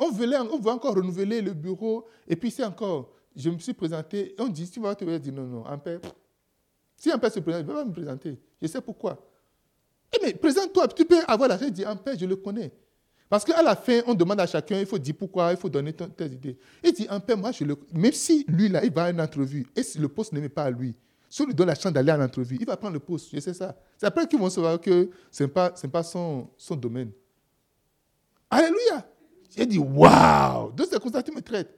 On 0.00 0.10
voulait, 0.10 0.38
on 0.38 0.58
veut 0.58 0.72
encore 0.72 0.96
renouveler 0.96 1.40
le 1.40 1.52
bureau. 1.52 2.06
Et 2.26 2.36
puis, 2.36 2.50
c'est 2.50 2.64
encore, 2.64 3.12
je 3.36 3.48
me 3.48 3.58
suis 3.58 3.74
présenté. 3.74 4.34
On 4.38 4.48
dit, 4.48 4.68
tu 4.68 4.80
vas 4.80 4.94
te 4.94 5.04
dire 5.18 5.32
non, 5.32 5.46
non, 5.46 5.64
en 5.64 5.78
paix. 5.78 6.00
Si 6.96 7.10
un 7.10 7.18
père 7.18 7.32
se 7.32 7.40
présente, 7.40 7.62
il 7.62 7.68
ne 7.68 7.72
va 7.72 7.82
pas 7.82 7.84
me 7.84 7.92
présenter. 7.92 8.38
Je 8.60 8.66
sais 8.66 8.80
pourquoi. 8.80 9.16
Eh, 10.14 10.24
mais 10.24 10.34
présente-toi, 10.34 10.88
tu 10.88 11.04
peux 11.04 11.20
avoir 11.26 11.48
la 11.48 11.56
dire 11.56 11.88
un 11.88 11.96
père, 11.96 12.16
je 12.18 12.26
le 12.26 12.36
connais. 12.36 12.72
Parce 13.28 13.44
qu'à 13.44 13.62
la 13.62 13.74
fin, 13.74 14.00
on 14.06 14.14
demande 14.14 14.40
à 14.40 14.46
chacun, 14.46 14.78
il 14.78 14.86
faut 14.86 14.98
dire 14.98 15.14
pourquoi, 15.18 15.50
il 15.50 15.56
faut 15.56 15.68
donner 15.68 15.92
tes 15.92 16.26
idées. 16.26 16.58
Il 16.82 16.92
dit, 16.92 17.06
un 17.08 17.20
père, 17.20 17.36
moi, 17.36 17.52
je 17.52 17.64
le 17.64 17.76
Même 17.92 18.12
si 18.12 18.44
lui, 18.46 18.68
là, 18.68 18.84
il 18.84 18.92
va 18.92 19.04
à 19.04 19.10
une 19.10 19.20
entrevue, 19.20 19.66
et 19.74 19.82
si 19.82 19.98
le 19.98 20.08
poste 20.08 20.32
ne 20.32 20.40
met 20.40 20.48
pas 20.48 20.64
à 20.64 20.70
lui, 20.70 20.94
si 21.34 21.42
on 21.42 21.46
lui 21.46 21.54
donne 21.54 21.66
la 21.66 21.74
chance 21.74 21.92
d'aller 21.92 22.12
à 22.12 22.16
l'entrevue, 22.16 22.56
il 22.60 22.64
va 22.64 22.76
prendre 22.76 22.92
le 22.92 23.00
poste. 23.00 23.30
Je 23.32 23.40
sais 23.40 23.54
ça. 23.54 23.76
C'est 23.98 24.06
après 24.06 24.28
qu'ils 24.28 24.38
vont 24.38 24.50
savoir 24.50 24.80
que 24.80 25.10
ce 25.32 25.42
n'est 25.42 25.48
pas, 25.48 25.70
pas 25.70 26.02
son, 26.04 26.48
son 26.56 26.76
domaine. 26.76 27.10
Alléluia. 28.48 29.04
J'ai 29.56 29.66
dit, 29.66 29.78
waouh, 29.78 30.70
de 30.70 30.84
ces 30.84 31.00
constats, 31.00 31.24
me 31.34 31.40
traites. 31.40 31.76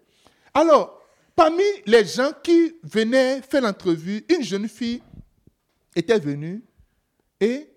Alors, 0.53 1.01
parmi 1.35 1.63
les 1.87 2.05
gens 2.05 2.33
qui 2.43 2.75
venaient 2.83 3.41
faire 3.41 3.63
l'entrevue, 3.63 4.27
une 4.29 4.43
jeune 4.43 4.69
fille 4.69 5.03
était 5.95 6.19
venue 6.19 6.63
et 7.41 7.71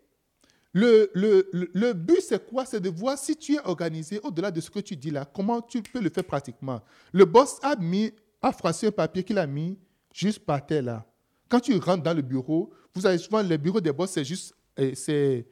le, 0.73 1.09
le, 1.13 1.49
le, 1.51 1.93
but, 1.93 2.21
c'est 2.21 2.47
quoi? 2.47 2.65
C'est 2.65 2.79
de 2.79 2.89
voir 2.89 3.17
si 3.17 3.35
tu 3.35 3.55
es 3.55 3.59
organisé 3.65 4.19
au-delà 4.23 4.51
de 4.51 4.61
ce 4.61 4.69
que 4.69 4.79
tu 4.79 4.95
dis 4.95 5.09
là, 5.09 5.25
comment 5.25 5.61
tu 5.61 5.81
peux 5.81 5.99
le 5.99 6.09
faire 6.09 6.23
pratiquement. 6.23 6.81
Le 7.11 7.25
boss 7.25 7.57
a 7.63 7.75
mis, 7.75 8.11
a 8.41 8.51
froissé 8.51 8.87
un 8.87 8.91
papier 8.91 9.23
qu'il 9.23 9.37
a 9.39 9.47
mis 9.47 9.79
juste 10.13 10.39
par 10.39 10.63
terre 10.65 10.83
là. 10.83 11.05
Quand 11.49 11.59
tu 11.59 11.75
rentres 11.77 12.03
dans 12.03 12.13
le 12.13 12.21
bureau, 12.21 12.71
vous 12.93 13.05
avez 13.05 13.17
souvent 13.17 13.41
le 13.41 13.57
bureau 13.57 13.81
des 13.81 13.91
boss, 13.91 14.11
c'est 14.11 14.23
juste 14.23 14.53
c'est 14.93 15.45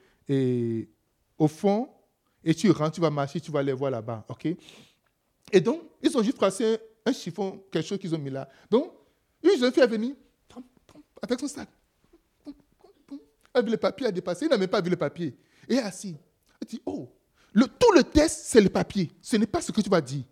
au 1.38 1.48
fond, 1.48 1.90
et 2.44 2.54
tu 2.54 2.70
rentres, 2.72 2.94
tu 2.94 3.02
vas 3.02 3.10
marcher, 3.10 3.42
tu 3.42 3.52
vas 3.52 3.64
les 3.64 3.74
voir 3.74 3.92
là-bas. 3.92 4.26
ok? 4.30 4.48
Et 5.52 5.62
donc, 5.62 5.82
ils 6.02 6.16
ont 6.18 6.24
juste 6.24 6.38
froissé 6.38 6.78
un 7.06 7.12
chiffon, 7.12 7.64
quelque 7.72 7.86
chose 7.86 7.98
qu'ils 7.98 8.14
ont 8.14 8.20
mis 8.20 8.30
là. 8.30 8.48
Donc, 8.70 8.92
une 9.44 9.58
jeune 9.58 9.72
fille 9.72 9.84
est 9.84 9.88
venue 9.88 10.16
avec 11.22 11.40
son 11.40 11.48
sac 11.48 11.70
a 13.58 13.62
vu 13.62 13.72
le 13.72 13.78
papier, 13.78 14.08
a 14.08 14.12
dépassé. 14.12 14.46
Il 14.46 14.50
n'a 14.50 14.58
même 14.58 14.68
pas 14.68 14.82
vu 14.82 14.90
le 14.90 14.96
papier. 14.96 15.38
Et 15.68 15.78
assis. 15.80 16.16
Il 16.62 16.68
dit, 16.68 16.82
oh, 16.86 17.10
tout 17.54 17.92
le 17.94 18.04
test, 18.04 18.46
c'est 18.46 18.62
le 18.62 18.70
papier. 18.70 19.12
Ce 19.22 19.36
n'est 19.36 19.48
pas 19.48 19.62
ce 19.62 19.72
que 19.72 19.82
tu 19.82 19.90
vas 19.90 20.02
dire. 20.02 20.24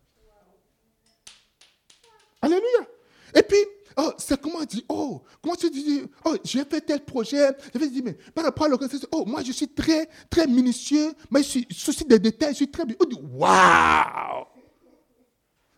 Alléluia. 2.41 2.87
Et 3.35 3.41
puis, 3.41 3.57
oh, 3.97 4.11
c'est 4.17 4.39
comment 4.39 4.63
dit, 4.63 4.85
oh, 4.87 5.23
comment 5.41 5.55
tu 5.55 5.69
dis, 5.69 6.03
oh, 6.23 6.35
j'ai 6.43 6.63
fait 6.63 6.81
tel 6.81 7.03
projet. 7.03 7.49
Je 7.73 7.79
vais 7.79 7.89
dire, 7.89 8.03
mais 8.05 8.13
par 8.13 8.45
rapport 8.45 8.65
à 8.65 8.69
l'organisation, 8.69 9.07
oh, 9.11 9.25
moi, 9.25 9.43
je 9.43 9.51
suis 9.51 9.67
très, 9.67 10.07
très 10.29 10.47
minutieux, 10.47 11.13
mais 11.31 11.43
je 11.43 11.49
suis 11.49 11.67
souci 11.71 12.05
des 12.05 12.19
détails, 12.19 12.51
je 12.51 12.57
suis 12.57 12.71
très 12.71 12.85
bien. 12.85 12.95
On 13.01 13.05
dit, 13.05 13.19
waouh! 13.21 14.45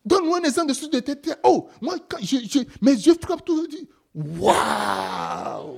Donne-moi 0.05 0.39
un 0.39 0.43
exemple 0.43 0.69
de 0.69 0.73
souci 0.73 0.89
des 0.89 1.01
détails. 1.01 1.35
Oh, 1.43 1.69
moi, 1.81 1.97
quand 2.07 2.17
je, 2.21 2.59
mes 2.81 2.91
yeux 2.91 3.15
frappent 3.21 3.45
tout, 3.45 3.63
je 3.63 3.77
dis, 3.77 3.89
waouh! 4.13 5.77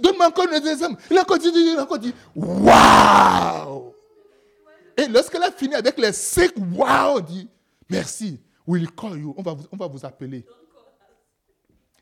Donne-moi 0.00 0.26
encore 0.26 0.46
un 0.48 0.52
exemple. 0.52 1.02
Il 1.10 1.18
a 1.18 1.22
encore 1.22 1.38
dit, 1.38 1.48
a 1.48 1.98
dit, 1.98 2.14
waouh! 2.34 3.94
Et 4.96 5.06
lorsqu'elle 5.08 5.42
a 5.42 5.50
fini 5.50 5.74
avec 5.74 5.98
les 5.98 6.12
cinq 6.12 6.52
waouh, 6.56 7.20
dit, 7.20 7.48
merci, 7.88 8.40
we'll 8.66 8.90
call 8.92 9.18
you. 9.18 9.34
On 9.36 9.42
va 9.42 9.54
vous, 9.54 9.64
on 9.72 9.76
va 9.76 9.86
vous 9.86 10.04
appeler. 10.04 10.46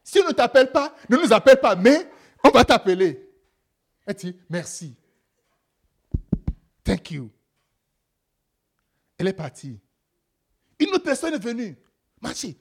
Si 0.04 0.20
on 0.20 0.28
ne 0.28 0.32
t'appelle 0.32 0.70
pas, 0.70 0.94
ne 1.08 1.16
nous 1.16 1.32
appelle 1.32 1.60
pas, 1.60 1.74
mais 1.76 2.10
on 2.44 2.50
va 2.50 2.64
t'appeler. 2.64 3.28
Elle 4.06 4.14
dit, 4.14 4.36
merci. 4.50 4.94
Thank 6.84 7.12
you. 7.12 7.30
Elle 9.16 9.28
est 9.28 9.32
partie. 9.32 9.78
Une 10.78 10.88
autre 10.88 11.04
personne 11.04 11.34
est 11.34 11.42
venue. 11.42 11.76
Marché. 12.20 12.56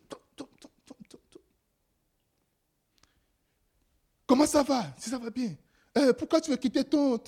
Comment 4.31 4.45
ça 4.45 4.63
va? 4.63 4.85
Si 4.97 5.09
ça 5.09 5.17
va 5.17 5.29
bien. 5.29 5.53
Euh, 5.97 6.13
pourquoi 6.13 6.39
tu 6.39 6.51
veux 6.51 6.55
quitter 6.55 6.85
ton... 6.85 7.19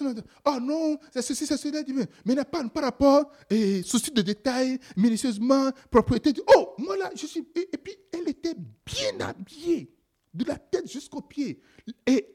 oh 0.46 0.60
non, 0.62 0.98
c'est 1.12 1.22
ceci, 1.22 1.46
c'est 1.46 1.58
cela. 1.58 1.82
Mais, 2.24 2.34
n'a 2.34 2.46
pas 2.46 2.64
par 2.70 2.84
rapport, 2.84 3.30
et 3.50 3.84
souci 3.84 4.10
de 4.10 4.22
détails, 4.22 4.80
minutieusement, 4.96 5.70
propriété. 5.92 6.32
Oh, 6.56 6.74
moi 6.78 6.96
là, 6.96 7.12
je 7.14 7.26
suis... 7.26 7.46
Et, 7.56 7.78
puis, 7.78 7.94
elle 8.10 8.30
était 8.30 8.56
bien 8.56 9.20
habillée, 9.20 9.94
de 10.34 10.46
la 10.46 10.56
tête 10.56 10.90
jusqu'aux 10.90 11.20
pieds. 11.20 11.60
Et 12.08 12.34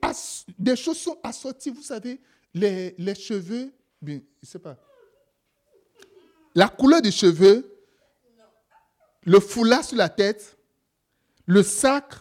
des 0.58 0.76
choses 0.76 0.98
sont 0.98 1.16
assorties, 1.22 1.70
vous 1.70 1.80
savez, 1.80 2.20
les, 2.52 3.14
cheveux, 3.14 3.72
bien, 4.02 4.20
je 4.42 4.48
sais 4.48 4.58
pas. 4.58 4.76
La 6.54 6.68
couleur 6.68 7.00
des 7.00 7.10
cheveux, 7.10 7.74
le 9.22 9.40
foulard 9.40 9.82
sur 9.82 9.96
la 9.96 10.10
tête, 10.10 10.58
le 11.46 11.62
sac, 11.62 12.12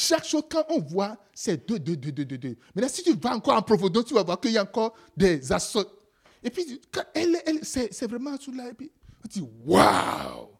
chaque 0.00 0.24
chose, 0.24 0.44
quand 0.48 0.64
on 0.68 0.78
voit, 0.80 1.16
c'est 1.34 1.68
deux, 1.68 1.76
deux, 1.76 1.96
deux, 1.96 2.12
deux, 2.12 2.24
deux, 2.24 2.38
deux. 2.38 2.56
Là, 2.76 2.88
si 2.88 3.02
tu 3.02 3.14
vas 3.14 3.34
encore 3.34 3.56
en 3.56 3.62
profondeur, 3.62 4.04
tu 4.04 4.14
vas 4.14 4.22
voir 4.22 4.38
qu'il 4.38 4.52
y 4.52 4.56
a 4.56 4.62
encore 4.62 4.94
des 5.16 5.52
assauts. 5.52 5.84
Et 6.40 6.50
puis, 6.50 6.80
elle, 7.14 7.36
elle 7.44 7.58
c'est 7.64 8.06
vraiment 8.08 8.36
sous 8.38 8.52
là. 8.52 8.68
Et 8.68 8.74
puis, 8.74 8.92
on 9.24 9.28
dit, 9.28 9.44
waouh! 9.66 10.50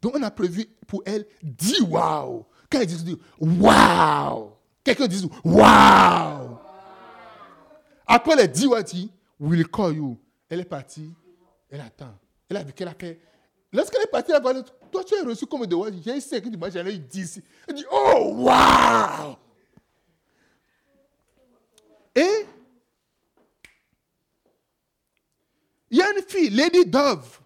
Donc, 0.00 0.14
on 0.14 0.22
a 0.22 0.30
prévu 0.30 0.66
pour 0.86 1.02
elle, 1.04 1.26
dis 1.42 1.82
waouh! 1.82 2.46
Quand 2.70 2.78
elle 2.78 2.86
dit, 2.86 3.18
waouh! 3.40 4.52
Quelqu'un 4.84 5.08
dit, 5.08 5.28
waouh! 5.42 6.58
Après, 8.06 8.34
elle 8.38 8.52
dit, 8.52 8.68
what 8.68 8.84
dit, 8.84 9.10
we'll 9.40 9.66
call 9.66 9.96
you. 9.96 10.16
Elle 10.48 10.60
est 10.60 10.64
partie, 10.64 11.10
elle 11.70 11.80
attend. 11.80 12.16
Elle 12.48 12.58
a 12.58 12.62
vu 12.62 12.72
qu'elle 12.72 12.86
a 12.86 12.94
fait 12.94 13.20
Lorsqu'elle 13.72 14.02
est 14.02 14.10
partie, 14.12 14.30
elle 14.30 14.42
va 14.42 14.52
tu 15.04 15.16
as 15.16 15.22
reçu 15.22 15.46
comme 15.46 15.66
de 15.66 15.74
watts. 15.74 15.94
J'ai 16.02 16.20
5, 16.20 16.44
moi 16.56 16.70
j'en 16.70 16.86
ai 16.86 16.94
eu 16.94 16.98
10. 16.98 17.40
Elle 17.68 17.74
dit, 17.74 17.84
oh, 17.90 18.32
waouh! 18.36 19.36
Et 22.14 22.46
il 25.90 25.98
y 25.98 26.02
a 26.02 26.10
une 26.12 26.22
fille, 26.26 26.50
Lady 26.50 26.84
Dove. 26.86 27.40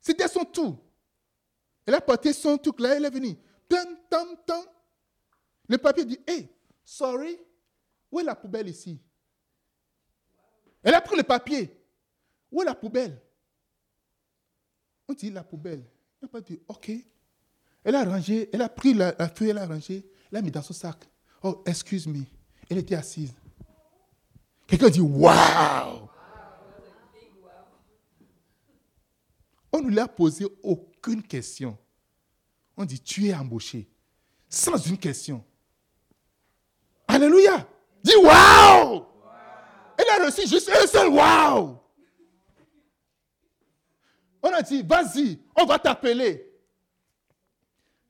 C'était 0.00 0.28
son 0.28 0.44
tout. 0.44 0.76
Elle 1.86 1.94
a 1.94 2.00
porté 2.00 2.32
son 2.32 2.58
tout 2.58 2.74
là, 2.78 2.96
elle 2.96 3.04
est 3.04 3.10
venue. 3.10 3.36
Le 5.68 5.76
papier 5.76 6.04
dit, 6.04 6.20
hey, 6.26 6.48
sorry, 6.84 7.38
où 8.10 8.18
est 8.18 8.24
la 8.24 8.34
poubelle 8.34 8.68
ici? 8.68 8.98
Elle 10.82 10.94
a 10.94 11.00
pris 11.00 11.16
le 11.16 11.22
papier. 11.22 11.76
Où 12.50 12.62
est 12.62 12.64
la 12.64 12.74
poubelle? 12.74 13.20
On 15.10 15.12
dit 15.12 15.28
la 15.28 15.42
poubelle. 15.42 15.82
Elle 16.22 16.22
n'a 16.22 16.28
pas 16.28 16.40
dit, 16.40 16.60
OK. 16.68 16.92
Elle 17.82 17.96
a 17.96 18.04
rangé, 18.04 18.48
elle 18.52 18.62
a 18.62 18.68
pris 18.68 18.94
la, 18.94 19.12
feuille, 19.28 19.48
elle 19.48 19.58
a 19.58 19.66
rangé, 19.66 20.08
elle 20.30 20.38
a 20.38 20.40
mis 20.40 20.52
dans 20.52 20.62
son 20.62 20.72
sac. 20.72 20.98
Oh, 21.42 21.64
excuse 21.66 22.06
moi 22.06 22.22
Elle 22.68 22.78
était 22.78 22.94
assise. 22.94 23.32
Quelqu'un 24.68 24.88
dit, 24.88 25.00
waouh! 25.00 26.08
On 29.72 29.82
ne 29.82 29.90
lui 29.90 29.98
a 29.98 30.06
posé 30.06 30.46
aucune 30.62 31.24
question. 31.24 31.76
On 32.76 32.84
dit, 32.84 33.00
tu 33.00 33.26
es 33.26 33.34
embauché. 33.34 33.90
Sans 34.48 34.76
une 34.76 34.96
question. 34.96 35.44
Alléluia! 37.08 37.66
Dis 38.04 38.14
waouh! 38.14 39.06
Elle 39.98 40.22
a 40.22 40.26
reçu 40.26 40.46
juste 40.46 40.70
un 40.70 40.86
seul 40.86 41.08
waouh! 41.08 41.79
On 44.42 44.52
a 44.52 44.62
dit, 44.62 44.82
vas-y, 44.82 45.38
on 45.56 45.64
va 45.64 45.78
t'appeler. 45.78 46.46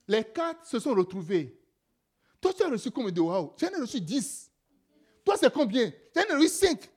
Les 0.07 0.24
quatre 0.24 0.66
se 0.66 0.78
sont 0.78 0.95
retrouvés. 0.95 1.57
Toi, 2.41 2.53
tu 2.53 2.62
as 2.62 2.68
reçu 2.68 2.91
combien 2.91 3.12
de 3.12 3.20
waouh? 3.20 3.53
J'en 3.57 3.68
ai 3.68 3.81
reçu 3.81 4.01
dix. 4.01 4.51
Toi, 5.24 5.37
c'est 5.37 5.53
combien? 5.53 5.93
J'en 6.14 6.22
ai 6.22 6.35
reçu 6.35 6.49
cinq. 6.49 6.91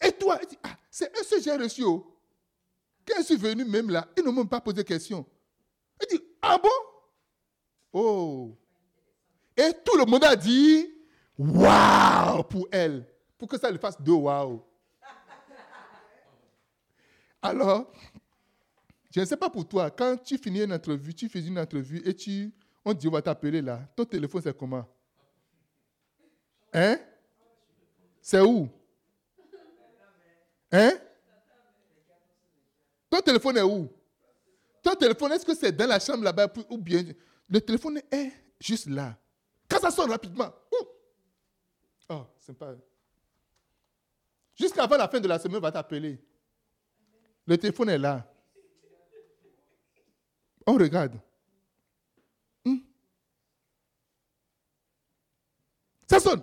Et 0.00 0.12
toi, 0.12 0.38
ah, 0.62 0.76
c'est 0.90 1.18
un 1.18 1.22
seul 1.22 1.42
j'ai 1.42 1.56
reçu. 1.56 1.84
Oh. 1.84 2.14
Quand 3.06 3.16
je 3.18 3.24
suis 3.24 3.36
venu 3.36 3.64
même 3.64 3.90
là, 3.90 4.06
ils 4.16 4.24
ne 4.24 4.30
m'ont 4.30 4.46
pas 4.46 4.60
posé 4.60 4.84
question. 4.84 5.26
Il 6.00 6.16
dit, 6.16 6.24
ah 6.40 6.58
bon? 6.58 6.68
Oh. 7.92 8.56
Et 9.56 9.72
tout 9.84 9.96
le 9.96 10.04
monde 10.04 10.24
a 10.24 10.36
dit, 10.36 10.88
waouh 11.36 12.42
pour 12.44 12.68
elle. 12.70 13.06
Pour 13.36 13.48
que 13.48 13.58
ça 13.58 13.70
lui 13.70 13.78
fasse 13.78 14.00
deux 14.00 14.12
waouh. 14.12 14.62
Alors, 17.40 17.92
je 19.10 19.20
ne 19.20 19.24
sais 19.24 19.36
pas 19.36 19.48
pour 19.48 19.66
toi, 19.66 19.90
quand 19.90 20.16
tu 20.22 20.36
finis 20.38 20.62
une 20.62 20.72
entrevue, 20.72 21.14
tu 21.14 21.28
fais 21.28 21.40
une 21.40 21.58
entrevue 21.58 22.02
et 22.04 22.14
tu, 22.14 22.52
on 22.84 22.92
dit 22.92 23.08
on 23.08 23.12
va 23.12 23.22
t'appeler 23.22 23.62
là, 23.62 23.80
ton 23.96 24.04
téléphone 24.04 24.42
c'est 24.42 24.56
comment? 24.56 24.86
Hein? 26.72 26.98
C'est 28.20 28.40
où? 28.40 28.68
Hein? 30.70 30.92
Ton 33.08 33.20
téléphone 33.20 33.56
est 33.56 33.62
où? 33.62 33.88
Ton 34.82 34.94
téléphone, 34.94 35.32
est-ce 35.32 35.44
que 35.44 35.54
c'est 35.54 35.72
dans 35.72 35.86
la 35.86 35.98
chambre 35.98 36.24
là-bas 36.24 36.48
ou 36.68 36.78
bien 36.78 37.04
le 37.48 37.60
téléphone 37.60 38.00
est 38.10 38.32
juste 38.60 38.86
là. 38.86 39.16
Quand 39.68 39.80
ça 39.80 39.90
sonne 39.90 40.10
rapidement. 40.10 40.52
Oh, 40.72 42.26
pas. 42.54 42.74
Jusqu'avant 44.54 44.96
la 44.96 45.08
fin 45.08 45.20
de 45.20 45.28
la 45.28 45.38
semaine, 45.38 45.58
on 45.58 45.60
va 45.60 45.72
t'appeler. 45.72 46.18
Le 47.46 47.56
téléphone 47.58 47.90
est 47.90 47.98
là. 47.98 48.26
On 50.68 50.74
regarde. 50.74 51.18
Hmm? 52.62 52.76
Ça 56.06 56.20
sonne. 56.20 56.42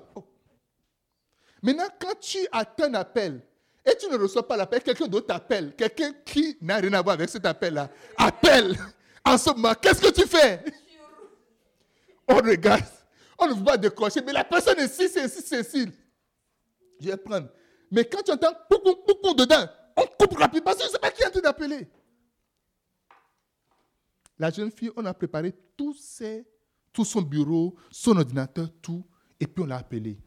Maintenant, 1.62 1.88
quand 2.00 2.20
tu 2.20 2.40
attends 2.52 2.86
un 2.86 2.96
appel 2.96 3.40
et 3.86 3.96
tu 3.96 4.08
ne 4.10 4.18
reçois 4.18 4.48
pas 4.48 4.58
l'appel, 4.58 4.82
quelqu'un 4.82 5.06
d'autre 5.06 5.28
t'appelle, 5.28 5.76
quelqu'un 5.76 6.12
qui 6.26 6.58
n'a 6.60 6.78
rien 6.78 6.94
à 6.94 7.04
voir 7.04 7.14
avec 7.14 7.30
cet 7.30 7.46
appel-là, 7.46 7.88
appelle 8.18 8.76
en 9.24 9.38
ce 9.38 9.52
moment, 9.52 9.76
qu'est-ce 9.80 10.02
que 10.02 10.12
tu 10.12 10.28
fais? 10.28 10.64
On 12.28 12.38
regarde, 12.38 12.82
on 13.38 13.48
ne 13.48 13.54
veut 13.54 13.64
pas 13.64 13.78
décrocher, 13.78 14.22
mais 14.26 14.34
la 14.34 14.44
personne 14.44 14.80
est 14.80 14.86
ici, 14.86 15.08
c'est 15.08 15.26
ici, 15.26 15.44
c'est. 15.44 15.88
Je 17.00 17.10
vais 17.12 17.18
prendre. 17.18 17.50
Mais 17.92 18.06
quand 18.06 18.24
tu 18.24 18.32
entends 18.32 18.58
beaucoup, 18.72 18.96
beaucoup 19.06 19.36
dedans, 19.36 19.68
on 19.96 20.08
coupe 20.18 20.36
rapidement 20.36 20.72
parce 20.72 20.78
que 20.78 20.84
je 20.86 20.88
ne 20.88 20.94
sais 20.94 21.00
pas 21.00 21.12
qui 21.12 21.22
est 21.22 21.28
en 21.28 21.30
train 21.30 21.42
d'appeler. 21.42 21.88
La 24.38 24.52
jeune 24.52 24.72
fille, 24.72 24.92
on 24.96 25.06
a 25.06 25.14
préparé 25.14 25.54
tout, 25.78 25.94
son 25.94 27.22
bureau, 27.22 27.76
son 27.90 28.18
ordinateur, 28.18 28.70
tout, 28.82 29.06
et 29.40 29.48
puis 29.48 29.64
on 29.64 29.68
l'a 29.68 29.78
appelé. 29.78 30.18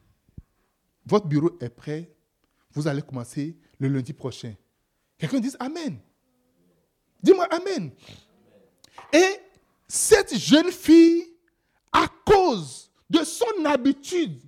Votre 1.05 1.27
bureau 1.27 1.57
est 1.59 1.69
prêt, 1.69 2.11
vous 2.71 2.87
allez 2.87 3.01
commencer 3.01 3.57
le 3.79 3.87
lundi 3.87 4.13
prochain. 4.13 4.53
Quelqu'un 5.17 5.39
dit 5.39 5.51
Amen. 5.59 5.99
Dis-moi 7.21 7.47
Amen. 7.51 7.91
Et 9.11 9.39
cette 9.87 10.37
jeune 10.37 10.71
fille, 10.71 11.25
à 11.91 12.07
cause 12.25 12.91
de 13.09 13.23
son 13.23 13.65
habitude 13.65 14.39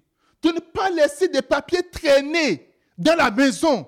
de 0.41 0.49
ne 0.49 0.59
pas 0.59 0.89
laisser 0.89 1.28
des 1.28 1.41
papiers 1.41 1.88
traîner 1.89 2.72
dans 2.97 3.16
la 3.16 3.32
maison, 3.32 3.88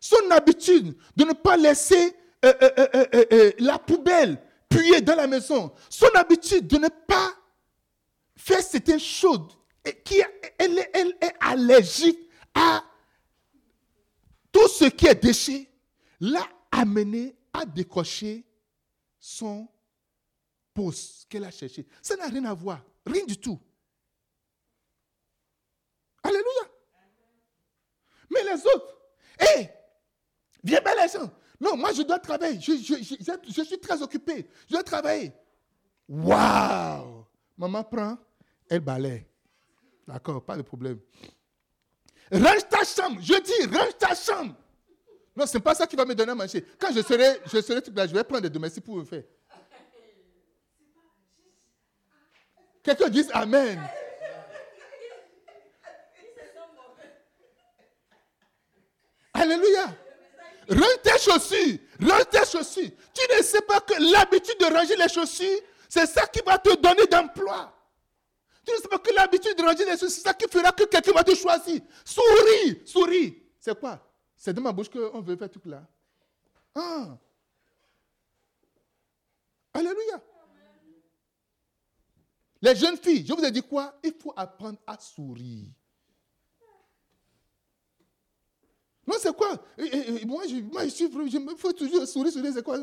son 0.00 0.30
habitude 0.30 0.96
de 1.16 1.24
ne 1.24 1.32
pas 1.32 1.56
laisser 1.56 2.14
euh, 2.44 2.52
euh, 2.62 3.06
euh, 3.32 3.52
la 3.58 3.78
poubelle 3.78 4.38
puer 4.74 5.00
dans 5.00 5.14
la 5.14 5.26
maison, 5.26 5.72
son 5.88 6.08
habitude 6.14 6.66
de 6.66 6.78
ne 6.78 6.88
pas 6.88 7.32
faire 8.36 8.62
certaines 8.62 9.00
choses, 9.00 9.56
et 9.84 10.02
qui, 10.02 10.20
elle, 10.58 10.88
elle 10.92 11.16
est 11.20 11.34
allergique 11.40 12.18
à 12.54 12.82
tout 14.50 14.68
ce 14.68 14.84
qui 14.86 15.06
est 15.06 15.14
déchet, 15.14 15.70
l'a 16.20 16.46
amené 16.70 17.36
à 17.52 17.64
décocher 17.64 18.44
son 19.18 19.68
poste 20.72 21.26
qu'elle 21.28 21.44
a 21.44 21.50
cherché. 21.50 21.86
Ça 22.02 22.16
n'a 22.16 22.26
rien 22.26 22.44
à 22.44 22.54
voir, 22.54 22.82
rien 23.06 23.24
du 23.24 23.38
tout. 23.38 23.60
Alléluia. 26.22 26.70
Mais 28.30 28.42
les 28.42 28.66
autres, 28.66 28.98
hé, 29.38 29.68
viens 30.62 30.80
bien 30.80 30.94
les 31.02 31.12
gens. 31.12 31.30
Non, 31.64 31.78
moi 31.78 31.92
je 31.94 32.02
dois 32.02 32.18
travailler. 32.18 32.60
Je, 32.60 33.62
suis 33.64 33.78
très 33.78 34.02
occupé. 34.02 34.46
Je 34.68 34.74
dois 34.74 34.82
travailler. 34.82 35.32
Waouh! 36.06 37.24
Maman 37.56 37.82
prend, 37.84 38.18
elle 38.68 38.80
balaye. 38.80 39.24
D'accord, 40.06 40.44
pas 40.44 40.58
de 40.58 40.62
problème. 40.62 40.98
Range 42.30 42.68
ta 42.68 42.84
chambre. 42.84 43.18
Je 43.22 43.40
dis, 43.40 43.74
range 43.74 43.96
ta 43.98 44.14
chambre. 44.14 44.54
Non, 45.34 45.46
ce 45.46 45.56
n'est 45.56 45.62
pas 45.62 45.74
ça 45.74 45.86
qui 45.86 45.96
va 45.96 46.04
me 46.04 46.14
donner 46.14 46.32
à 46.32 46.34
manger. 46.34 46.62
Quand 46.78 46.92
je 46.92 47.00
serai, 47.00 47.40
je 47.46 47.60
serai 47.62 47.80
là, 47.94 48.06
je 48.06 48.12
vais 48.12 48.24
prendre 48.24 48.42
des 48.42 48.50
domestiques 48.50 48.84
pour 48.84 48.96
me 48.96 49.04
faire. 49.04 49.22
Quelqu'un 52.82 53.08
dise 53.08 53.30
Amen. 53.32 53.80
Alléluia. 59.32 60.03
Range 60.68 61.02
tes 61.02 61.18
chaussures. 61.18 61.78
Range 62.00 62.28
tes 62.30 62.44
chaussures. 62.44 62.90
Tu 63.12 63.36
ne 63.36 63.42
sais 63.42 63.62
pas 63.62 63.80
que 63.80 63.94
l'habitude 63.94 64.58
de 64.58 64.66
ranger 64.66 64.96
les 64.96 65.08
chaussures, 65.08 65.60
c'est 65.88 66.06
ça 66.06 66.26
qui 66.26 66.40
va 66.44 66.58
te 66.58 66.74
donner 66.76 67.06
d'emploi. 67.06 67.72
Tu 68.64 68.72
ne 68.72 68.78
sais 68.78 68.88
pas 68.88 68.98
que 68.98 69.12
l'habitude 69.14 69.56
de 69.56 69.62
ranger 69.62 69.84
les 69.84 69.92
chaussures, 69.92 70.10
c'est 70.10 70.20
ça 70.22 70.34
qui 70.34 70.46
fera 70.50 70.72
que 70.72 70.84
quelqu'un 70.84 71.12
va 71.12 71.24
te 71.24 71.34
choisir. 71.34 71.80
Souris, 72.04 72.82
souris. 72.86 73.42
C'est 73.60 73.78
quoi? 73.78 74.00
C'est 74.36 74.52
de 74.52 74.60
ma 74.60 74.72
bouche 74.72 74.88
qu'on 74.88 75.20
veut 75.20 75.36
faire 75.36 75.50
tout 75.50 75.60
là. 75.64 75.86
Ah. 76.74 77.16
Alléluia. 79.72 80.22
Les 82.62 82.74
jeunes 82.74 82.96
filles, 82.96 83.26
je 83.26 83.32
vous 83.34 83.44
ai 83.44 83.50
dit 83.50 83.62
quoi? 83.62 83.94
Il 84.02 84.14
faut 84.14 84.32
apprendre 84.34 84.78
à 84.86 84.98
sourire. 84.98 85.68
Non, 89.06 89.14
c'est 89.20 89.34
quoi? 89.36 89.52
Moi, 90.26 90.42
je, 90.48 90.62
moi, 90.62 90.84
je 90.84 90.90
suis, 90.90 91.08
je 91.30 91.38
me 91.38 91.54
faut 91.56 91.72
toujours 91.72 92.06
sourire, 92.06 92.32
sourire, 92.32 92.52
c'est 92.54 92.62
quoi? 92.64 92.78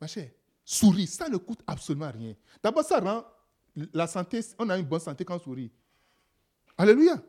Ma 0.00 0.06
chère, 0.06 0.30
souris, 0.64 1.06
ça 1.06 1.28
ne 1.28 1.36
coûte 1.36 1.60
absolument 1.66 2.10
rien. 2.10 2.34
D'abord, 2.62 2.84
ça 2.84 3.00
rend 3.00 3.24
la 3.92 4.06
santé, 4.06 4.40
on 4.58 4.68
a 4.68 4.78
une 4.78 4.86
bonne 4.86 5.00
santé 5.00 5.24
quand 5.24 5.36
on 5.36 5.40
sourit. 5.40 5.70
Alléluia. 6.76 7.22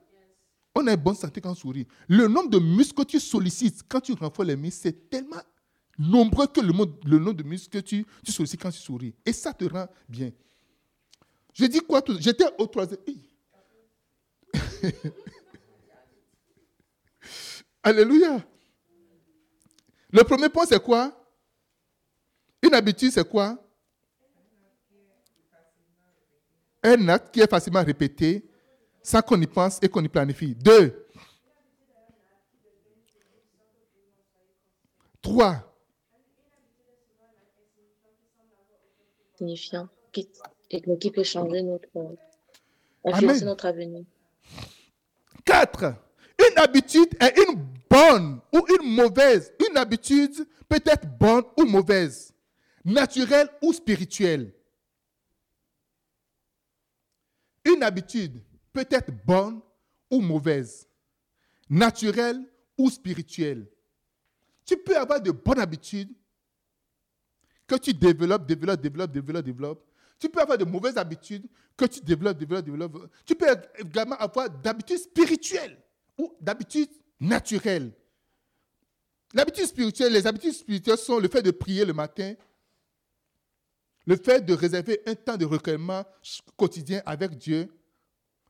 On 0.73 0.85
a 0.87 0.93
une 0.93 1.01
bonne 1.01 1.15
santé 1.15 1.39
quand 1.39 1.51
on 1.51 1.55
sourit. 1.55 1.87
Le 2.07 2.27
nombre 2.27 2.49
de 2.49 2.59
muscles 2.59 2.95
que 2.95 3.09
tu 3.09 3.19
sollicites 3.19 3.83
quand 3.87 4.01
tu 4.01 4.13
renforces 4.13 4.47
les 4.47 4.55
muscles, 4.55 4.81
c'est 4.83 5.09
tellement 5.09 5.41
nombreux 5.97 6.47
que 6.47 6.59
le, 6.59 6.73
le 7.05 7.19
nombre 7.19 7.37
de 7.37 7.43
muscles 7.43 7.69
que 7.69 7.83
tu, 7.83 8.05
tu 8.23 8.31
sollicites 8.31 8.61
quand 8.61 8.71
tu 8.71 8.79
souris. 8.79 9.15
Et 9.25 9.31
ça 9.31 9.53
te 9.53 9.63
rend 9.65 9.87
bien. 10.09 10.31
Je 11.53 11.65
dis 11.65 11.79
quoi 11.79 12.03
J'étais 12.19 12.45
au 12.57 12.67
troisième. 12.67 12.99
Alléluia. 17.85 18.43
Le 20.09 20.23
premier 20.23 20.49
point, 20.49 20.65
c'est 20.65 20.81
quoi? 20.81 21.15
Une 22.63 22.73
habitude, 22.73 23.11
c'est 23.11 23.29
quoi? 23.29 23.59
Un 26.81 27.07
acte 27.09 27.31
qui 27.31 27.41
est 27.41 27.49
facilement 27.49 27.83
répété 27.83 28.43
sans 29.03 29.21
qu'on 29.21 29.39
y 29.39 29.45
pense 29.45 29.77
et 29.83 29.87
qu'on 29.87 30.03
y 30.03 30.09
planifie. 30.09 30.55
Deux. 30.55 31.05
Trois. 35.21 35.71
Signifiant. 39.37 39.87
Qui 40.11 41.11
peut 41.11 41.23
changer 41.23 41.61
notre, 41.61 41.87
influencer 43.03 43.45
notre 43.45 43.67
avenir. 43.67 44.05
Quatre. 45.43 45.93
Une 46.55 46.63
habitude 46.63 47.09
est 47.19 47.37
une 47.37 47.67
bonne 47.89 48.39
ou 48.53 48.65
une 48.79 48.95
mauvaise. 48.95 49.51
Une 49.69 49.75
habitude 49.75 50.47
peut 50.69 50.81
être 50.85 51.05
bonne 51.17 51.43
ou 51.57 51.65
mauvaise, 51.65 52.33
naturelle 52.85 53.49
ou 53.61 53.73
spirituelle. 53.73 54.53
Une 57.65 57.83
habitude 57.83 58.41
peut 58.71 58.87
être 58.89 59.11
bonne 59.25 59.59
ou 60.09 60.21
mauvaise, 60.21 60.87
naturelle 61.69 62.41
ou 62.77 62.89
spirituelle. 62.89 63.67
Tu 64.65 64.77
peux 64.77 64.97
avoir 64.97 65.19
de 65.19 65.31
bonnes 65.31 65.59
habitudes 65.59 66.13
que 67.67 67.75
tu 67.75 67.93
développes, 67.93 68.45
développes, 68.45 68.81
développes, 68.81 69.11
développes, 69.11 69.45
développes. 69.45 69.85
Tu 70.19 70.29
peux 70.29 70.39
avoir 70.39 70.57
de 70.57 70.63
mauvaises 70.63 70.97
habitudes 70.97 71.47
que 71.75 71.85
tu 71.85 71.99
développes, 71.99 72.37
développes, 72.37 72.63
développes. 72.63 73.11
Tu 73.25 73.35
peux 73.35 73.47
également 73.77 74.15
avoir 74.15 74.49
d'habitudes 74.49 74.99
spirituelles 74.99 75.77
ou 76.17 76.35
d'habitudes 76.39 76.89
naturelles. 77.19 77.91
L'habitude 79.33 79.65
spirituelle, 79.65 80.13
les 80.13 80.25
habitudes 80.27 80.53
spirituelles 80.53 80.97
sont 80.97 81.19
le 81.19 81.27
fait 81.27 81.41
de 81.41 81.51
prier 81.51 81.83
le 81.83 81.93
matin, 81.93 82.35
le 84.05 84.15
fait 84.15 84.45
de 84.45 84.53
réserver 84.53 85.01
un 85.05 85.15
temps 85.15 85.35
de 85.35 85.45
recueillement 85.45 86.05
quotidien 86.55 87.01
avec 87.05 87.37
Dieu. 87.37 87.67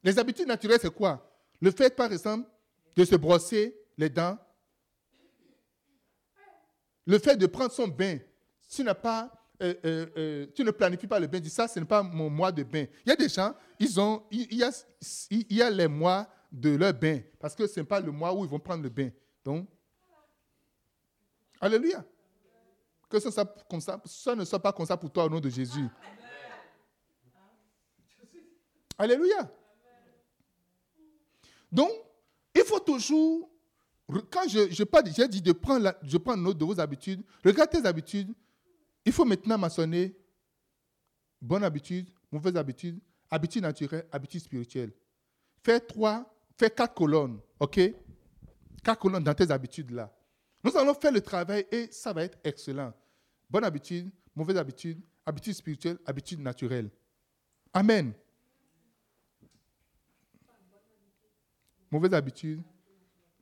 Les 0.04 0.20
habitudes 0.20 0.48
naturelles, 0.48 0.80
c'est 0.82 0.94
quoi? 0.94 1.32
Le 1.62 1.72
fait, 1.72 1.96
par 1.96 2.12
exemple, 2.12 2.48
de 2.96 3.06
se 3.06 3.16
brosser 3.16 3.76
les 3.98 4.10
dents. 4.10 4.38
Le 7.06 7.18
fait 7.20 7.38
de 7.38 7.48
prendre 7.48 7.72
son 7.72 7.88
bain. 7.88 8.20
Tu 8.70 8.84
n'as 8.84 8.94
pas 8.94 9.32
euh, 9.62 9.74
euh, 9.86 10.06
euh, 10.18 10.46
tu 10.54 10.64
ne 10.64 10.72
planifies 10.72 11.08
pas 11.08 11.20
le 11.20 11.28
bain, 11.28 11.40
dis 11.40 11.50
ça, 11.50 11.68
ce 11.68 11.80
n'est 11.80 11.86
pas 11.86 12.04
mon 12.04 12.30
mois 12.30 12.52
de 12.52 12.64
bain. 12.64 12.86
Il 13.06 13.10
y 13.10 13.12
a 13.12 13.16
des 13.16 13.30
gens, 13.30 13.54
ils 13.80 14.00
ont, 14.00 14.24
il, 14.30 14.54
y 14.54 14.64
a, 14.64 14.72
il 15.30 15.54
y 15.54 15.62
a 15.62 15.70
les 15.70 15.88
mois 15.88 16.28
de 16.56 16.76
leur 16.76 16.94
bain, 16.94 17.20
parce 17.40 17.54
que 17.54 17.68
ce 17.68 17.80
n'est 17.80 17.86
pas 17.86 18.00
le 18.00 18.12
mois 18.12 18.34
où 18.34 18.46
ils 18.46 18.50
vont 18.50 18.60
prendre 18.60 18.84
le 18.84 18.90
bain. 18.90 19.10
Donc, 19.44 19.68
Alléluia. 21.60 22.06
Que 23.10 23.18
comme 23.70 23.82
ça, 23.82 24.02
ne 24.36 24.46
soit 24.46 24.60
pas 24.60 24.74
comme 24.74 24.86
ça 24.86 24.98
pour 24.98 25.12
toi 25.12 25.26
au 25.26 25.30
nom 25.30 25.40
de 25.40 25.50
Jésus. 25.50 25.88
Alléluia. 28.98 29.52
Donc, 31.72 31.92
il 32.54 32.64
faut 32.64 32.80
toujours, 32.80 33.50
quand 34.32 34.48
je, 34.48 34.70
je 34.72 34.84
j'ai 35.16 35.28
dit 35.28 35.42
de 35.42 35.52
prendre, 35.52 35.84
la, 35.84 35.98
je 36.04 36.18
prends 36.18 36.38
note 36.38 36.58
de 36.58 36.66
vos 36.66 36.80
habitudes, 36.80 37.22
regarde 37.44 37.70
tes 37.70 37.86
habitudes, 37.86 38.34
il 39.04 39.12
faut 39.12 39.26
maintenant 39.26 39.58
mentionner 39.58 40.16
bonne 41.42 41.64
habitude, 41.64 42.10
mauvaise 42.32 42.56
habitude, 42.56 43.00
habitude 43.30 43.62
naturelle, 43.64 44.08
habitude 44.12 44.42
spirituelle. 44.42 44.94
Fais 45.64 45.80
trois, 45.80 46.35
fais 46.58 46.70
quatre 46.70 46.94
colonnes, 46.94 47.40
ok? 47.60 47.80
Quatre 48.84 49.00
colonnes 49.00 49.24
dans 49.24 49.34
tes 49.34 49.50
habitudes 49.52 49.92
là. 49.92 50.12
Nous 50.64 50.76
allons 50.78 50.94
faire 50.94 51.12
le 51.12 51.22
travail 51.22 51.66
et 51.72 51.88
ça 51.92 52.12
va 52.14 52.24
être 52.24 52.38
excellent. 52.44 52.94
Bonne 53.50 53.64
habitude, 53.64 54.10
mauvaise 54.36 54.58
habitude, 54.58 55.00
habitude 55.26 55.54
spirituelle, 55.54 55.98
habitude 56.06 56.40
naturelle. 56.40 56.90
Amen. 57.74 58.14
Mauvaise 61.92 62.14
habitude, 62.14 62.62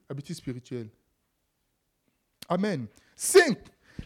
habitude 0.08 0.36
spirituelle. 0.36 0.90
Amen. 2.48 2.86
5. 3.16 3.58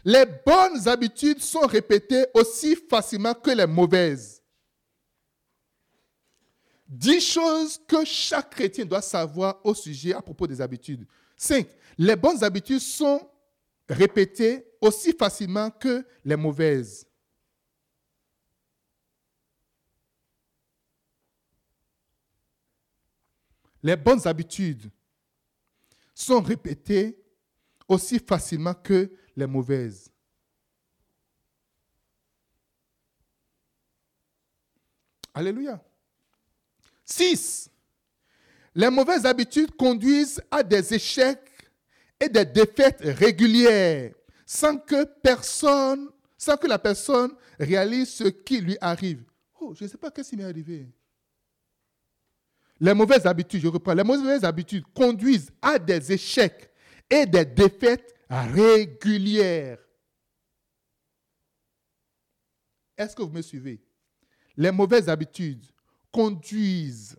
Les 0.05 0.25
bonnes 0.25 0.87
habitudes 0.87 1.41
sont 1.41 1.67
répétées 1.67 2.27
aussi 2.35 2.77
facilement 2.77 3.35
que 3.35 3.51
les 3.51 3.67
mauvaises. 3.67 4.38
Dix 6.89 7.21
choses 7.21 7.79
que 7.87 8.03
chaque 8.05 8.51
chrétien 8.51 8.87
doit 8.87 9.03
savoir 9.03 9.61
au 9.63 9.75
sujet 9.75 10.15
à 10.15 10.23
propos 10.23 10.47
des 10.47 10.61
habitudes. 10.61 11.07
5. 11.37 11.69
Les 11.99 12.17
bonnes 12.17 12.43
habitudes 12.43 12.81
sont 12.81 13.31
répétées 13.87 14.65
aussi 14.81 15.13
facilement 15.13 15.71
que 15.71 16.07
les 16.25 16.37
mauvaises. 16.37 17.07
Les 23.83 23.97
bonnes 23.97 24.27
habitudes 24.27 24.91
sont 26.15 26.41
répétées 26.41 27.23
aussi 27.87 28.19
facilement 28.19 28.75
que 28.75 29.13
les 29.37 29.47
mauvaises. 29.47 30.11
Alléluia. 35.35 35.81
6. 37.09 37.71
Les 38.75 38.91
mauvaises 38.91 39.25
habitudes 39.25 39.75
conduisent 39.77 40.43
à 40.51 40.63
des 40.63 40.95
échecs 40.95 41.51
et 42.21 42.29
des 42.29 42.45
défaites 42.45 43.01
régulières 43.01 44.15
sans 44.45 44.79
que 44.79 45.05
personne, 45.05 46.11
sans 46.37 46.57
que 46.57 46.67
la 46.67 46.79
personne 46.79 47.33
réalise 47.59 48.11
ce 48.11 48.25
qui 48.25 48.61
lui 48.61 48.77
arrive. 48.81 49.25
Oh, 49.61 49.75
je 49.75 49.85
ne 49.85 49.89
sais 49.89 49.97
pas 49.97 50.11
qu'est-ce 50.11 50.31
qui 50.31 50.37
m'est 50.37 50.45
arrivé. 50.45 50.87
Les 52.81 52.95
mauvaises 52.95 53.27
habitudes, 53.27 53.63
je 53.63 53.69
reprends, 53.69 53.95
les 53.95 54.05
mauvaises 54.05 54.45
habitudes 54.45 54.85
conduisent 54.95 55.51
à 55.61 55.79
des 55.79 56.13
échecs 56.13 56.71
et 57.11 57.27
des 57.27 57.45
défaites 57.45 58.15
régulières. 58.31 59.79
Est-ce 62.97 63.17
que 63.17 63.23
vous 63.23 63.33
me 63.33 63.43
suivez? 63.43 63.81
Les 64.57 64.71
mauvaises 64.71 65.09
habitudes 65.09 65.65
conduisent 66.19 67.17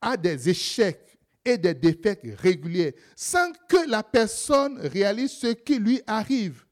à 0.00 0.16
des 0.16 0.48
échecs 0.48 1.16
et 1.44 1.56
des 1.56 1.72
défaites 1.72 2.22
régulières 2.36 2.94
sans 3.14 3.52
que 3.68 3.88
la 3.88 4.02
personne 4.02 4.76
réalise 4.80 5.30
ce 5.30 5.52
qui 5.52 5.78
lui 5.78 6.02
arrive. 6.04 6.66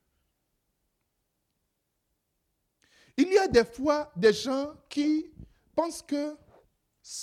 Il 3.16 3.32
y 3.32 3.38
a 3.38 3.46
des 3.46 3.64
fois 3.64 4.12
des 4.16 4.32
gens 4.32 4.74
qui 4.88 5.30
pensent 5.76 6.02
que 6.02 6.34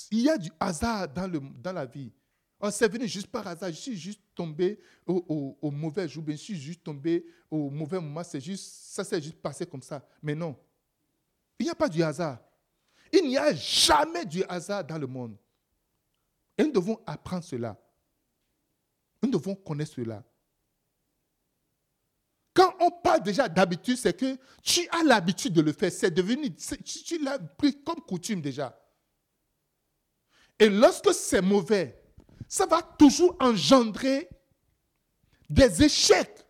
il 0.10 0.22
y 0.22 0.30
a 0.30 0.38
du 0.38 0.49
hasard 0.58 1.10
dans, 1.10 1.28
le, 1.28 1.41
dans 1.62 1.74
la 1.74 1.86
vie. 1.86 2.14
Oh, 2.58 2.72
c'est 2.72 2.89
venu 2.89 3.10
juste 3.10 3.28
par 3.28 3.45
hasard. 3.45 3.72
Je 3.72 3.76
suis 3.76 3.97
juste 3.97 4.22
tombé 4.34 4.80
au, 5.06 5.70
mauvais 5.70 6.08
jour. 6.08 6.24
Je 6.26 6.36
suis 6.36 6.56
juste 6.56 6.82
tombé 6.82 7.26
au 7.51 7.70
mauvais 7.70 7.99
moment. 7.99 8.24
C'est 8.24 8.39
juste, 8.39 8.64
ça 8.93 9.03
s'est 9.03 9.22
juste 9.22 9.41
passé 9.41 9.66
comme 9.66 9.82
ça. 9.82 10.08
Mais 10.24 10.34
non. 10.34 10.56
Il 11.60 11.66
n'y 11.66 11.70
a 11.70 11.76
pas 11.76 11.89
du 11.89 12.01
hasard. 12.01 12.39
Il 13.16 13.30
n'y 13.30 13.38
a 13.38 13.53
jamais 13.53 14.26
du 14.26 14.43
hasard 14.43 14.84
dans 14.84 14.97
le 14.97 15.07
monde. 15.07 15.38
Et 16.57 16.63
nous 16.63 16.72
devons 16.72 16.99
apprendre 17.05 17.43
cela. 17.45 17.78
Nous 19.24 19.30
devons 19.30 19.55
connaître 19.55 19.93
cela. 19.93 20.22
Quand 22.53 22.76
on 22.80 22.91
parle 22.91 23.24
déjà 23.24 23.47
d'habitude, 23.47 23.97
c'est 23.97 24.18
que 24.18 24.38
tu 24.61 24.88
as 24.89 25.03
l'habitude 25.03 25.53
de 25.53 25.61
le 25.61 25.72
faire. 25.72 25.91
C'est 25.91 26.11
devenu, 26.11 26.53
tu 26.55 27.24
l'as 27.24 27.39
pris 27.39 27.82
comme 27.84 28.01
coutume 28.01 28.41
déjà. 28.41 28.78
Et 30.59 30.70
lorsque 30.70 31.13
c'est 31.13 31.41
mauvais, 31.41 32.01
ça 32.47 32.66
va 32.66 32.82
toujours 32.82 33.36
engendrer 33.39 34.30
des 35.49 35.84
échecs 35.84 36.45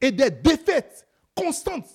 et 0.00 0.12
des 0.12 0.30
défaites 0.30 1.06
constantes. 1.34 1.88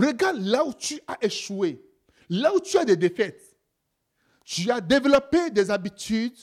Regarde 0.00 0.38
là 0.38 0.64
où 0.64 0.72
tu 0.72 1.00
as 1.06 1.18
échoué, 1.22 1.84
là 2.28 2.54
où 2.54 2.60
tu 2.60 2.78
as 2.78 2.84
des 2.84 2.96
défaites. 2.96 3.56
Tu 4.44 4.70
as 4.70 4.80
développé 4.80 5.50
des 5.50 5.70
habitudes 5.70 6.38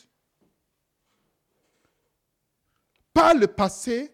par 3.13 3.33
le 3.33 3.47
passé 3.47 4.13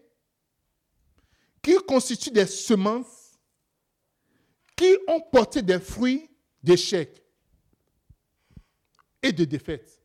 qui 1.62 1.76
constituent 1.86 2.30
des 2.30 2.46
semences 2.46 3.38
qui 4.76 4.96
ont 5.08 5.20
porté 5.20 5.62
des 5.62 5.78
fruits 5.78 6.30
d'échecs 6.62 7.22
et 9.22 9.32
de 9.32 9.44
défaites. 9.44 10.02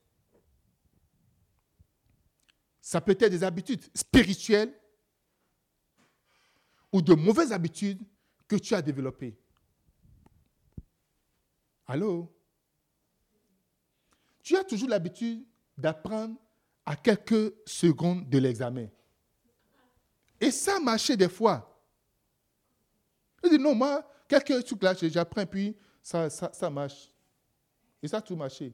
Ça 2.81 2.99
peut 2.99 3.17
être 3.19 3.31
des 3.31 3.43
habitudes 3.43 3.83
spirituelles 3.95 4.73
ou 6.91 7.01
de 7.01 7.13
mauvaises 7.13 7.51
habitudes 7.51 8.01
que 8.49 8.55
tu 8.55 8.73
as 8.73 8.81
développées. 8.81 9.37
Allô? 11.87 12.27
Tu 14.43 14.57
as 14.57 14.63
toujours 14.63 14.89
l'habitude 14.89 15.45
d'apprendre 15.77 16.35
à 16.85 16.95
quelques 16.95 17.53
secondes 17.67 18.27
de 18.27 18.37
l'examen. 18.39 18.87
Et 20.41 20.49
ça 20.49 20.77
a 20.77 20.79
marché 20.79 21.15
des 21.15 21.29
fois. 21.29 21.65
Je 23.43 23.49
dis 23.49 23.59
non, 23.59 23.75
moi, 23.75 24.03
quelques 24.27 24.65
trucs 24.65 24.81
là, 24.81 24.93
j'apprends, 24.93 25.45
puis 25.45 25.77
ça, 26.01 26.29
ça, 26.29 26.51
ça 26.51 26.69
marche. 26.69 27.11
Et 28.01 28.07
ça 28.07 28.17
a 28.17 28.21
tout 28.21 28.35
marché. 28.35 28.73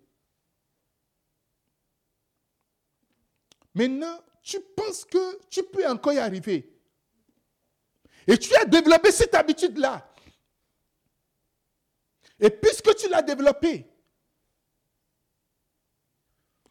Maintenant, 3.73 4.21
tu 4.41 4.57
penses 4.75 5.03
que 5.03 5.47
tu 5.49 5.61
peux 5.63 5.85
encore 5.85 6.13
y 6.13 6.19
arriver. 6.19 6.74
Et 8.27 8.37
tu 8.37 8.55
as 8.55 8.65
développé 8.65 9.11
cette 9.11 9.35
habitude-là. 9.35 10.11
Et 12.39 12.49
puisque 12.49 12.95
tu 12.95 13.07
l'as 13.09 13.21
développée, 13.21 13.87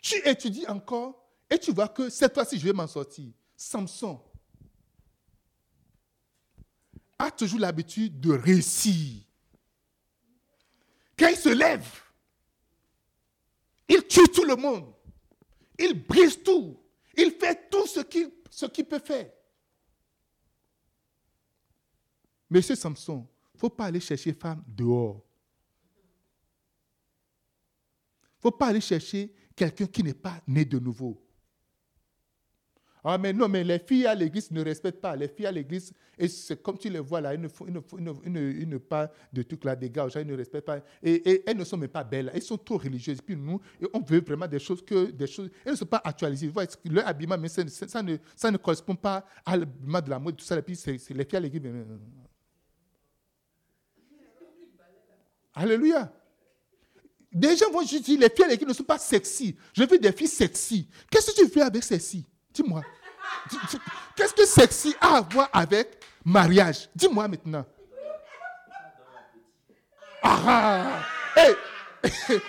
tu 0.03 0.17
étudies 0.29 0.67
encore 0.67 1.25
et 1.49 1.59
tu 1.59 1.73
vois 1.73 1.89
que 1.89 2.11
cette 2.11 2.35
fois-ci, 2.35 2.59
je 2.59 2.65
vais 2.65 2.73
m'en 2.73 2.87
sortir. 2.87 3.27
Samson 3.57 4.21
a 7.19 7.31
toujours 7.31 7.61
l'habitude 7.61 8.21
de 8.21 8.33
réussir. 8.33 9.23
Quand 11.19 11.29
il 11.29 11.37
se 11.37 11.49
lève, 11.49 11.89
il 13.89 14.07
tue 14.07 14.29
tout 14.29 14.45
le 14.45 14.57
monde. 14.57 14.93
Il 15.79 16.05
brise 16.05 16.43
tout. 16.43 16.79
Il 17.17 17.31
fait 17.33 17.71
tout 17.71 17.87
ce 17.87 18.67
qu'il 18.67 18.85
peut 18.85 18.99
faire. 18.99 19.31
Monsieur 22.51 22.75
Samson, 22.75 23.27
il 23.53 23.57
ne 23.57 23.61
faut 23.61 23.71
pas 23.71 23.87
aller 23.87 24.01
chercher 24.01 24.33
femme 24.33 24.63
dehors. 24.67 25.23
Il 28.23 28.37
ne 28.37 28.51
faut 28.51 28.57
pas 28.57 28.67
aller 28.67 28.81
chercher 28.81 29.33
quelqu'un 29.57 29.87
qui 29.87 30.03
n'est 30.03 30.15
pas 30.15 30.41
né 30.47 30.65
de 30.65 30.79
nouveau. 30.79 31.25
Ah, 33.07 33.19
mais 33.19 33.35
non, 33.35 33.49
mais 33.49 33.63
les 33.63 33.79
filles 33.79 34.07
à 34.07 34.15
l'église 34.15 34.51
ne 34.51 34.65
respectent 34.65 35.01
pas. 35.01 35.15
Les 35.15 35.29
filles 35.29 35.47
à 35.47 35.53
l'église, 35.53 35.93
et 36.17 36.27
c'est 36.27 36.63
comme 36.63 36.79
tu 36.79 36.89
les 36.89 37.01
vois 37.01 37.21
là, 37.21 37.35
ils 37.35 37.41
ne, 37.41 37.49
font, 37.49 37.67
pas 38.89 39.11
de 39.31 39.43
trucs 39.43 39.63
là, 39.63 39.77
des 39.77 39.91
gars, 39.91 40.09
ils 40.17 40.27
ne 40.27 40.35
respectent 40.35 40.65
pas. 40.65 40.79
Et, 41.03 41.43
elles 41.47 41.57
ne 41.57 41.65
sont 41.65 41.77
même 41.77 41.91
pas 41.91 42.03
belles. 42.03 42.31
Elles 42.33 42.41
sont 42.41 42.57
trop 42.57 42.79
religieuses. 42.79 43.21
Puis 43.21 43.37
nous, 43.37 43.61
on 43.93 44.01
veut 44.01 44.23
vraiment 44.23 44.47
des 44.47 44.59
choses 44.59 44.83
que. 44.83 45.11
Des 45.11 45.27
choses, 45.27 45.51
elles 45.67 45.73
ne 45.73 45.77
sont 45.77 45.85
pas 45.85 46.01
actualisées. 46.03 46.49
Voyez, 46.49 46.71
leur 46.87 47.07
habillement, 47.07 47.37
mais 47.37 47.49
ça, 47.49 47.63
ne, 48.03 48.17
ça 48.35 48.51
ne 48.51 48.57
correspond 48.57 48.97
pas 48.97 49.27
à 49.45 49.55
l'habillement 49.55 50.01
de 50.01 50.09
la 50.09 50.19
mode, 50.19 50.37
tout 50.37 50.45
ça. 50.45 50.57
Et 50.57 50.63
puis, 50.63 50.75
c'est 50.75 51.11
les 51.11 51.25
filles 51.25 51.37
à 51.37 51.41
l'église. 51.41 51.63
Alléluia. 55.55 56.11
Des 57.33 57.57
gens 57.57 57.71
vont 57.71 57.83
juste 57.83 58.05
dire 58.05 58.21
les 58.21 58.31
filles 58.31 58.45
à 58.45 58.49
l'église 58.49 58.69
ne 58.69 58.75
sont 58.75 58.85
pas 58.85 58.99
sexy. 58.99 59.57
Je 59.73 59.85
veux 59.85 59.99
des 59.99 60.13
filles 60.13 60.29
sexy. 60.29 60.89
Qu'est-ce 61.11 61.33
que 61.33 61.37
tu 61.37 61.49
fais 61.49 61.63
avec 61.63 61.83
sexy 61.83 62.27
Dis-moi. 62.53 62.83
Qu'est-ce 64.17 64.35
que 64.35 64.47
sexy 64.47 64.95
a 65.01 65.17
à 65.17 65.21
voir 65.21 65.49
avec 65.53 65.99
mariage? 66.25 66.89
Dis-moi 66.95 67.29
maintenant. 67.29 67.65
Ah, 70.23 71.03
hey. 71.37 71.55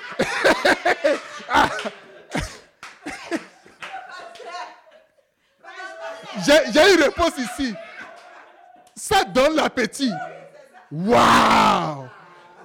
J'ai 6.45 6.93
une 6.93 7.01
réponse 7.01 7.34
ici. 7.38 7.74
Ça 8.95 9.24
donne 9.24 9.56
l'appétit. 9.56 10.12
Waouh! 10.91 12.08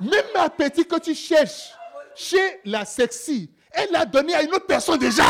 Même 0.01 0.25
l'appétit 0.35 0.87
que 0.87 0.99
tu 0.99 1.15
cherches 1.15 1.73
chez 2.15 2.61
la 2.65 2.85
sexy, 2.85 3.51
elle 3.71 3.91
l'a 3.93 4.05
donné 4.07 4.35
à 4.35 4.43
une 4.43 4.51
autre 4.55 4.67
personne 4.67 4.99
déjà. 4.99 5.25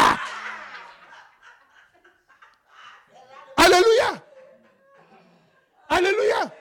Alléluia. 3.57 4.25
Alléluia. 5.89 6.53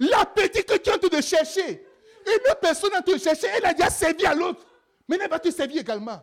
L'appétit 0.00 0.64
que 0.64 0.76
tu 0.76 0.90
es 0.90 0.92
en 0.92 0.98
train 0.98 1.16
de 1.16 1.22
chercher. 1.22 1.86
Une 2.26 2.54
personne 2.60 2.94
en 2.94 3.02
train 3.02 3.14
de 3.14 3.18
chercher, 3.18 3.46
elle 3.56 3.64
a 3.64 3.72
déjà 3.72 3.90
servi 3.90 4.26
à 4.26 4.34
l'autre. 4.34 4.66
Maintenant, 5.08 5.24
elle 5.24 5.30
va 5.30 5.38
te 5.38 5.50
servir 5.50 5.80
également. 5.80 6.22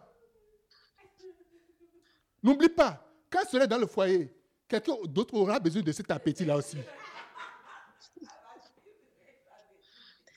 N'oublie 2.44 2.70
pas, 2.70 3.04
quand 3.30 3.42
tu 3.42 3.52
seras 3.52 3.68
dans 3.68 3.78
le 3.78 3.88
foyer, 3.88 4.34
quelqu'un 4.68 4.94
d'autre 5.06 5.34
aura 5.34 5.60
besoin 5.60 5.82
de 5.82 5.92
cet 5.92 6.10
appétit-là 6.12 6.58
aussi. 6.58 6.78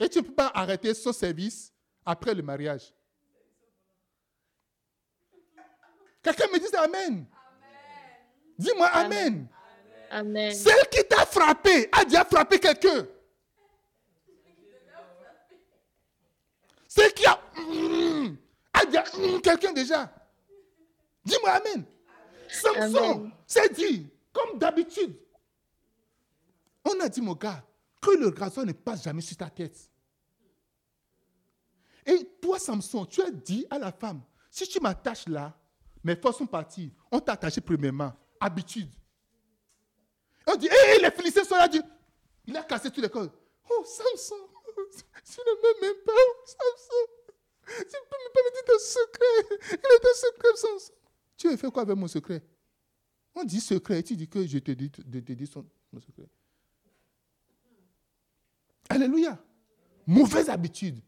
Et 0.00 0.08
tu 0.08 0.18
ne 0.18 0.24
peux 0.24 0.32
pas 0.32 0.50
arrêter 0.54 0.94
son 0.94 1.12
service 1.12 1.72
après 2.06 2.34
le 2.34 2.42
mariage. 2.42 2.94
Quelqu'un 6.22 6.46
me 6.48 6.58
dit 6.58 6.74
Amen. 6.76 7.26
Dis-moi 8.58 8.86
Amen. 8.88 9.46
Amen. 10.10 10.54
Celle 10.54 10.88
qui 10.90 11.04
t'a 11.06 11.26
frappé 11.26 11.88
a 11.92 12.04
déjà 12.04 12.24
frappé 12.24 12.58
quelqu'un. 12.58 13.06
Celle 16.88 17.12
qui 17.12 17.24
a, 17.26 17.38
mm, 17.56 18.36
a 18.72 18.84
déjà 18.86 19.04
mm, 19.04 19.40
quelqu'un 19.40 19.72
déjà. 19.72 20.12
Dis-moi 21.24 21.50
Amen. 21.50 21.84
Samson 22.48 23.30
s'est 23.46 23.68
dit, 23.68 24.08
comme 24.32 24.58
d'habitude. 24.58 25.14
On 26.84 26.98
a 27.00 27.08
dit, 27.08 27.20
mon 27.20 27.34
gars, 27.34 27.62
que 28.00 28.10
le 28.12 28.28
rasoir 28.28 28.64
ne 28.66 28.72
passe 28.72 29.04
jamais 29.04 29.20
sur 29.20 29.36
ta 29.36 29.48
tête. 29.50 29.89
Et 32.06 32.28
toi, 32.40 32.58
Samson, 32.58 33.04
tu 33.06 33.22
as 33.22 33.30
dit 33.30 33.66
à 33.70 33.78
la 33.78 33.92
femme, 33.92 34.22
si 34.50 34.66
tu 34.66 34.80
m'attaches 34.80 35.28
là, 35.28 35.56
mes 36.02 36.16
forces 36.16 36.38
sont 36.38 36.46
parties. 36.46 36.92
On 37.10 37.20
t'a 37.20 37.32
attaché 37.32 37.60
premièrement. 37.60 38.12
Habitude. 38.40 38.90
On 40.46 40.56
dit, 40.56 40.66
hé, 40.66 41.00
les 41.02 41.10
Philistins 41.10 41.44
sont 41.44 41.56
là. 41.56 41.68
Il 42.46 42.56
a 42.56 42.62
cassé 42.62 42.90
tous 42.90 43.00
les 43.00 43.08
codes. 43.08 43.30
Oh, 43.70 43.84
Samson, 43.84 44.34
tu 45.24 45.40
ne 45.40 45.80
m'aimes 45.80 46.02
pas, 46.04 46.12
oh, 46.16 46.44
Samson. 46.44 47.20
Tu 47.66 47.82
ne 47.84 47.84
peux 47.84 48.32
pas 48.34 48.40
me 48.42 48.52
dire 48.52 48.64
ton 48.66 48.78
secret. 48.78 49.58
Il 49.70 49.74
est 49.74 50.00
ton 50.00 50.14
secret, 50.14 50.56
Samson. 50.56 50.92
Tu 51.36 51.48
as 51.48 51.56
fait 51.56 51.70
quoi 51.70 51.82
avec 51.82 51.96
mon 51.96 52.08
secret? 52.08 52.42
On 53.34 53.44
dit 53.44 53.60
secret 53.60 54.00
et 54.00 54.02
tu 54.02 54.16
dis 54.16 54.28
que 54.28 54.44
je 54.46 54.58
te 54.58 54.72
dis, 54.72 54.90
de 54.90 55.20
te 55.20 55.32
dire 55.32 55.48
son, 55.48 55.64
mon 55.92 56.00
secret. 56.00 56.28
Alléluia. 58.88 59.38
Mauvaise 60.06 60.48
habitude. 60.48 61.00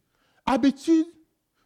Habitude 0.46 1.06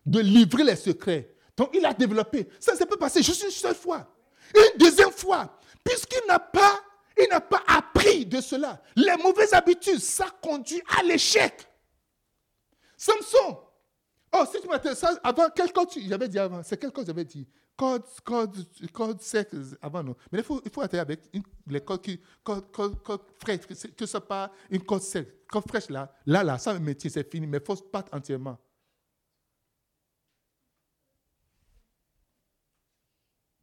de 0.05 0.21
livrer 0.21 0.65
les 0.65 0.77
secrets. 0.77 1.35
Donc 1.57 1.71
il 1.75 1.85
a 1.85 1.95
développé. 1.95 2.49
Ça 2.61 2.73
ne 2.73 2.77
s'est 2.79 2.87
pas 2.87 2.97
passé 2.97 3.23
juste 3.23 3.43
une 3.43 3.51
seule 3.51 3.75
fois. 3.75 4.07
Une 4.55 4.79
deuxième 4.79 5.11
fois. 5.11 5.59
Puisqu'il 5.83 6.27
n'a 6.29 6.39
pas, 6.39 6.81
il 7.19 7.29
n'a 7.29 7.41
pas 7.41 7.63
appris 7.67 8.27
de 8.27 8.41
cela. 8.41 8.83
Les 8.95 9.17
mauvaises 9.17 9.55
habitudes, 9.55 10.01
ça 10.01 10.27
conduit 10.43 10.83
à 10.99 11.03
l'échec. 11.03 11.67
Samson. 12.97 13.59
Oh, 14.33 14.45
si 14.51 14.61
tu 14.61 14.95
ça 14.95 15.19
avant, 15.23 15.49
quel 15.55 15.73
code 15.73 15.89
j'avais 15.97 16.29
dit 16.29 16.39
avant 16.39 16.63
C'est 16.63 16.77
quel 16.77 16.91
code 16.91 17.07
j'avais 17.07 17.25
dit? 17.25 17.47
Code, 17.77 18.05
code, 18.25 18.57
code 18.93 19.21
sec 19.21 19.51
avant, 19.83 20.03
non. 20.03 20.17
Mais 20.33 20.39
il 20.39 20.45
faut, 20.45 20.61
il 20.65 20.71
faut 20.71 20.81
attendre 20.81 21.03
avec 21.03 21.21
les 21.67 21.81
codes 21.81 22.01
qui, 22.01 22.21
code, 22.43 22.71
code, 22.73 23.21
fraîche, 23.39 23.67
que 23.67 23.75
ce 23.75 23.89
ne 24.01 24.07
soit 24.07 24.27
pas 24.27 24.51
une 24.71 24.83
code 24.83 25.03
sec. 25.03 25.47
Code 25.47 25.69
fraîche 25.69 25.91
là, 25.91 26.13
là, 26.25 26.43
là, 26.43 26.59
ça, 26.59 26.73
le 26.73 26.81
métier, 26.81 27.11
c'est 27.11 27.31
fini, 27.31 27.47
mais 27.47 27.59
il 27.59 27.65
faut 27.65 27.77
se 27.77 27.83
battre 27.93 28.15
entièrement. 28.15 28.59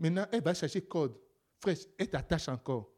Maintenant, 0.03 0.27
elle 0.33 0.43
va 0.43 0.53
chercher 0.53 0.81
code 0.81 1.15
fraîche 1.61 1.85
et 1.97 2.05
t'attache 2.05 2.49
encore. 2.49 2.91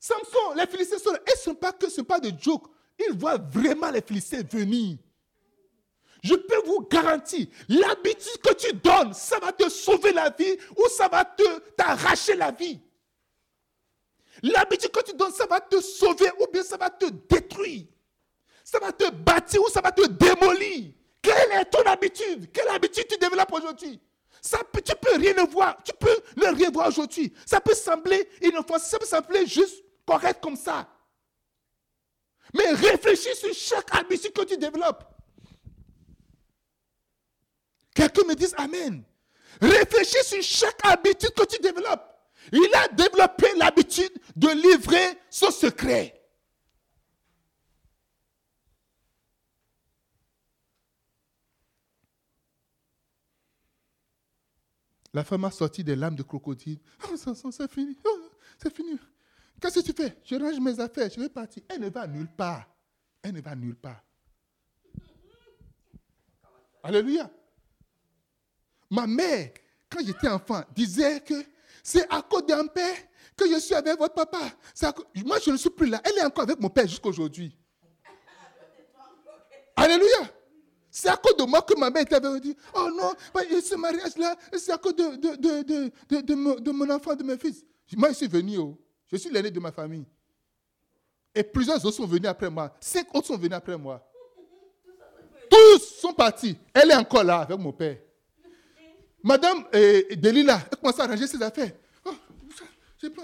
Samson, 0.00 0.54
les 0.56 0.66
Philistins 0.66 0.98
sont 0.98 1.12
là. 1.12 1.18
Et 1.30 1.36
ce 1.36 1.50
n'est 1.50 1.56
pas 1.56 1.72
que 1.72 1.90
ce 1.90 2.00
n'est 2.00 2.06
pas 2.06 2.18
de 2.18 2.32
joke. 2.40 2.68
Ils 2.98 3.14
voient 3.18 3.36
vraiment 3.36 3.90
les 3.90 4.00
Philistins 4.00 4.42
venir. 4.50 4.96
Je 6.22 6.34
peux 6.34 6.62
vous 6.64 6.86
garantir, 6.88 7.48
l'habitude 7.68 8.40
que 8.42 8.54
tu 8.54 8.72
donnes, 8.74 9.12
ça 9.12 9.40
va 9.40 9.52
te 9.52 9.68
sauver 9.68 10.12
la 10.12 10.30
vie 10.30 10.56
ou 10.76 10.88
ça 10.88 11.08
va 11.08 11.24
te 11.24 11.58
t'arracher 11.76 12.36
la 12.36 12.50
vie. 12.52 12.80
L'habitude 14.42 14.90
que 14.90 15.02
tu 15.02 15.14
donnes, 15.14 15.32
ça 15.32 15.46
va 15.46 15.60
te 15.60 15.80
sauver 15.82 16.30
ou 16.40 16.46
bien 16.50 16.62
ça 16.62 16.78
va 16.78 16.88
te 16.88 17.06
détruire. 17.28 17.84
Ça 18.64 18.78
va 18.78 18.90
te 18.92 19.10
bâtir 19.10 19.60
ou 19.60 19.68
ça 19.68 19.82
va 19.82 19.92
te 19.92 20.06
démolir. 20.06 20.94
Quelle 21.20 21.52
est 21.52 21.64
ton 21.66 21.82
habitude? 21.82 22.50
Quelle 22.52 22.68
habitude 22.68 23.06
tu 23.06 23.18
développes 23.18 23.52
aujourd'hui? 23.52 24.00
Ça 24.42 24.58
Tu 24.84 24.92
peux 25.00 25.16
rien 25.16 25.44
voir. 25.44 25.78
Tu 25.84 25.92
peux 25.98 26.16
ne 26.36 26.54
rien 26.54 26.70
voir 26.70 26.88
aujourd'hui. 26.88 27.32
Ça 27.46 27.60
peut 27.60 27.74
sembler 27.74 28.28
inoffensif. 28.42 28.90
Ça 28.90 28.98
peut 28.98 29.06
sembler 29.06 29.46
juste 29.46 29.82
correct 30.04 30.42
comme 30.42 30.56
ça. 30.56 30.88
Mais 32.52 32.72
réfléchis 32.72 33.34
sur 33.36 33.54
chaque 33.54 33.94
habitude 33.94 34.32
que 34.32 34.42
tu 34.42 34.56
développes. 34.58 35.04
Quelqu'un 37.94 38.24
me 38.26 38.34
dise 38.34 38.54
Amen. 38.58 39.04
Réfléchis 39.60 40.24
sur 40.24 40.42
chaque 40.42 40.84
habitude 40.84 41.32
que 41.34 41.44
tu 41.44 41.62
développes. 41.62 42.08
Il 42.50 42.68
a 42.74 42.88
développé 42.88 43.46
l'habitude 43.56 44.12
de 44.34 44.48
livrer 44.48 45.18
son 45.30 45.52
secret. 45.52 46.20
La 55.14 55.24
femme 55.24 55.44
a 55.44 55.50
sorti 55.50 55.84
des 55.84 55.94
lames 55.94 56.16
de 56.16 56.22
crocodile. 56.22 56.78
Ça, 57.16 57.32
c'est 57.34 57.70
fini. 57.70 57.98
Oh, 58.04 58.30
c'est 58.58 58.74
fini. 58.74 58.98
Qu'est-ce 59.60 59.80
que 59.80 59.84
tu 59.84 59.92
fais? 59.92 60.16
Je 60.24 60.34
range 60.36 60.58
mes 60.58 60.80
affaires, 60.80 61.10
je 61.10 61.20
vais 61.20 61.28
partir. 61.28 61.62
Elle 61.68 61.80
ne 61.80 61.90
va 61.90 62.06
nulle 62.06 62.28
part. 62.28 62.66
Elle 63.22 63.34
ne 63.34 63.40
va 63.40 63.54
nulle 63.54 63.76
part. 63.76 64.02
Alléluia. 66.82 67.30
Ma 68.90 69.06
mère, 69.06 69.52
quand 69.88 70.04
j'étais 70.04 70.28
enfant, 70.28 70.64
disait 70.74 71.20
que 71.20 71.34
c'est 71.82 72.10
à 72.12 72.22
cause 72.22 72.46
d'un 72.46 72.66
père 72.66 72.96
que 73.36 73.48
je 73.48 73.60
suis 73.60 73.74
avec 73.74 73.98
votre 73.98 74.14
papa. 74.14 74.50
Moi, 75.24 75.38
je 75.44 75.50
ne 75.50 75.56
suis 75.56 75.70
plus 75.70 75.86
là. 75.88 76.00
Elle 76.04 76.18
est 76.18 76.24
encore 76.24 76.44
avec 76.44 76.58
mon 76.58 76.70
père 76.70 76.86
jusqu'à 76.86 77.08
aujourd'hui. 77.08 77.56
Alléluia. 79.76 80.28
C'est 80.94 81.08
à 81.08 81.16
cause 81.16 81.34
de 81.38 81.44
moi 81.44 81.62
que 81.62 81.74
ma 81.74 81.88
mère 81.88 82.02
était 82.02 82.14
avec 82.16 82.42
dit, 82.42 82.54
Oh 82.74 82.90
non, 82.94 83.12
ce 83.34 83.74
mariage-là, 83.76 84.36
c'est 84.58 84.72
à 84.72 84.76
cause 84.76 84.94
de, 84.94 85.16
de, 85.16 85.62
de, 85.62 86.20
de, 86.20 86.34
mon, 86.34 86.54
de 86.56 86.70
mon 86.70 86.90
enfant, 86.90 87.14
de 87.14 87.24
mes 87.24 87.38
fils. 87.38 87.64
Moi, 87.96 88.10
je 88.10 88.14
suis 88.16 88.28
venu. 88.28 88.58
oh. 88.58 88.78
Je 89.10 89.16
suis 89.16 89.30
l'aîné 89.30 89.50
de 89.50 89.58
ma 89.58 89.72
famille. 89.72 90.04
Et 91.34 91.42
plusieurs 91.42 91.82
autres 91.84 91.96
sont 91.96 92.06
venus 92.06 92.28
après 92.28 92.50
moi. 92.50 92.74
Cinq 92.78 93.06
autres 93.14 93.26
sont 93.28 93.38
venus 93.38 93.54
après 93.56 93.78
moi. 93.78 94.06
Tous 95.50 95.78
sont 95.98 96.12
partis. 96.12 96.58
Elle 96.74 96.90
est 96.90 96.94
encore 96.96 97.24
là 97.24 97.40
avec 97.40 97.58
mon 97.58 97.72
père. 97.72 97.96
Madame 99.22 99.64
euh, 99.74 100.02
Delila, 100.16 100.60
elle 100.70 100.78
commence 100.78 101.00
à 101.00 101.04
arranger 101.04 101.26
ses 101.26 101.40
affaires. 101.42 101.72
Oh, 102.04 102.10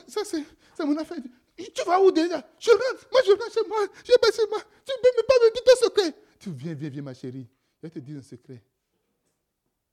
ça, 0.06 0.24
ça, 0.24 0.38
c'est 0.74 0.84
mon 0.86 0.96
affaire. 0.96 1.18
Tu 1.56 1.84
vas 1.84 2.00
où 2.00 2.10
déjà 2.10 2.42
Je 2.58 2.70
rentre. 2.70 3.06
Moi, 3.12 3.20
je 3.26 3.30
rentre 3.32 3.52
chez 3.52 3.68
moi. 3.68 3.78
Je 4.04 4.12
vais 4.12 4.32
chez 4.34 4.48
moi. 4.48 4.58
Tu 4.86 4.92
ne 4.92 5.02
peux 5.02 5.16
même 5.16 5.26
pas 5.26 5.34
me 5.44 5.52
dire 5.52 5.64
ton 5.64 5.84
secret. 5.86 6.14
Tu 6.38 6.50
viens, 6.50 6.72
viens, 6.72 6.88
viens, 6.88 7.02
ma 7.02 7.12
chérie. 7.14 7.46
Je 7.78 7.86
vais 7.86 7.90
te 7.90 7.98
dire 7.98 8.18
un 8.18 8.22
secret. 8.22 8.62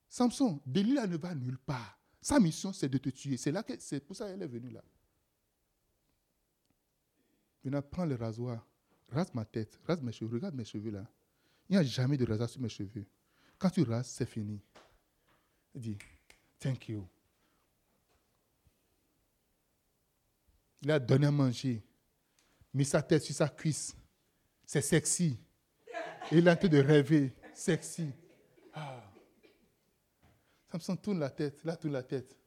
Samson, 0.09 0.61
Delila 0.65 1.07
ne 1.07 1.17
va 1.17 1.35
nulle 1.35 1.57
part. 1.57 1.99
Sa 2.21 2.39
mission, 2.39 2.73
c'est 2.73 2.89
de 2.89 2.97
te 2.97 3.09
tuer. 3.09 3.37
C'est 3.37 3.99
pour 4.05 4.15
ça 4.15 4.27
qu'elle 4.27 4.41
est 4.41 4.47
venue 4.47 4.71
là. 4.71 4.83
Maintenant, 7.63 7.81
prends 7.81 8.05
le 8.05 8.15
rasoir. 8.15 8.65
Rase 9.09 9.33
ma 9.33 9.45
tête. 9.45 9.79
Rase 9.85 10.01
mes 10.01 10.11
cheveux. 10.11 10.35
Regarde 10.35 10.55
mes 10.55 10.65
cheveux 10.65 10.91
là. 10.91 11.05
Il 11.69 11.73
n'y 11.73 11.77
a 11.77 11.83
jamais 11.83 12.17
de 12.17 12.25
rasoir 12.25 12.49
sur 12.49 12.61
mes 12.61 12.69
cheveux. 12.69 13.05
Quand 13.57 13.69
tu 13.69 13.83
rases, 13.83 14.07
c'est 14.07 14.25
fini. 14.25 14.61
Il 15.73 15.81
dit, 15.81 15.97
thank 16.59 16.89
you. 16.89 17.07
Il 20.81 20.91
a 20.91 20.99
donné 20.99 21.25
à 21.25 21.31
manger, 21.31 21.83
mis 22.73 22.85
sa 22.85 23.01
tête 23.01 23.23
sur 23.23 23.33
sa 23.33 23.49
cuisse. 23.49 23.95
C'est 24.65 24.81
sexy. 24.81 25.39
Il 26.31 26.47
est 26.47 26.51
en 26.51 26.55
train 26.55 26.67
de 26.67 26.77
rêver. 26.77 27.33
Sexy. 27.55 28.11
Ah. 28.73 29.01
Samson 30.71 30.97
tourne 30.97 31.19
la 31.19 31.29
tête, 31.29 31.63
là 31.63 31.75
tourne 31.77 31.93
la 31.93 32.03
tête. 32.03 32.37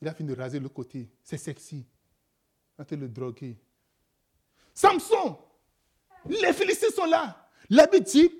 Il 0.00 0.08
a 0.08 0.14
fini 0.14 0.28
de 0.28 0.40
raser 0.40 0.60
le 0.60 0.68
côté. 0.68 1.10
C'est 1.22 1.36
sexy. 1.36 1.84
De 2.78 2.96
le 2.96 3.08
droguer. 3.08 3.56
Samson, 4.72 5.38
les 6.26 6.52
Philistins 6.52 6.90
sont 6.94 7.06
là. 7.06 7.48
La 7.70 7.86
Bible 7.86 8.04
dit, 8.04 8.30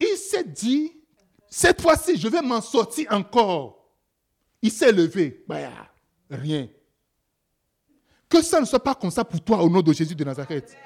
il 0.00 0.16
s'est 0.16 0.44
dit, 0.44 0.92
cette 1.48 1.82
fois-ci, 1.82 2.16
je 2.16 2.28
vais 2.28 2.40
m'en 2.40 2.60
sortir 2.60 3.12
encore. 3.12 3.92
Il 4.62 4.70
s'est 4.70 4.92
levé. 4.92 5.44
Bah, 5.46 5.58
rien. 6.30 6.68
Que 8.28 8.40
ça 8.40 8.60
ne 8.60 8.64
soit 8.64 8.82
pas 8.82 8.94
comme 8.94 9.10
ça 9.10 9.24
pour 9.24 9.42
toi 9.42 9.62
au 9.62 9.68
nom 9.68 9.82
de 9.82 9.92
Jésus 9.92 10.14
de 10.14 10.24
Nazareth. 10.24 10.76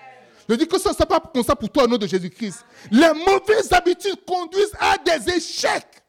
Je 0.48 0.54
dis 0.54 0.66
que 0.66 0.78
ça 0.78 0.90
ne 0.90 0.94
soit 0.94 1.06
pas 1.06 1.20
comme 1.20 1.42
ça 1.42 1.56
pour 1.56 1.70
toi 1.70 1.84
au 1.84 1.86
nom 1.86 1.96
de 1.96 2.06
Jésus-Christ. 2.06 2.64
Les 2.90 3.12
mauvaises 3.12 3.72
habitudes 3.72 4.24
conduisent 4.26 4.74
à 4.78 4.96
des 4.98 5.32
échecs 5.34 6.02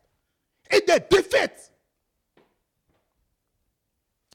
et 0.69 0.81
des 0.81 0.99
défaites. 1.09 1.71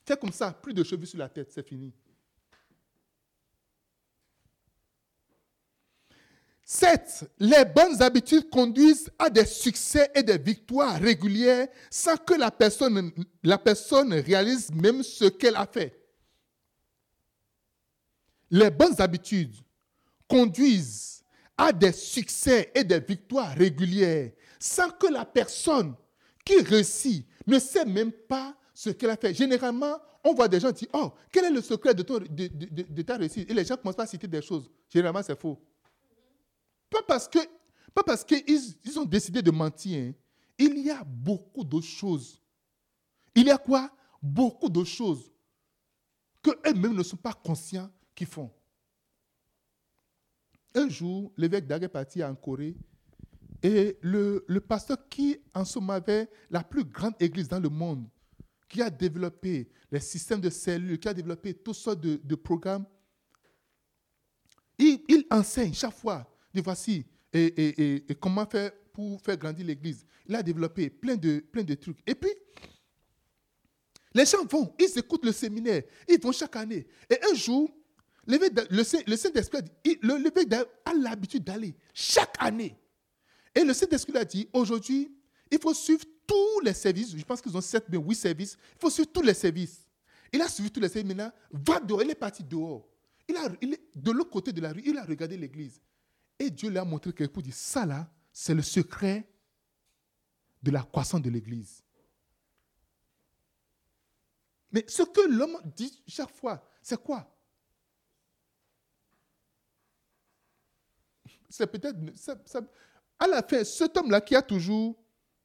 C'est 0.06 0.18
comme 0.18 0.32
ça, 0.32 0.52
plus 0.52 0.74
de 0.74 0.82
cheveux 0.82 1.06
sur 1.06 1.18
la 1.18 1.28
tête, 1.28 1.52
c'est 1.52 1.66
fini. 1.66 1.92
fait, 6.70 7.28
les 7.38 7.64
bonnes 7.64 8.00
habitudes 8.00 8.48
conduisent 8.48 9.10
à 9.18 9.28
des 9.28 9.44
succès 9.44 10.10
et 10.14 10.22
des 10.22 10.38
victoires 10.38 11.00
régulières 11.00 11.66
sans 11.90 12.16
que 12.16 12.34
la 12.34 12.50
personne, 12.50 13.12
la 13.42 13.58
personne 13.58 14.12
réalise 14.14 14.72
même 14.72 15.02
ce 15.02 15.24
qu'elle 15.24 15.56
a 15.56 15.66
fait. 15.66 15.96
Les 18.50 18.70
bonnes 18.70 19.00
habitudes 19.00 19.54
conduisent 20.30 21.24
à 21.58 21.72
des 21.72 21.92
succès 21.92 22.70
et 22.74 22.84
des 22.84 23.00
victoires 23.00 23.52
régulières 23.54 24.30
sans 24.60 24.90
que 24.90 25.08
la 25.08 25.26
personne 25.26 25.94
qui 26.44 26.60
réussit 26.62 27.26
ne 27.46 27.58
sait 27.58 27.84
même 27.84 28.12
pas 28.12 28.56
ce 28.72 28.90
qu'elle 28.90 29.10
a 29.10 29.16
fait. 29.16 29.34
Généralement, 29.34 29.98
on 30.22 30.34
voit 30.34 30.48
des 30.48 30.60
gens 30.60 30.70
dire, 30.70 30.88
oh, 30.92 31.12
quel 31.32 31.46
est 31.46 31.50
le 31.50 31.60
secret 31.60 31.94
de, 31.94 33.02
ta 33.02 33.16
réussite? 33.16 33.50
Et 33.50 33.54
les 33.54 33.64
gens 33.64 33.76
commencent 33.76 33.98
à 33.98 34.06
citer 34.06 34.28
des 34.28 34.42
choses. 34.42 34.70
Généralement, 34.88 35.22
c'est 35.22 35.38
faux. 35.38 35.58
Pas 36.90 37.02
parce 37.02 38.24
qu'ils 38.24 38.76
ils 38.84 38.98
ont 38.98 39.04
décidé 39.04 39.42
de 39.42 39.50
mentir. 39.50 39.98
Hein. 39.98 40.12
Il 40.58 40.78
y 40.78 40.90
a 40.90 41.02
beaucoup 41.04 41.64
de 41.64 41.80
choses. 41.80 42.40
Il 43.34 43.46
y 43.46 43.50
a 43.50 43.58
quoi? 43.58 43.90
Beaucoup 44.22 44.68
de 44.68 44.84
choses 44.84 45.32
que 46.42 46.50
eux-mêmes 46.68 46.94
ne 46.94 47.02
sont 47.02 47.16
pas 47.16 47.32
conscients 47.32 47.90
qu'ils 48.14 48.26
font. 48.26 48.50
Un 50.74 50.88
jour, 50.88 51.32
l'évêque 51.36 51.66
d'Agé 51.66 51.88
parti 51.88 52.22
en 52.22 52.34
Corée 52.34 52.76
et 53.62 53.98
le, 54.00 54.58
pasteur 54.60 55.08
qui, 55.08 55.38
en 55.54 55.64
moment, 55.76 55.94
avait 55.94 56.28
la 56.50 56.62
plus 56.62 56.84
grande 56.84 57.14
église 57.20 57.48
dans 57.48 57.60
le 57.60 57.68
monde, 57.68 58.06
qui 58.68 58.80
a 58.80 58.88
développé 58.88 59.68
les 59.90 60.00
systèmes 60.00 60.40
de 60.40 60.48
cellules, 60.48 60.98
qui 60.98 61.08
a 61.08 61.14
développé 61.14 61.54
toutes 61.54 61.74
sortes 61.74 62.00
de, 62.00 62.34
programmes, 62.36 62.86
il, 64.78 65.26
enseigne 65.30 65.74
chaque 65.74 65.94
fois, 65.94 66.26
de 66.54 66.62
voici, 66.62 67.04
et, 67.32 68.06
et, 68.08 68.14
comment 68.14 68.46
faire 68.46 68.72
pour 68.92 69.20
faire 69.20 69.36
grandir 69.36 69.66
l'église. 69.66 70.06
Il 70.26 70.34
a 70.34 70.42
développé 70.42 70.88
plein 70.88 71.16
de, 71.16 71.40
plein 71.40 71.62
de 71.62 71.74
trucs. 71.74 71.98
Et 72.06 72.14
puis, 72.14 72.30
les 74.14 74.24
gens 74.24 74.44
vont, 74.44 74.74
ils 74.78 74.98
écoutent 74.98 75.24
le 75.24 75.32
séminaire, 75.32 75.82
ils 76.08 76.20
vont 76.20 76.32
chaque 76.32 76.56
année. 76.56 76.86
Et 77.08 77.18
un 77.30 77.34
jour, 77.34 77.70
le, 78.38 79.16
Saint-Esprit, 79.16 79.58
l'évêque 80.02 80.52
a 80.84 80.94
l'habitude 80.94 81.44
d'aller 81.44 81.74
chaque 81.94 82.34
année. 82.38 82.76
Et 83.54 83.64
le 83.64 83.72
Saint-Esprit 83.74 84.16
a 84.16 84.24
dit, 84.24 84.48
aujourd'hui, 84.52 85.12
il 85.50 85.58
faut 85.60 85.74
suivre 85.74 86.04
tous 86.26 86.60
les 86.60 86.72
services. 86.72 87.16
Je 87.16 87.24
pense 87.24 87.40
qu'ils 87.40 87.56
ont 87.56 87.60
7, 87.60 87.86
mais 87.88 87.98
8 87.98 88.14
services. 88.14 88.56
Il 88.76 88.80
faut 88.80 88.90
suivre 88.90 89.10
tous 89.12 89.22
les 89.22 89.34
services. 89.34 89.86
Il 90.32 90.40
a 90.40 90.48
suivi 90.48 90.70
tous 90.70 90.80
les 90.80 90.88
services. 90.88 91.08
Maintenant, 91.14 91.32
va 91.50 91.80
dehors. 91.80 92.02
Il 92.02 92.10
est 92.10 92.14
parti 92.14 92.44
dehors. 92.44 92.86
Il, 93.28 93.36
a, 93.36 93.48
il 93.60 93.74
est 93.74 93.80
de 93.94 94.10
l'autre 94.12 94.30
côté 94.30 94.52
de 94.52 94.60
la 94.60 94.72
rue. 94.72 94.82
Il 94.84 94.96
a 94.96 95.04
regardé 95.04 95.36
l'église. 95.36 95.80
Et 96.38 96.50
Dieu 96.50 96.70
lui 96.70 96.78
a 96.78 96.84
montré 96.84 97.12
quelque 97.12 97.34
chose. 97.34 97.44
Dit, 97.44 97.52
ça 97.52 97.84
là, 97.84 98.08
c'est 98.32 98.54
le 98.54 98.62
secret 98.62 99.28
de 100.62 100.70
la 100.70 100.82
croissance 100.82 101.22
de 101.22 101.30
l'église. 101.30 101.82
Mais 104.72 104.84
ce 104.86 105.02
que 105.02 105.28
l'homme 105.28 105.58
dit 105.76 106.02
chaque 106.06 106.30
fois, 106.30 106.64
c'est 106.80 107.02
quoi? 107.02 107.28
C'est 111.50 111.66
peut-être 111.66 111.98
à 113.18 113.26
la 113.26 113.42
fin, 113.42 113.62
cet 113.64 113.96
homme-là 113.96 114.20
qui 114.22 114.34
a 114.34 114.40
toujours 114.40 114.96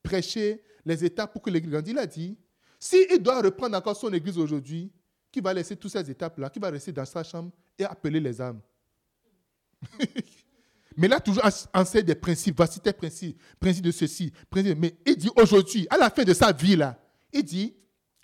prêché 0.01 0.63
les 0.85 1.03
étapes 1.03 1.33
pour 1.33 1.41
que 1.41 1.49
l'église 1.49 1.71
grandisse, 1.71 1.93
il 1.93 1.99
a 1.99 2.05
dit, 2.05 2.37
s'il 2.79 3.21
doit 3.21 3.41
reprendre 3.41 3.75
encore 3.75 3.97
son 3.97 4.13
église 4.13 4.37
aujourd'hui, 4.37 4.91
qui 5.31 5.41
va 5.41 5.53
laisser 5.53 5.75
toutes 5.75 5.91
ces 5.91 6.09
étapes-là, 6.09 6.49
qui 6.49 6.59
va 6.59 6.69
rester 6.69 6.93
dans 6.93 7.03
sa 7.03 7.23
chambre 7.23 7.51
et 7.77 7.83
appeler 7.83 8.21
les 8.21 8.39
âmes. 8.39 8.61
mais 10.95 11.09
là, 11.09 11.19
toujours 11.19 11.43
enseigne 11.73 12.05
des 12.05 12.15
principes, 12.15 12.55
voici 12.55 12.79
tes 12.79 12.93
principes, 12.93 13.41
principes 13.59 13.83
de 13.83 13.91
ceci. 13.91 14.31
Mais 14.53 14.95
il 15.05 15.17
dit 15.17 15.29
aujourd'hui, 15.35 15.87
à 15.89 15.97
la 15.97 16.09
fin 16.09 16.23
de 16.23 16.33
sa 16.33 16.53
vie-là, 16.53 16.97
il 17.33 17.43
dit, 17.43 17.75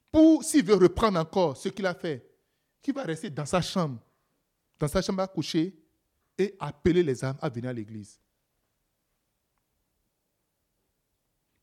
pour 0.09 0.43
s'il 0.43 0.63
veut 0.63 0.75
reprendre 0.75 1.19
encore 1.19 1.57
ce 1.57 1.67
qu'il 1.67 1.85
a 1.85 1.93
fait, 1.93 2.25
qui 2.81 2.91
va 2.91 3.03
rester 3.03 3.29
dans 3.29 3.45
sa 3.45 3.61
chambre, 3.61 3.99
dans 4.79 4.87
sa 4.87 5.01
chambre 5.01 5.21
à 5.21 5.27
coucher 5.27 5.75
appeler 6.59 7.03
les 7.03 7.23
âmes 7.23 7.37
à 7.41 7.49
venir 7.49 7.69
à 7.69 7.73
l'église. 7.73 8.19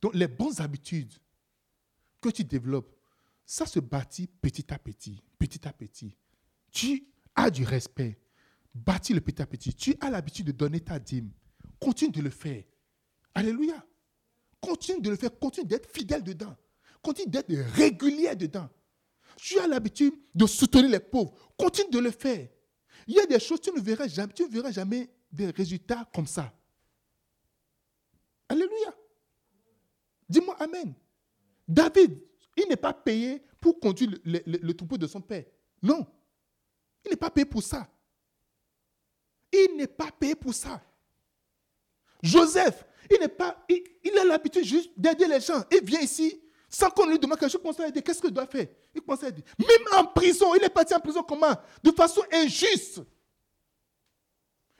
Donc 0.01 0.15
les 0.15 0.29
bonnes 0.29 0.61
habitudes 0.61 1.13
que 2.21 2.29
tu 2.29 2.45
développes, 2.45 2.95
ça 3.45 3.67
se 3.67 3.81
bâtit 3.81 4.27
petit 4.27 4.73
à 4.73 4.79
petit, 4.79 5.23
petit 5.39 5.67
à 5.67 5.73
petit. 5.73 6.17
Tu 6.71 7.07
as 7.35 7.51
du 7.51 7.65
respect, 7.65 8.19
bâtis 8.75 9.15
le 9.15 9.21
petit 9.21 9.43
à 9.43 9.47
petit. 9.47 9.75
Tu 9.75 9.97
as 10.01 10.11
l'habitude 10.11 10.47
de 10.47 10.53
donner 10.53 10.81
ta 10.81 10.99
dîme. 10.99 11.31
Continue 11.81 12.13
de 12.13 12.23
le 12.23 12.31
faire. 12.31 12.65
Alléluia. 13.35 13.85
Continue 14.61 15.01
de 15.01 15.11
le 15.11 15.17
faire, 15.17 15.37
continue 15.39 15.67
d'être 15.67 15.91
fidèle 15.91 16.23
dedans. 16.23 16.57
Continue 17.01 17.31
d'être 17.31 17.53
régulier 17.75 18.35
dedans. 18.35 18.69
Tu 19.37 19.59
as 19.61 19.69
l'habitude 19.69 20.15
de 20.35 20.47
soutenir 20.47 20.89
les 20.89 21.01
pauvres. 21.01 21.33
Continue 21.57 21.91
de 21.91 21.99
le 22.01 22.11
faire. 22.11 22.49
Il 23.09 23.15
y 23.15 23.21
a 23.21 23.27
des 23.27 23.41
choses, 23.41 23.61
tu 23.63 23.73
ne 23.73 23.81
verras 23.81 24.07
jamais, 24.07 24.33
tu 24.35 24.43
ne 24.43 24.49
verras 24.49 24.71
jamais 24.71 25.09
des 25.33 25.51
résultats 25.51 26.07
comme 26.15 26.27
ça. 26.27 26.53
Alléluia. 28.47 28.95
Dis-moi 30.29 30.55
Amen. 30.61 30.95
David, 31.67 32.21
il 32.55 32.69
n'est 32.69 32.77
pas 32.77 32.93
payé 32.93 33.43
pour 33.59 33.81
conduire 33.81 34.11
le, 34.25 34.73
troupeau 34.73 34.99
de 34.99 35.07
son 35.07 35.23
père. 35.23 35.47
Non. 35.83 36.07
Il 37.05 37.11
n'est 37.11 37.17
pas 37.17 37.31
payé 37.31 37.47
pour 37.47 37.63
ça. 37.63 37.89
Il 39.53 39.77
n'est 39.77 39.87
pas 39.87 40.11
payé 40.13 40.35
pour 40.35 40.53
ça. 40.53 40.83
Joseph, 42.23 42.85
il 43.11 43.19
n'est 43.21 43.29
pas, 43.29 43.65
il, 43.71 44.19
a 44.19 44.25
l'habitude 44.25 44.65
juste 44.65 44.91
d'aider 44.99 45.27
les 45.27 45.41
gens. 45.41 45.65
Il 45.73 45.83
vient 45.83 46.01
ici 46.01 46.43
sans 46.69 46.91
qu'on 46.91 47.07
lui 47.07 47.19
demande 47.19 47.39
quelque 47.39 47.51
chose, 47.51 47.63
commence 47.63 47.81
à. 47.81 47.91
Qu'est-ce 47.91 48.21
qu'il 48.21 48.31
doit 48.31 48.47
faire? 48.47 48.67
Il 48.95 49.01
commence 49.01 49.23
à 49.25 49.29
aider. 49.29 49.43
Même 49.59 49.99
en 49.99 50.05
prison, 50.05 50.55
il 50.55 50.63
est 50.63 50.69
parti 50.69 50.95
en 50.95 51.01
prison 51.01 51.23
comment? 51.23 51.55
De 51.83 51.91
façon 51.93 52.23
injuste. 52.33 53.01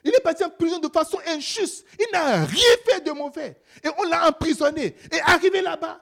Il 0.03 0.13
est 0.13 0.21
parti 0.21 0.43
en 0.43 0.49
prison 0.49 0.79
de 0.79 0.87
façon 0.87 1.19
injuste. 1.25 1.85
Il 1.99 2.07
n'a 2.13 2.45
rien 2.45 2.75
fait 2.85 3.01
de 3.01 3.11
mauvais. 3.11 3.61
Et 3.83 3.89
on 3.97 4.03
l'a 4.03 4.29
emprisonné. 4.29 4.95
Et 5.11 5.19
arrivé 5.21 5.61
là-bas, 5.61 5.99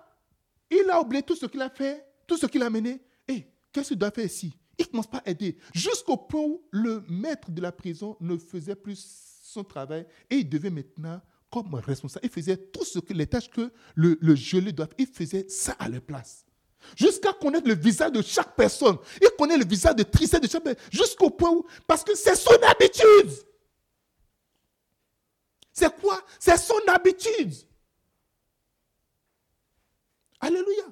il 0.70 0.90
a 0.90 1.02
oublié 1.02 1.24
tout 1.24 1.36
ce 1.36 1.46
qu'il 1.46 1.62
a 1.62 1.70
fait, 1.70 2.06
tout 2.28 2.38
ce 2.38 2.46
qu'il 2.46 2.62
a 2.62 2.70
mené. 2.70 3.02
Et 3.28 3.48
qu'est-ce 3.72 3.90
qu'il 3.90 3.98
doit 3.98 4.12
faire 4.12 4.26
ici? 4.26 4.54
Il 4.78 4.86
ne 4.86 4.92
commence 4.92 5.08
pas 5.08 5.24
à 5.26 5.30
aider. 5.30 5.58
Jusqu'au 5.74 6.18
point 6.18 6.42
où 6.42 6.64
le 6.70 7.04
maître 7.10 7.50
de 7.50 7.62
la 7.62 7.72
prison 7.72 8.18
ne 8.20 8.38
faisait 8.38 8.76
plus 8.76 9.40
son 9.42 9.64
travail. 9.64 10.06
Et 10.30 10.36
il 10.36 10.50
devait 10.50 10.70
maintenant, 10.70 11.22
comme 11.50 11.76
responsable, 11.76 12.26
il 12.26 12.32
faisait 12.32 12.58
tout 12.58 12.84
ce 12.84 13.00
que 13.00 13.14
les 13.14 13.28
tâches 13.28 13.50
que 13.50 13.72
le, 13.96 14.18
le 14.22 14.36
gelé 14.36 14.72
doit 14.72 14.88
Il 14.98 15.08
faisait 15.08 15.48
ça 15.48 15.74
à 15.80 15.88
leur 15.88 16.02
place. 16.02 16.46
Jusqu'à 16.96 17.34
connaître 17.34 17.68
le 17.68 17.76
visage 17.76 18.12
de 18.12 18.22
chaque 18.22 18.56
personne. 18.56 18.98
Il 19.22 19.30
connaît 19.38 19.58
le 19.58 19.66
visage 19.66 19.96
de 19.96 20.04
tristesse 20.04 20.42
de 20.42 20.48
chaque 20.48 20.64
personne. 20.64 20.84
Jusqu'au 20.92 21.30
point 21.30 21.52
où, 21.52 21.66
parce 21.86 22.04
que 22.04 22.16
c'est 22.16 22.36
son 22.36 22.56
habitude. 22.64 23.32
C'est 25.74 25.96
quoi? 26.00 26.22
C'est 26.40 26.58
son 26.58 26.80
habitude. 26.88 27.54
Alléluia. 30.40 30.86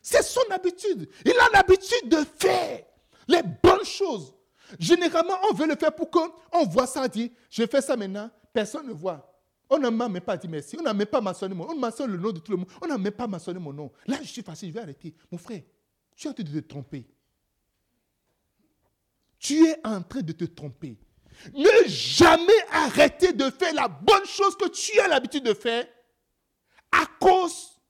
C'est 0.00 0.22
son 0.22 0.42
habitude. 0.50 1.08
Il 1.24 1.32
a 1.38 1.48
l'habitude 1.52 2.08
de 2.08 2.24
faire 2.38 2.84
les 3.28 3.42
bonnes 3.62 3.84
choses. 3.84 4.34
Généralement, 4.78 5.34
on 5.50 5.54
veut 5.54 5.66
le 5.66 5.76
faire 5.76 5.94
pour 5.94 6.10
qu'on 6.10 6.64
voit 6.66 6.86
ça, 6.86 7.06
dit, 7.08 7.32
je 7.50 7.66
fais 7.66 7.80
ça 7.80 7.96
maintenant, 7.96 8.30
personne 8.52 8.86
ne 8.86 8.92
voit. 8.92 9.31
On 9.74 9.78
n'a 9.78 9.90
même 9.90 10.20
pas 10.20 10.36
dit 10.36 10.48
merci. 10.48 10.76
On 10.78 10.82
n'a 10.82 10.92
même 10.92 11.06
pas 11.06 11.22
mentionné 11.22 11.54
mon 11.54 11.64
nom. 11.64 11.72
On 11.72 11.78
mentionne 11.78 12.10
le 12.12 12.18
nom 12.18 12.30
de 12.30 12.40
tout 12.40 12.52
le 12.52 12.58
monde. 12.58 12.68
On 12.82 12.86
n'a 12.86 12.98
même 12.98 13.12
pas 13.12 13.26
mentionné 13.26 13.58
mon 13.58 13.72
nom. 13.72 13.90
Là, 14.06 14.18
je 14.20 14.28
suis 14.28 14.42
facile, 14.42 14.68
je 14.68 14.74
vais 14.74 14.80
arrêter. 14.80 15.14
Mon 15.30 15.38
frère, 15.38 15.62
tu 16.14 16.26
es 16.26 16.30
en 16.30 16.34
train 16.34 16.42
de 16.42 16.60
te 16.60 16.66
tromper. 16.66 17.06
Tu 19.38 19.66
es 19.66 19.80
en 19.82 20.02
train 20.02 20.20
de 20.20 20.32
te 20.32 20.44
tromper. 20.44 20.98
Ne 21.54 21.88
jamais 21.88 22.52
arrêter 22.70 23.32
de 23.32 23.48
faire 23.48 23.72
la 23.72 23.88
bonne 23.88 24.26
chose 24.26 24.54
que 24.56 24.68
tu 24.68 25.00
as 25.00 25.08
l'habitude 25.08 25.44
de 25.44 25.54
faire 25.54 25.86
à 26.90 27.06
cause 27.18 27.80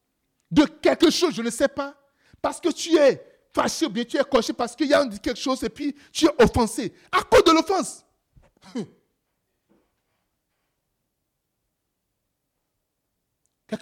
de 0.48 0.64
quelque 0.64 1.10
chose, 1.10 1.34
je 1.34 1.42
ne 1.42 1.50
sais 1.50 1.66
pas. 1.66 1.96
Parce 2.40 2.60
que 2.60 2.68
tu 2.68 2.96
es 2.96 3.20
fâché 3.52 3.86
ou 3.86 3.90
bien 3.90 4.04
tu 4.04 4.16
es 4.16 4.24
coché 4.24 4.52
parce 4.52 4.76
qu'il 4.76 4.86
y 4.86 4.94
a 4.94 5.04
quelque 5.18 5.40
chose 5.40 5.64
et 5.64 5.68
puis 5.68 5.96
tu 6.12 6.26
es 6.26 6.42
offensé. 6.42 6.94
À 7.10 7.22
cause 7.24 7.42
de 7.42 7.50
l'offense. 7.50 8.04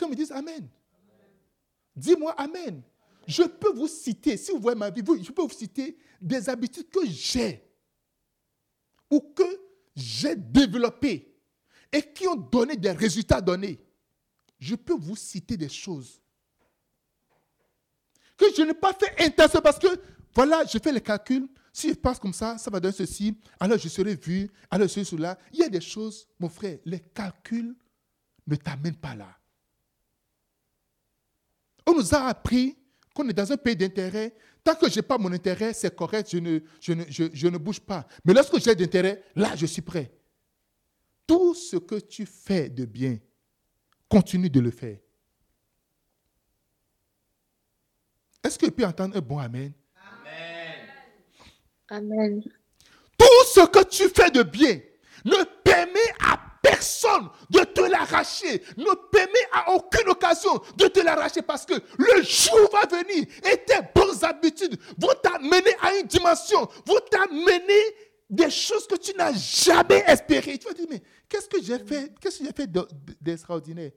Me 0.09 0.15
dit 0.15 0.31
Amen. 0.33 0.69
Dis-moi 1.95 2.33
Amen. 2.33 2.83
Je 3.27 3.43
peux 3.43 3.73
vous 3.73 3.89
citer, 3.89 4.37
si 4.37 4.51
vous 4.51 4.59
voyez 4.61 4.79
ma 4.79 4.91
vie, 4.91 5.03
je 5.23 5.31
peux 5.31 5.43
vous 5.43 5.51
citer 5.51 5.97
des 6.21 6.49
habitudes 6.49 6.89
que 6.89 7.07
j'ai 7.07 7.65
ou 9.11 9.21
que 9.21 9.45
j'ai 9.95 10.35
développé 10.35 11.33
et 11.93 12.03
qui 12.03 12.27
ont 12.27 12.37
donné 12.37 12.77
des 12.77 12.93
résultats 12.93 13.41
donnés, 13.41 13.81
je 14.59 14.75
peux 14.75 14.95
vous 14.95 15.17
citer 15.17 15.57
des 15.57 15.69
choses 15.69 16.21
que 18.37 18.47
je 18.57 18.63
n'ai 18.63 18.75
pas 18.75 18.95
fait 18.95 19.23
intensément 19.23 19.63
parce 19.63 19.79
que 19.79 19.89
voilà, 20.35 20.65
je 20.65 20.79
fais 20.79 20.93
les 20.93 21.01
calculs. 21.01 21.47
Si 21.73 21.91
je 21.91 21.95
passe 21.95 22.19
comme 22.19 22.33
ça, 22.33 22.59
ça 22.59 22.71
va 22.71 22.81
donner 22.81 22.95
ceci. 22.95 23.37
Alors 23.59 23.79
je 23.79 23.89
serai 23.89 24.15
vu. 24.15 24.51
Alors 24.71 24.89
je 24.89 24.95
serai 24.95 25.05
cela. 25.05 25.39
Il 25.53 25.61
y 25.61 25.63
a 25.63 25.69
des 25.69 25.81
choses, 25.81 26.27
mon 26.39 26.49
frère, 26.49 26.79
les 26.85 27.01
calculs 27.01 27.77
ne 28.47 28.57
t'amènent 28.57 28.97
pas 28.97 29.15
là. 29.15 29.37
On 31.91 31.95
nous 31.95 32.15
a 32.15 32.29
appris 32.29 32.77
qu'on 33.15 33.29
est 33.29 33.33
dans 33.33 33.51
un 33.51 33.57
pays 33.57 33.75
d'intérêt. 33.77 34.35
Tant 34.63 34.75
que 34.75 34.89
je 34.89 34.97
n'ai 34.97 35.03
pas 35.03 35.19
mon 35.19 35.33
intérêt, 35.33 35.73
c'est 35.73 35.95
correct, 35.95 36.29
je 36.31 36.39
ne, 36.39 36.61
je, 36.81 36.93
ne, 36.93 37.05
je 37.09 37.49
ne 37.49 37.59
bouge 37.59 37.81
pas. 37.81 38.07
Mais 38.25 38.33
lorsque 38.33 38.59
j'ai 38.61 38.75
d'intérêt, 38.75 39.25
là, 39.35 39.57
je 39.57 39.67
suis 39.67 39.83
prêt. 39.83 40.13
Tout 41.27 41.55
ce 41.55 41.77
que 41.77 41.97
tu 41.97 42.27
fais 42.27 42.69
de 42.69 42.85
bien, 42.85 43.19
continue 44.09 44.51
de 44.51 44.61
le 44.61 44.71
faire. 44.71 44.99
Est-ce 48.45 48.59
que 48.59 48.67
tu 48.67 48.73
peux 48.73 48.87
entendre 48.87 49.17
un 49.17 49.21
bon 49.21 49.39
Amen? 49.39 49.73
Amen. 51.89 52.43
Tout 53.19 53.45
ce 53.53 53.67
que 53.67 53.85
tu 53.89 54.09
fais 54.09 54.31
de 54.31 54.43
bien 54.43 54.81
ne 55.25 55.45
permet 55.65 55.99
à 56.21 56.40
personne 56.63 57.29
de 57.49 57.61
te 57.61 57.81
l'arracher, 57.81 58.63
ne 58.77 58.95
permet 59.11 59.49
à 59.53 59.73
aucune 59.75 60.09
occasion 60.09 60.53
de 60.77 60.87
te 60.87 61.01
l'arracher 61.01 61.43
parce 61.43 61.65
que 61.65 61.75
le 61.75 62.23
jour 62.23 62.71
va 62.73 62.87
venir 62.87 63.27
et 63.51 63.65
tes 63.65 63.81
bonnes 63.95 64.25
habitudes 64.25 64.79
vont 64.99 65.15
t'amener 65.23 65.75
à 65.81 65.95
une 65.97 66.07
dimension, 66.07 66.69
vont 66.87 67.01
t'amener 67.11 67.83
des 68.29 68.51
choses 68.51 68.87
que 68.87 68.97
tu 68.97 69.13
n'as 69.17 69.33
jamais 69.33 70.05
espérées. 70.07 70.59
Tu 70.59 70.69
vas 70.69 70.75
dire, 70.75 70.87
mais 70.89 71.03
qu'est-ce 71.29 71.49
que 71.49 71.61
j'ai 71.63 71.79
fait, 71.79 72.15
qu'est-ce 72.21 72.39
que 72.39 72.45
j'ai 72.45 72.53
fait 72.53 72.71
d'extraordinaire? 73.21 73.91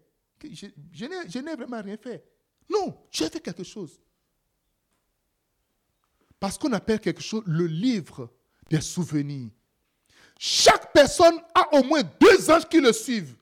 Je, 0.43 0.67
je 0.91 1.39
n'ai 1.39 1.55
vraiment 1.55 1.81
rien 1.81 1.97
fait. 1.97 2.23
Non, 2.69 2.97
j'ai 3.11 3.29
fait 3.29 3.39
quelque 3.39 3.63
chose. 3.63 4.01
Parce 6.39 6.57
qu'on 6.57 6.73
appelle 6.73 6.99
quelque 6.99 7.21
chose 7.21 7.43
le 7.45 7.65
livre 7.67 8.29
des 8.69 8.81
souvenirs. 8.81 9.51
Chaque 10.37 10.91
personne 10.91 11.39
a 11.53 11.73
au 11.75 11.83
moins 11.83 12.01
deux 12.19 12.51
anges 12.51 12.67
qui 12.67 12.79
le 12.79 12.91
suivent. 12.91 13.35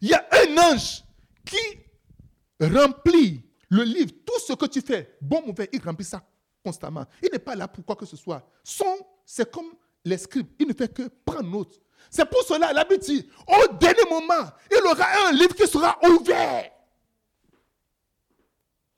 Il 0.00 0.08
y 0.08 0.14
a 0.14 0.26
un 0.32 0.58
ange 0.58 1.02
qui 1.44 1.78
remplit 2.60 3.42
le 3.68 3.82
livre, 3.84 4.12
tout 4.26 4.38
ce 4.46 4.52
que 4.52 4.66
tu 4.66 4.80
fais, 4.80 5.16
bon, 5.20 5.42
mauvais, 5.46 5.68
il 5.72 5.82
remplit 5.82 6.04
ça 6.04 6.22
constamment. 6.62 7.06
Il 7.22 7.30
n'est 7.32 7.38
pas 7.38 7.54
là 7.54 7.66
pour 7.66 7.84
quoi 7.84 7.96
que 7.96 8.06
ce 8.06 8.16
soit. 8.16 8.46
Son, 8.62 8.98
c'est 9.24 9.50
comme 9.50 9.72
les 10.04 10.18
scribes, 10.18 10.48
il 10.58 10.68
ne 10.68 10.74
fait 10.74 10.92
que 10.92 11.08
prendre 11.24 11.48
note. 11.48 11.80
C'est 12.10 12.28
pour 12.28 12.42
cela, 12.42 12.72
la 12.72 12.84
Bible 12.84 13.02
dit, 13.02 13.28
au 13.46 13.72
dernier 13.74 14.04
moment, 14.10 14.50
il 14.70 14.86
aura 14.86 15.28
un 15.28 15.32
livre 15.32 15.54
qui 15.54 15.66
sera 15.66 15.98
ouvert 16.06 16.70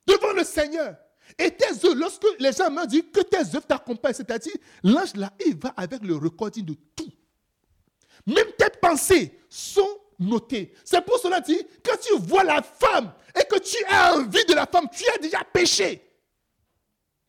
devant 0.05 0.33
le 0.33 0.43
Seigneur. 0.43 0.97
Et 1.37 1.51
tes 1.51 1.85
œuvres, 1.85 1.95
lorsque 1.95 2.25
les 2.39 2.51
gens 2.51 2.69
m'ont 2.69 2.85
dit 2.85 3.09
que 3.09 3.21
tes 3.21 3.37
œuvres 3.55 3.65
t'accompagnent, 3.65 4.13
c'est-à-dire 4.13 4.53
l'ange 4.83 5.15
là, 5.15 5.31
il 5.45 5.57
va 5.57 5.73
avec 5.75 6.01
le 6.03 6.15
recording 6.15 6.65
de 6.65 6.75
tout. 6.95 7.11
Même 8.25 8.47
tes 8.57 8.69
pensées 8.81 9.39
sont 9.49 9.99
notées. 10.19 10.73
C'est 10.83 11.03
pour 11.03 11.17
cela 11.19 11.41
dit, 11.41 11.59
quand 11.83 11.97
tu 12.01 12.15
vois 12.17 12.43
la 12.43 12.61
femme 12.61 13.13
et 13.35 13.43
que 13.45 13.59
tu 13.59 13.83
as 13.85 14.15
envie 14.15 14.45
de 14.45 14.53
la 14.53 14.65
femme, 14.65 14.87
tu 14.91 15.03
as 15.13 15.17
déjà 15.17 15.43
péché. 15.43 16.01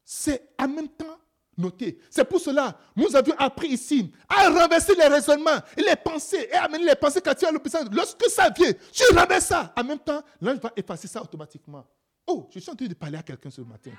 C'est 0.05 0.51
en 0.59 0.69
même 0.69 0.89
temps 0.89 1.19
noté. 1.59 1.99
C'est 2.11 2.25
pour 2.25 2.41
cela, 2.41 2.79
nous 2.95 3.15
avions 3.17 3.35
appris 3.39 3.69
ici 3.69 4.13
à 4.29 4.49
renverser 4.51 4.95
les 4.95 5.07
raisonnements 5.07 5.59
et 5.77 5.83
les 5.83 5.97
pensées 5.97 6.49
et 6.51 6.55
amener 6.55 6.85
les 6.85 6.95
pensées 6.95 7.21
quand 7.21 7.35
tu 7.35 7.47
as 7.47 7.51
l'opposition. 7.51 7.89
Lorsque 7.93 8.25
ça 8.27 8.51
vient, 8.51 8.73
tu 8.93 9.03
renverses 9.15 9.47
ça. 9.47 9.73
En 9.77 9.83
même 9.85 9.99
temps, 9.99 10.23
l'ange 10.41 10.59
va 10.59 10.73
effacer 10.77 11.09
ça 11.09 11.23
automatiquement. 11.23 11.85
Oh, 12.27 12.49
je 12.53 12.59
suis 12.59 12.71
en 12.71 12.75
train 12.75 12.87
de 12.87 12.95
parler 12.95 13.19
à 13.19 13.23
quelqu'un 13.23 13.51
ce 13.51 13.61
matin. 13.61 13.93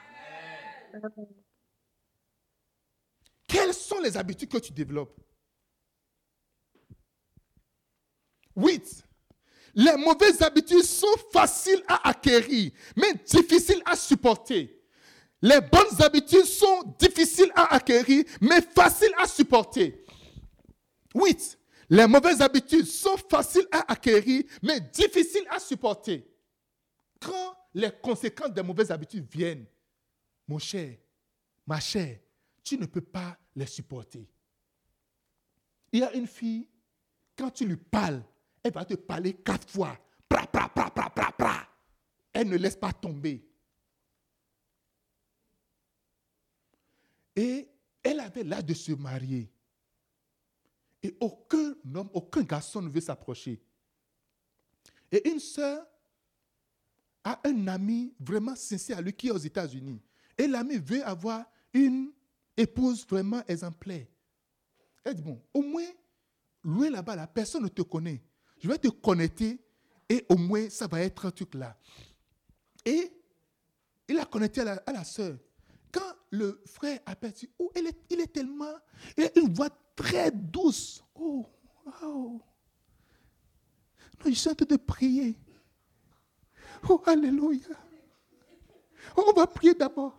Quelles 3.47 3.73
sont 3.73 3.99
les 4.01 4.17
habitudes 4.17 4.49
que 4.49 4.57
tu 4.57 4.73
développes? 4.73 5.17
8. 8.55 9.03
Les 9.75 9.95
mauvaises 9.95 10.41
habitudes 10.41 10.83
sont 10.83 11.15
faciles 11.31 11.83
à 11.87 12.09
acquérir, 12.09 12.71
mais 12.95 13.13
difficiles 13.13 13.81
à 13.85 13.95
supporter. 13.95 14.73
Les 15.41 15.61
bonnes 15.61 16.01
habitudes 16.01 16.45
sont 16.45 16.95
difficiles 16.97 17.51
à 17.55 17.75
acquérir, 17.75 18.25
mais 18.41 18.61
faciles 18.61 19.13
à 19.19 19.27
supporter. 19.27 20.03
8. 21.13 21.59
Les 21.89 22.07
mauvaises 22.07 22.41
habitudes 22.41 22.87
sont 22.87 23.17
faciles 23.29 23.67
à 23.71 23.91
acquérir, 23.91 24.43
mais 24.63 24.79
difficiles 24.79 25.45
à 25.49 25.59
supporter. 25.59 26.27
Quand 27.19 27.57
les 27.73 27.91
conséquences 28.01 28.53
des 28.53 28.63
mauvaises 28.63 28.91
habitudes 28.91 29.27
viennent, 29.29 29.65
mon 30.47 30.59
cher, 30.59 30.97
ma 31.65 31.79
chère, 31.79 32.19
tu 32.63 32.77
ne 32.77 32.85
peux 32.85 33.01
pas 33.01 33.37
les 33.55 33.65
supporter. 33.65 34.27
Il 35.91 35.99
y 35.99 36.03
a 36.03 36.13
une 36.13 36.27
fille, 36.27 36.67
quand 37.35 37.51
tu 37.51 37.65
lui 37.65 37.77
parles, 37.77 38.23
elle 38.63 38.73
va 38.73 38.85
te 38.85 38.95
parler 38.95 39.33
quatre 39.33 39.69
fois. 39.69 39.97
Pra. 40.27 40.47
Elle 42.33 42.49
ne 42.49 42.57
laisse 42.57 42.75
pas 42.75 42.93
tomber. 42.93 43.47
Et 47.35 47.67
elle 48.03 48.19
avait 48.19 48.43
l'âge 48.43 48.65
de 48.65 48.73
se 48.73 48.91
marier. 48.91 49.51
Et 51.01 51.15
aucun 51.19 51.75
homme, 51.95 52.09
aucun 52.13 52.43
garçon 52.43 52.81
ne 52.81 52.89
veut 52.89 53.01
s'approcher. 53.01 53.61
Et 55.11 55.29
une 55.29 55.39
sœur 55.39 55.85
a 57.27 57.41
un 57.43 57.67
ami 57.67 58.13
vraiment 58.19 58.55
sincère, 58.55 59.01
lui 59.01 59.11
qui 59.11 59.27
est 59.27 59.31
aux 59.31 59.37
États-Unis. 59.37 60.01
Et 60.37 60.47
l'ami 60.47 60.77
veut 60.77 61.05
avoir 61.05 61.45
une 61.73 62.11
épouse 62.55 63.05
vraiment 63.05 63.43
exemplaire. 63.47 64.07
Elle 65.03 65.15
dit, 65.15 65.21
bon, 65.21 65.41
au 65.53 65.61
moins, 65.61 65.89
loin 66.63 66.89
là-bas, 66.89 67.17
la 67.17 67.27
personne 67.27 67.63
ne 67.63 67.67
te 67.67 67.81
connaît. 67.81 68.23
Je 68.59 68.67
vais 68.69 68.77
te 68.77 68.87
connecter 68.87 69.59
et 70.07 70.25
au 70.29 70.37
moins, 70.37 70.69
ça 70.69 70.87
va 70.87 71.01
être 71.01 71.25
un 71.25 71.31
truc 71.31 71.53
là. 71.55 71.77
Et 72.85 73.11
il 74.07 74.17
a 74.19 74.25
connecté 74.25 74.61
à 74.61 74.63
la, 74.63 74.83
à 74.85 75.03
soeur. 75.03 75.37
Quand 75.91 76.13
le 76.31 76.61
frère 76.65 76.99
a 77.05 77.15
perdu, 77.15 77.49
oh, 77.59 77.71
il, 77.75 77.87
est, 77.87 77.97
il 78.09 78.21
est 78.21 78.31
tellement, 78.31 78.75
il 79.17 79.25
a 79.25 79.39
une 79.39 79.53
voix 79.53 79.69
très 79.95 80.31
douce. 80.31 81.03
Oh, 81.13 81.45
wow. 81.85 82.41
Non, 84.23 84.25
je 84.25 84.31
suis 84.31 84.49
en 84.49 84.55
train 84.55 84.65
de 84.65 84.77
prier. 84.77 85.37
Oh, 86.89 87.01
Alléluia. 87.05 87.59
Oh, 89.15 89.23
on 89.27 89.33
va 89.33 89.47
prier 89.47 89.73
d'abord. 89.73 90.13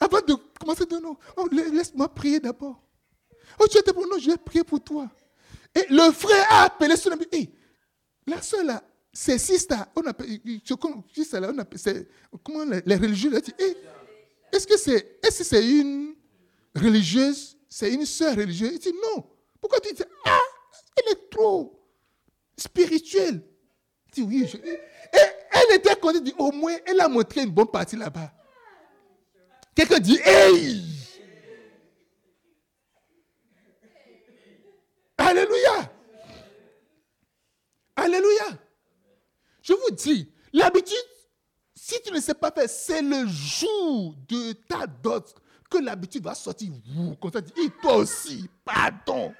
Avant 0.00 0.20
de 0.20 0.34
commencer 0.60 0.86
de 0.86 0.96
nous, 0.98 1.16
oh, 1.36 1.48
laisse-moi 1.50 2.08
prier 2.08 2.40
d'abord. 2.40 2.80
Oh, 3.58 3.66
tu 3.70 3.78
étais 3.78 3.92
pour 3.92 4.06
nous, 4.06 4.18
je 4.18 4.30
vais 4.30 4.36
prier 4.36 4.64
pour 4.64 4.82
toi. 4.82 5.10
Et 5.74 5.84
le 5.90 6.10
frère 6.12 6.46
a 6.50 6.64
appelé 6.64 6.96
son 6.96 7.10
ami. 7.10 7.52
La 8.26 8.40
soeur 8.42 8.64
là, 8.64 8.82
c'est 9.12 9.38
Sista. 9.38 9.88
On 9.96 10.02
appelle, 10.02 10.28
là, 10.30 11.50
on 11.52 11.58
appelle, 11.58 12.08
comment 12.44 12.64
les, 12.64 12.96
religieux 12.96 13.30
là, 13.30 13.40
est-ce 14.52 14.66
que 14.66 14.76
c'est 14.78 15.18
est 15.22 15.30
-ce 15.30 15.44
c'est 15.44 15.66
une 15.68 16.14
religieuse, 16.74 17.56
c'est 17.68 17.92
une 17.92 18.06
soeur 18.06 18.36
religieuse? 18.36 18.72
Il 18.74 18.78
dit 18.78 18.92
non. 18.92 19.24
Pourquoi 19.60 19.80
tu 19.80 19.92
dis, 19.92 20.02
ah, 20.24 20.38
elle 20.96 21.12
est 21.12 21.30
trop 21.30 21.84
spirituelle? 22.56 23.42
Il 24.06 24.12
dit 24.14 24.22
oui. 24.22 24.46
Je, 24.46 24.56
et 24.56 25.28
elle 25.68 25.76
était 25.76 25.96
contente, 25.96 26.22
dit, 26.22 26.34
au 26.38 26.52
moins, 26.52 26.76
elle 26.86 27.00
a 27.00 27.08
montré 27.08 27.42
une 27.42 27.50
bonne 27.50 27.68
partie 27.68 27.96
là-bas. 27.96 28.32
Quelqu'un 29.74 29.98
dit, 29.98 30.18
hey! 30.24 30.84
Alléluia! 35.16 35.92
Alléluia! 37.96 38.58
Je 39.62 39.72
vous 39.72 39.90
dis, 39.90 40.32
l'habitude, 40.52 40.96
si 41.74 42.00
tu 42.02 42.12
ne 42.12 42.20
sais 42.20 42.34
pas 42.34 42.50
faire, 42.50 42.68
c'est 42.68 43.02
le 43.02 43.26
jour 43.26 44.14
de 44.28 44.52
ta 44.52 44.86
dot 44.86 45.34
que 45.70 45.78
l'habitude 45.78 46.24
va 46.24 46.34
sortir. 46.34 46.72
Vous, 46.86 47.14
comme 47.16 47.30
ça, 47.32 47.40
et 47.40 47.70
toi 47.82 47.96
aussi, 47.96 48.48
pardon. 48.64 49.34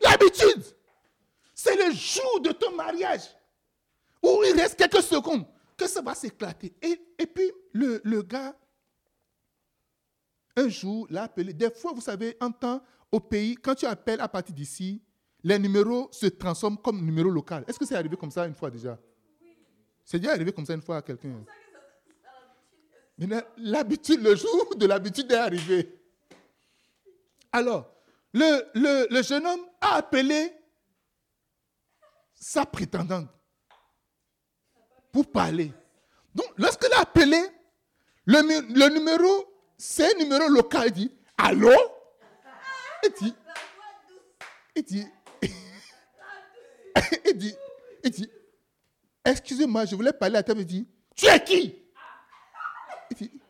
L'habitude. 0.00 0.62
C'est 1.64 1.76
le 1.76 1.94
jour 1.94 2.40
de 2.42 2.52
ton 2.52 2.72
mariage 2.76 3.22
où 4.22 4.42
il 4.44 4.52
reste 4.54 4.76
quelques 4.76 5.02
secondes 5.02 5.46
que 5.78 5.86
ça 5.86 6.02
va 6.02 6.14
s'éclater. 6.14 6.74
Et, 6.82 7.00
et, 7.18 7.26
puis, 7.26 7.50
le, 7.72 8.02
le, 8.04 8.20
gars, 8.20 8.54
un 10.56 10.68
jour, 10.68 11.06
l'a 11.08 11.22
appelé. 11.22 11.54
Des 11.54 11.70
fois, 11.70 11.92
vous 11.94 12.02
savez, 12.02 12.36
en 12.38 12.50
temps, 12.50 12.82
au 13.10 13.18
pays, 13.18 13.54
quand 13.54 13.74
tu 13.74 13.86
appelles 13.86 14.20
à 14.20 14.28
partir 14.28 14.54
d'ici, 14.54 15.00
les 15.42 15.58
numéros 15.58 16.10
se 16.12 16.26
transforment 16.26 16.76
comme 16.76 17.02
numéro 17.02 17.30
local. 17.30 17.64
Est-ce 17.66 17.78
que 17.78 17.86
c'est 17.86 17.96
arrivé 17.96 18.14
comme 18.14 18.30
ça 18.30 18.46
une 18.46 18.54
fois 18.54 18.70
déjà? 18.70 18.98
C'est 20.04 20.18
déjà 20.18 20.32
arrivé 20.32 20.52
comme 20.52 20.66
ça 20.66 20.74
une 20.74 20.82
fois 20.82 20.98
à 20.98 21.02
quelqu'un 21.02 21.46
l'habitude, 23.56 24.20
le 24.20 24.34
jour 24.34 24.74
de 24.76 24.86
l'habitude 24.86 25.30
est 25.30 25.36
arrivé. 25.36 25.98
Alors, 27.52 27.88
le, 28.32 28.64
le, 28.74 29.06
le 29.08 29.22
jeune 29.22 29.46
homme 29.46 29.64
a 29.80 29.94
appelé 29.94 30.52
sa 32.44 32.66
prétendante 32.66 33.26
pour 35.10 35.30
parler. 35.32 35.72
Donc, 36.34 36.46
lorsqu'elle 36.58 36.92
a 36.92 37.00
appelé, 37.00 37.42
Le, 38.26 38.88
numéro, 38.90 39.46
c'est 39.78 40.14
un 40.14 40.18
numéro 40.18 40.46
local. 40.48 40.88
Il 40.88 40.92
dit, 40.92 41.10
allô? 41.38 41.72
Il 43.02 43.12
dit, 44.82 45.06
dit, 47.34 47.54
dit, 48.10 48.30
excusez-moi, 49.24 49.86
je 49.86 49.96
voulais 49.96 50.12
parler 50.12 50.36
à 50.36 50.42
toi. 50.42 50.54
Il 50.58 50.66
dit, 50.66 50.86
tu 51.16 51.26
es 51.26 51.42
qui? 51.42 51.82
Il 53.10 53.16
dit, 53.16 53.40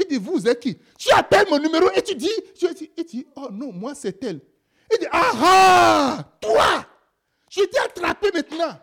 il 0.00 0.06
dit, 0.08 0.18
vous 0.18 0.48
êtes 0.48 0.58
qui? 0.58 0.76
Tu 0.98 1.12
appelles 1.12 1.46
mon 1.48 1.60
numéro 1.60 1.90
et 1.92 2.02
tu 2.02 2.16
dis, 2.16 2.32
je 2.60 3.02
dis, 3.04 3.26
oh 3.36 3.48
non, 3.52 3.72
moi 3.72 3.94
c'est 3.94 4.20
elle. 4.24 4.40
Il 4.92 4.98
dit, 4.98 5.06
ah 5.12 5.32
ah, 5.34 6.38
toi, 6.40 6.86
je 7.56 7.64
t'ai 7.64 7.78
attrapé 7.78 8.30
maintenant. 8.32 8.78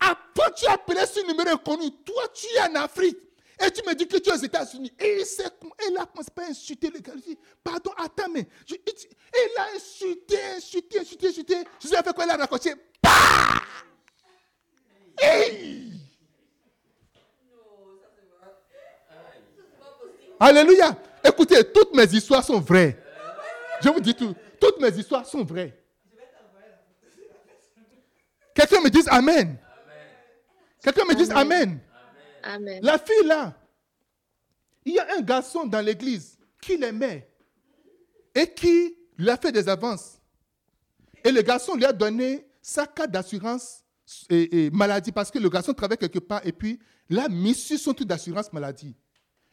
Après, 0.00 0.52
tu 0.56 0.66
appelais 0.66 1.06
ce 1.06 1.20
numéro 1.26 1.48
inconnu. 1.48 1.90
Toi, 2.04 2.22
tu 2.34 2.46
es 2.56 2.60
en 2.60 2.74
Afrique. 2.76 3.16
Et 3.64 3.70
tu 3.72 3.82
me 3.84 3.92
dis 3.94 4.06
que 4.06 4.18
tu 4.18 4.30
es 4.30 4.32
aux 4.32 4.36
États-Unis. 4.36 4.92
Et 5.00 5.20
il 5.20 5.94
commence 5.94 6.30
pas 6.30 6.42
à 6.44 6.50
insulter 6.50 6.90
le 6.90 7.00
gars. 7.00 7.12
Il 7.16 7.22
dit, 7.22 7.38
pardon, 7.64 7.90
attends, 7.96 8.28
mais. 8.32 8.46
je- 8.66 8.74
il 8.76 9.58
a 9.58 9.74
insulté, 9.76 10.38
insulté, 10.56 11.00
insulté, 11.00 11.28
insulté. 11.28 11.54
Je 11.82 11.88
lui 11.88 11.94
ai 11.96 12.02
fait 12.02 12.12
quoi? 12.14 12.24
Il 12.24 12.30
a 12.30 12.36
raccroché. 12.36 12.74
Bah 13.02 13.10
Hey 15.20 15.92
Alléluia. 20.40 20.96
Écoutez, 21.24 21.64
toutes 21.72 21.94
mes 21.94 22.04
histoires 22.14 22.44
sont 22.44 22.60
vraies. 22.60 22.96
Je 23.82 23.88
vous 23.88 24.00
dis 24.00 24.14
tout. 24.14 24.34
Toutes 24.60 24.80
mes 24.80 24.96
histoires 24.96 25.26
sont 25.26 25.44
vraies. 25.44 25.77
Quelqu'un 28.58 28.80
me 28.80 28.90
dise 28.90 29.06
Amen. 29.08 29.56
Quelqu'un 30.82 31.04
me 31.04 31.14
dise 31.14 31.30
Amen. 31.30 31.78
Amen. 32.42 32.80
La 32.82 32.98
fille 32.98 33.24
là, 33.24 33.54
il 34.84 34.94
y 34.94 34.98
a 34.98 35.16
un 35.16 35.20
garçon 35.20 35.64
dans 35.64 35.80
l'église 35.80 36.36
qui 36.60 36.76
l'aimait 36.76 37.30
et 38.34 38.52
qui 38.52 38.96
lui 39.16 39.30
a 39.30 39.36
fait 39.36 39.52
des 39.52 39.68
avances. 39.68 40.18
Et 41.22 41.30
le 41.30 41.40
garçon 41.42 41.76
lui 41.76 41.84
a 41.84 41.92
donné 41.92 42.48
sa 42.60 42.84
carte 42.84 43.12
d'assurance 43.12 43.84
et, 44.28 44.66
et 44.66 44.70
maladie 44.70 45.12
parce 45.12 45.30
que 45.30 45.38
le 45.38 45.48
garçon 45.48 45.72
travaille 45.72 45.98
quelque 45.98 46.18
part 46.18 46.44
et 46.44 46.52
puis 46.52 46.80
l'a 47.08 47.28
mis 47.28 47.54
sur 47.54 47.78
son 47.78 47.94
truc 47.94 48.08
d'assurance 48.08 48.52
maladie. 48.52 48.96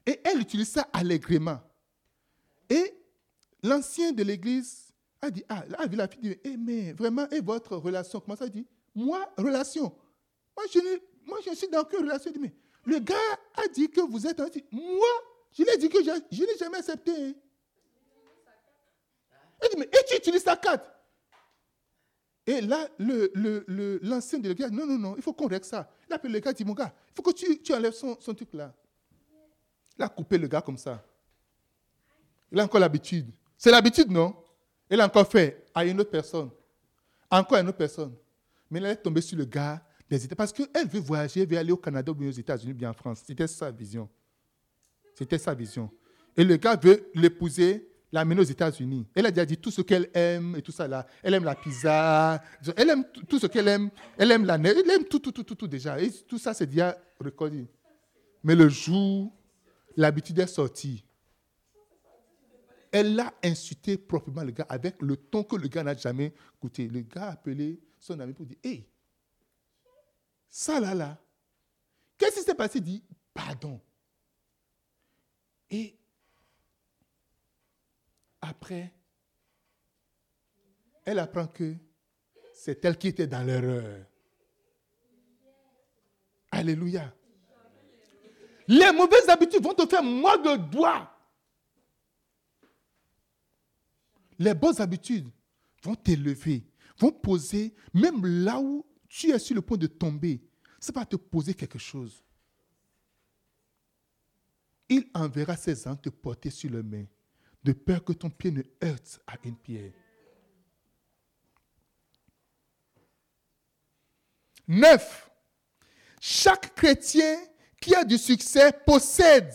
Et 0.07 0.19
elle 0.23 0.40
utilise 0.40 0.69
ça 0.69 0.88
allègrement. 0.91 1.61
Et 2.72 2.98
l'ancien 3.61 4.11
de 4.11 4.23
l'église 4.23 4.91
a 5.22 5.30
dit, 5.30 5.44
ah, 5.48 5.64
là, 5.69 5.86
la 5.91 6.07
fille 6.07 6.22
dit, 6.22 6.38
eh, 6.44 6.57
mais 6.57 6.94
vraiment, 6.94 7.30
et 7.30 7.41
votre 7.41 7.76
relation 7.77 8.19
Comment 8.19 8.36
ça 8.36 8.48
dit? 8.48 8.65
Moi, 8.96 9.20
relation. 9.38 9.94
Moi, 10.56 10.66
je, 10.74 10.80
moi, 11.26 11.40
suis 11.54 11.68
dans 11.68 11.84
quelle 11.84 12.02
relation 12.02 12.32
mais 12.40 12.54
le 12.86 13.00
gars 13.00 13.16
a 13.56 13.68
dit 13.68 13.90
que 13.90 14.02
vous 14.02 14.26
êtes 14.26 14.40
type. 14.52 14.68
Moi, 14.72 15.08
je 15.52 15.64
lui 15.64 15.70
ai 15.72 15.78
dit 15.78 15.90
que 15.90 16.04
je, 16.04 16.12
je 16.32 16.44
n'ai 16.44 16.58
jamais 16.58 16.78
accepté. 16.78 17.12
Il 19.64 19.70
dit, 19.72 19.78
mais 19.78 19.86
et 19.86 20.06
tu 20.08 20.16
utilises 20.18 20.44
ta 20.44 20.56
carte? 20.56 20.92
Et 22.48 22.62
là, 22.62 22.88
le- 23.00 23.32
le- 23.34 23.64
le- 23.68 24.00
l'ancien 24.04 24.38
de 24.38 24.48
l'église 24.50 24.72
non, 24.72 24.86
non, 24.86 25.00
non, 25.00 25.16
il 25.16 25.24
faut 25.24 25.34
qu'on 25.34 25.48
règle 25.48 25.66
ça. 25.66 25.90
Il 26.08 26.14
appelle 26.14 26.32
le 26.32 26.40
gars, 26.40 26.52
il 26.52 26.54
dit, 26.54 26.66
mon 26.66 26.74
gars, 26.74 26.94
il 27.10 27.16
faut 27.16 27.24
que 27.24 27.32
tu, 27.32 27.60
tu 27.62 27.74
enlèves 27.74 27.94
son, 27.94 28.18
son 28.20 28.36
truc 28.36 28.54
là. 28.54 28.72
Il 29.98 30.04
a 30.04 30.10
coupé 30.10 30.38
le 30.38 30.48
gars 30.48 30.62
comme 30.62 30.78
ça. 30.78 31.04
Il 32.52 32.60
a 32.60 32.64
encore 32.66 32.80
l'habitude. 32.80 33.32
C'est 33.58 33.72
l'habitude, 33.72 34.12
non? 34.12 34.36
Il 34.90 35.02
a 35.02 35.06
encore 35.06 35.28
fait 35.28 35.66
à 35.74 35.84
une 35.86 36.00
autre 36.00 36.12
personne. 36.12 36.52
Encore 37.32 37.58
à 37.58 37.62
une 37.62 37.70
autre 37.70 37.78
personne. 37.78 38.16
Mais 38.70 38.80
elle 38.80 38.86
est 38.86 38.96
tombée 38.98 39.22
sur 39.22 39.38
le 39.38 39.46
gars 39.46 39.86
des 40.10 40.24
États. 40.24 40.36
Parce 40.36 40.54
qu'elle 40.54 40.88
veut 40.88 41.00
voyager, 41.00 41.42
elle 41.42 41.50
veut 41.50 41.58
aller 41.58 41.72
au 41.72 41.78
Canada 41.78 42.12
ou 42.12 42.24
aux 42.24 42.32
États-Unis, 42.32 42.74
bien 42.74 42.90
en 42.90 42.94
France. 42.94 43.24
C'était 43.26 43.48
sa 43.48 43.72
vision. 43.72 44.10
C'était 45.14 45.38
sa 45.38 45.54
vision. 45.54 45.90
Et 46.36 46.44
le 46.44 46.58
gars 46.58 46.76
veut 46.76 47.10
l'épouser, 47.16 47.90
l'amener 48.12 48.42
aux 48.42 48.46
États-Unis. 48.46 49.08
Elle 49.16 49.26
a 49.26 49.32
déjà 49.32 49.46
dit 49.46 49.58
tout 49.58 49.72
ce 49.72 49.82
qu'elle 49.82 50.10
aime 50.14 50.56
et 50.58 50.62
tout 50.62 50.72
ça 50.72 50.88
là. 50.88 51.06
Elle 51.24 51.34
aime 51.34 51.44
la 51.44 51.56
pizza. 51.56 52.42
Elle 52.76 52.90
aime 52.90 53.04
tout 53.28 53.40
ce 53.40 53.48
qu'elle 53.48 53.68
aime. 53.68 53.90
Elle 54.18 54.32
aime 54.32 54.46
la 54.46 54.58
neige. 54.58 54.76
Elle 54.84 54.92
aime 54.92 55.06
tout, 55.06 55.20
tout, 55.20 55.32
tout, 55.32 55.44
tout, 55.44 55.56
tout 55.56 55.68
déjà. 55.68 55.98
Tout 56.28 56.38
ça, 56.38 56.54
c'est 56.54 56.68
déjà 56.68 56.98
recordé. 57.20 57.68
Mais 58.44 58.56
le 58.56 58.70
jour, 58.70 59.34
l'habitude 59.96 60.40
est 60.40 60.48
sortie. 60.48 61.04
Elle 62.92 63.16
l'a 63.16 63.34
insulté 63.44 63.98
proprement, 63.98 64.44
le 64.44 64.52
gars, 64.52 64.68
avec 64.70 65.02
le 65.02 65.18
ton 65.18 65.44
que 65.44 65.58
le 65.58 65.68
gars 65.68 65.84
n'a 65.84 65.98
jamais 65.98 66.34
goûté. 66.62 66.88
Le 66.88 67.02
gars 67.02 67.26
a 67.26 67.32
appelé 67.32 67.80
son 68.06 68.19
ami 68.19 68.34
pour 68.34 68.45
dire 68.45 68.57
Hé, 68.64 68.88
ça 70.49 70.80
là, 70.80 70.94
là, 70.94 71.18
qu'est-ce 72.18 72.40
qui 72.40 72.44
s'est 72.44 72.56
passé? 72.56 72.77
Il 72.80 72.84
dit 72.84 73.03
Pardon. 73.34 73.82
Et 75.69 75.98
après, 78.41 78.94
elle 81.03 81.19
apprend 81.19 81.48
que 81.48 81.76
c'est 82.53 82.86
elle 82.86 82.98
qui 82.98 83.07
était 83.07 83.27
dans 83.27 83.44
l'erreur. 83.44 84.06
Alléluia. 86.52 87.14
Les 88.68 88.91
mauvaises 88.91 89.27
habitudes 89.27 89.64
vont 89.64 89.73
te 89.73 89.86
faire 89.88 90.03
moins 90.03 90.38
de 90.38 90.56
doigts. 90.56 91.11
Les 94.38 94.53
bonnes 94.53 94.80
habitudes 94.80 95.30
vont 95.84 95.95
t'élever, 95.95 96.64
vont 96.98 97.12
poser, 97.12 97.74
même 97.94 98.26
là 98.26 98.60
où 98.60 98.86
tu 99.08 99.32
es 99.32 99.40
sur 99.40 99.56
le 99.56 99.62
point 99.62 99.78
de 99.78 99.88
tomber, 99.88 100.42
ça 100.80 100.92
va 100.94 101.06
te 101.06 101.16
poser 101.16 101.54
quelque 101.54 101.80
chose. 101.80 102.24
Il 104.88 105.06
enverra 105.14 105.56
ses 105.56 105.88
anges 105.88 106.02
te 106.02 106.10
porter 106.10 106.50
sur 106.50 106.70
le 106.70 106.84
main, 106.84 107.06
de 107.64 107.74
peur 107.74 108.04
que 108.04 108.14
ton 108.14 108.30
pied 108.30 108.52
ne 108.52 108.62
heurte 108.84 109.20
à 109.26 109.36
une 109.44 109.58
pierre. 109.58 109.94
Neuf. 114.68 115.30
Chaque 116.20 116.74
chrétien 116.76 117.38
qui 117.80 117.94
a 117.94 118.04
du 118.04 118.18
succès 118.18 118.72
possède 118.86 119.54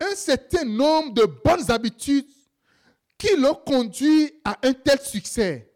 un 0.00 0.14
certain 0.16 0.64
nombre 0.64 1.14
de 1.14 1.24
bonnes 1.24 1.70
habitudes 1.70 2.26
qui 3.16 3.36
l'ont 3.36 3.54
conduit 3.54 4.32
à 4.44 4.58
un 4.66 4.72
tel 4.72 5.00
succès. 5.00 5.71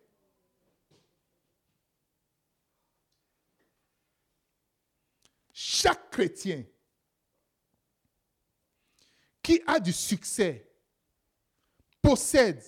Chaque 5.69 6.13
chrétien 6.13 6.65
qui 9.43 9.61
a 9.67 9.81
du 9.81 9.93
succès 9.93 10.71
possède 12.01 12.63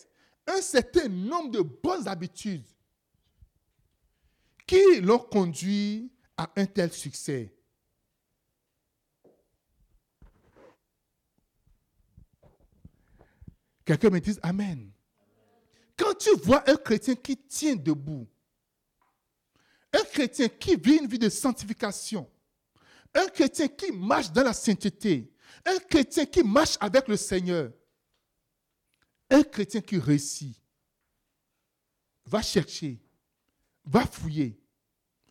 un 0.49 0.61
certain 0.61 1.07
nombre 1.07 1.53
de 1.53 1.61
bonnes 1.61 2.09
habitudes 2.09 2.67
qui 4.67 5.01
l'ont 5.01 5.21
conduit 5.21 6.13
à 6.37 6.51
un 6.57 6.67
tel 6.67 6.93
succès. 6.93 7.55
Quelqu'un 13.85 14.11
me 14.11 14.19
dise 14.19 14.41
Amen. 14.43 14.91
Quand 15.97 16.15
tu 16.19 16.35
vois 16.39 16.69
un 16.69 16.77
chrétien 16.77 17.15
qui 17.15 17.37
tient 17.37 17.77
debout, 17.77 18.27
un 19.93 20.03
chrétien 20.03 20.49
qui 20.49 20.75
vit 20.75 20.97
une 20.97 21.07
vie 21.07 21.21
de 21.21 21.29
sanctification, 21.29 22.29
un 23.15 23.27
chrétien 23.29 23.69
qui 23.69 23.93
marche 23.93 24.31
dans 24.33 24.45
la 24.45 24.53
sainteté, 24.53 25.33
un 25.65 25.79
chrétien 25.79 26.27
qui 26.27 26.43
marche 26.43 26.77
avec 26.81 27.09
le 27.09 27.17
Seigneur, 27.17 27.73
un 29.31 29.43
chrétien 29.43 29.81
qui 29.81 29.99
réussit, 29.99 30.61
va 32.25 32.43
chercher, 32.43 33.01
va 33.85 34.07
fouiller. 34.07 34.61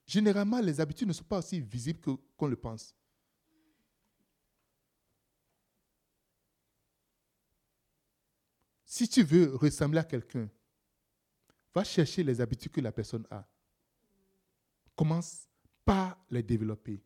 Généralement, 0.05 0.59
les 0.59 0.79
habitudes 0.79 1.07
ne 1.07 1.13
sont 1.13 1.23
pas 1.23 1.39
aussi 1.39 1.59
visibles 1.59 1.99
qu'on 2.35 2.47
le 2.47 2.55
pense. 2.55 2.95
Si 8.85 9.07
tu 9.07 9.21
veux 9.21 9.55
ressembler 9.55 9.99
à 9.99 10.03
quelqu'un, 10.03 10.49
va 11.75 11.83
chercher 11.83 12.23
les 12.23 12.41
habitudes 12.41 12.71
que 12.71 12.81
la 12.81 12.91
personne 12.91 13.27
a. 13.29 13.47
Commence 14.95 15.47
par 15.85 16.17
les 16.31 16.41
développer. 16.41 17.03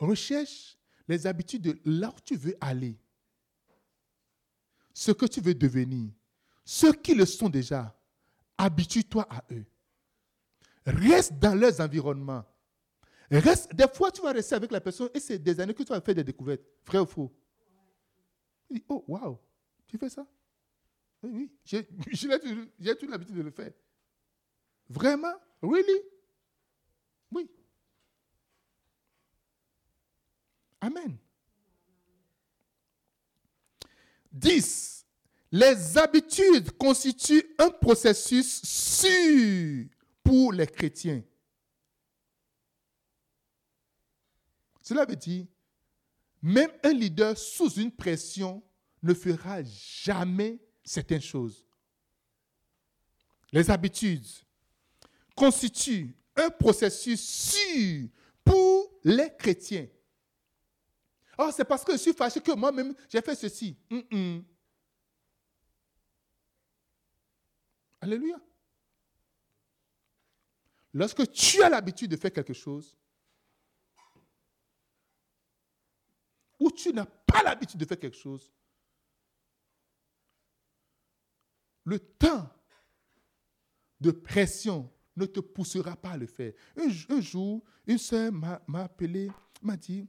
Recherche 0.00 0.78
les 1.06 1.26
habitudes 1.26 1.62
de 1.62 1.78
là 1.84 2.08
où 2.08 2.20
tu 2.24 2.34
veux 2.36 2.56
aller. 2.60 2.98
Ce 4.94 5.12
que 5.12 5.26
tu 5.26 5.40
veux 5.40 5.54
devenir. 5.54 6.10
Ceux 6.64 6.92
qui 6.92 7.14
le 7.14 7.26
sont 7.26 7.48
déjà, 7.48 7.94
habitue-toi 8.56 9.26
à 9.30 9.44
eux. 9.52 9.64
Reste 10.86 11.34
dans 11.38 11.54
leurs 11.54 11.80
environnements. 11.80 12.44
Reste, 13.30 13.74
des 13.74 13.86
fois, 13.88 14.10
tu 14.10 14.22
vas 14.22 14.32
rester 14.32 14.54
avec 14.54 14.72
la 14.72 14.80
personne 14.80 15.08
et 15.14 15.20
c'est 15.20 15.38
des 15.38 15.60
années 15.60 15.74
que 15.74 15.82
tu 15.82 15.90
vas 15.90 16.00
faire 16.00 16.14
des 16.14 16.24
découvertes. 16.24 16.62
Vrai 16.84 16.98
ou 16.98 17.06
faux? 17.06 17.32
Oh, 18.88 19.04
waouh, 19.06 19.38
tu 19.86 19.98
fais 19.98 20.08
ça? 20.08 20.26
Oui, 21.22 21.30
oui, 21.32 21.52
j'ai 21.64 21.84
toute 22.96 23.10
l'habitude 23.10 23.36
de 23.36 23.42
le 23.42 23.50
faire. 23.50 23.72
Vraiment? 24.88 25.34
Really? 25.62 26.00
Oui. 27.30 27.50
Amen. 30.80 31.16
10. 34.32 35.06
Les 35.52 35.98
habitudes 35.98 36.70
constituent 36.78 37.54
un 37.58 37.70
processus 37.70 38.62
sûr 38.62 39.86
pour 40.22 40.52
les 40.52 40.66
chrétiens. 40.66 41.22
Cela 44.80 45.04
veut 45.04 45.16
dire, 45.16 45.46
même 46.42 46.70
un 46.82 46.92
leader 46.92 47.36
sous 47.36 47.70
une 47.74 47.90
pression 47.90 48.62
ne 49.02 49.14
fera 49.14 49.62
jamais 49.62 50.58
certaines 50.84 51.20
choses. 51.20 51.66
Les 53.52 53.70
habitudes 53.70 54.26
constituent 55.34 56.14
un 56.36 56.50
processus 56.50 57.20
sûr 57.20 58.08
pour 58.44 58.90
les 59.04 59.30
chrétiens. 59.36 59.88
Oh, 61.42 61.50
c'est 61.50 61.64
parce 61.64 61.82
que 61.82 61.92
je 61.92 61.96
suis 61.96 62.12
fâché 62.12 62.38
que 62.38 62.52
moi-même, 62.52 62.94
j'ai 63.08 63.22
fait 63.22 63.34
ceci. 63.34 63.74
Alléluia. 67.98 68.38
Lorsque 70.92 71.30
tu 71.32 71.62
as 71.62 71.70
l'habitude 71.70 72.10
de 72.10 72.16
faire 72.16 72.30
quelque 72.30 72.52
chose, 72.52 72.94
ou 76.58 76.70
tu 76.70 76.92
n'as 76.92 77.06
pas 77.06 77.42
l'habitude 77.42 77.80
de 77.80 77.86
faire 77.86 77.98
quelque 77.98 78.18
chose, 78.18 78.52
le 81.84 81.98
temps 81.98 82.50
de 83.98 84.10
pression 84.10 84.92
ne 85.16 85.24
te 85.24 85.40
poussera 85.40 85.96
pas 85.96 86.10
à 86.10 86.16
le 86.18 86.26
faire. 86.26 86.52
Un, 86.76 87.20
jour, 87.20 87.64
une 87.86 87.96
soeur 87.96 88.30
m'a 88.30 88.60
appelé, 88.74 89.30
m'a 89.62 89.78
dit, 89.78 90.06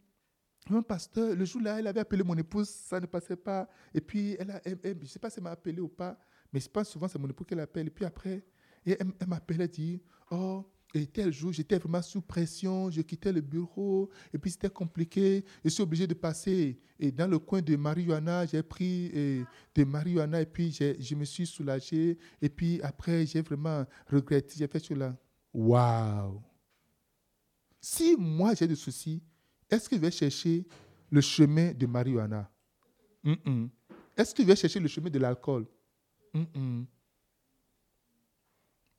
un 0.69 0.81
pasteur, 0.81 1.35
le 1.35 1.45
jour-là, 1.45 1.79
elle 1.79 1.87
avait 1.87 1.99
appelé 1.99 2.23
mon 2.23 2.35
épouse, 2.37 2.69
ça 2.69 2.99
ne 2.99 3.05
passait 3.05 3.35
pas. 3.35 3.67
Et 3.93 4.01
puis, 4.01 4.35
elle 4.39 4.51
a, 4.51 4.61
je 4.65 4.89
ne 4.89 5.05
sais 5.05 5.19
pas 5.19 5.29
si 5.29 5.39
elle 5.39 5.43
m'a 5.43 5.51
appelé 5.51 5.79
ou 5.79 5.87
pas, 5.87 6.17
mais 6.53 6.59
je 6.59 6.69
pense 6.69 6.89
souvent 6.89 7.07
c'est 7.07 7.19
mon 7.19 7.27
épouse 7.27 7.47
qu'elle 7.47 7.59
appelle. 7.59 7.87
Et 7.87 7.91
puis 7.91 8.05
après, 8.05 8.43
elle, 8.85 8.97
elle 9.19 9.59
elle 9.59 9.67
dit, 9.67 10.01
oh, 10.29 10.65
et 10.93 11.07
tel 11.07 11.31
jour, 11.31 11.53
j'étais 11.53 11.77
vraiment 11.77 12.01
sous 12.01 12.21
pression, 12.21 12.89
je 12.89 13.01
quittais 13.01 13.31
le 13.31 13.39
bureau, 13.39 14.09
et 14.33 14.37
puis 14.37 14.51
c'était 14.51 14.69
compliqué. 14.69 15.45
Je 15.63 15.69
suis 15.69 15.83
obligé 15.83 16.05
de 16.05 16.13
passer 16.13 16.79
et 16.99 17.11
dans 17.11 17.27
le 17.27 17.39
coin 17.39 17.61
de 17.61 17.75
marijuana, 17.75 18.45
j'ai 18.45 18.61
pris 18.61 19.05
et, 19.05 19.45
de 19.73 19.83
marijuana, 19.85 20.41
et 20.41 20.45
puis 20.45 20.71
je 20.71 21.15
me 21.15 21.23
suis 21.23 21.45
soulagé. 21.45 22.17
Et 22.41 22.49
puis 22.49 22.81
après, 22.83 23.25
j'ai 23.25 23.41
vraiment 23.41 23.85
regretté, 24.07 24.55
j'ai 24.57 24.67
fait 24.67 24.79
cela. 24.79 25.15
Waouh! 25.53 26.41
Si 27.79 28.15
moi 28.17 28.53
j'ai 28.53 28.67
des 28.67 28.75
soucis, 28.75 29.23
est-ce 29.71 29.89
je 29.89 29.99
vais 29.99 30.11
chercher 30.11 30.65
le 31.09 31.21
chemin 31.21 31.71
de 31.71 31.85
marijuana? 31.85 32.51
Est-ce 34.15 34.35
je 34.37 34.43
vais 34.43 34.55
chercher 34.55 34.79
le 34.79 34.87
chemin 34.87 35.09
de 35.09 35.17
l'alcool? 35.17 35.65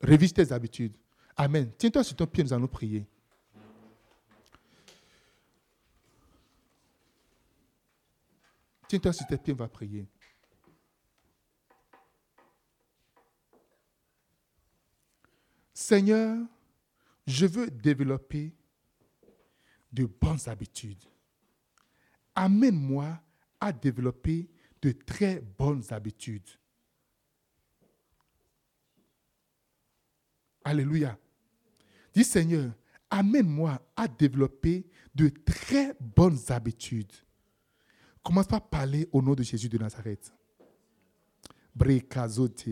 Révise 0.00 0.32
tes 0.32 0.50
habitudes. 0.50 0.96
Amen. 1.36 1.70
Tiens-toi 1.78 2.02
sur 2.02 2.16
ton 2.16 2.26
pied, 2.26 2.42
nous 2.42 2.52
allons 2.52 2.66
prier. 2.66 3.06
Tiens-toi 8.88 9.12
sur 9.12 9.26
tes 9.26 9.38
pieds, 9.38 9.54
on 9.54 9.56
va 9.56 9.68
prier. 9.68 10.06
Seigneur, 15.72 16.38
je 17.26 17.46
veux 17.46 17.70
développer 17.70 18.52
de 19.92 20.06
bonnes 20.06 20.40
habitudes. 20.46 21.04
Amène-moi 22.34 23.20
à 23.60 23.72
développer 23.72 24.48
de 24.80 24.92
très 24.92 25.40
bonnes 25.40 25.84
habitudes. 25.90 26.48
Alléluia. 30.64 31.18
Dis 32.14 32.24
Seigneur, 32.24 32.72
amène-moi 33.10 33.80
à 33.96 34.08
développer 34.08 34.86
de 35.14 35.28
très 35.28 35.94
bonnes 36.00 36.38
habitudes. 36.48 37.12
Commence 38.22 38.46
par 38.46 38.68
parler 38.68 39.08
au 39.12 39.20
nom 39.20 39.34
de 39.34 39.42
Jésus 39.42 39.68
de 39.68 39.78
Nazareth. 39.78 40.32
Bre 41.74 42.00
kazote, 42.08 42.68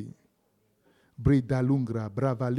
bre 1.19 1.41
dalungra, 1.41 2.09
brava 2.09 2.51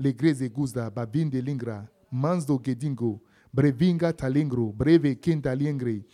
le 0.00 0.12
greze 0.12 0.48
guzda, 0.48 0.90
bavinde 0.90 1.40
lingra, 1.40 1.88
manzo 2.10 2.58
gedingo, 2.58 3.20
brevinga 3.52 4.12
talingro, 4.12 4.72
breve 4.72 5.18
kinda 5.20 5.54
lingre, 5.54 6.04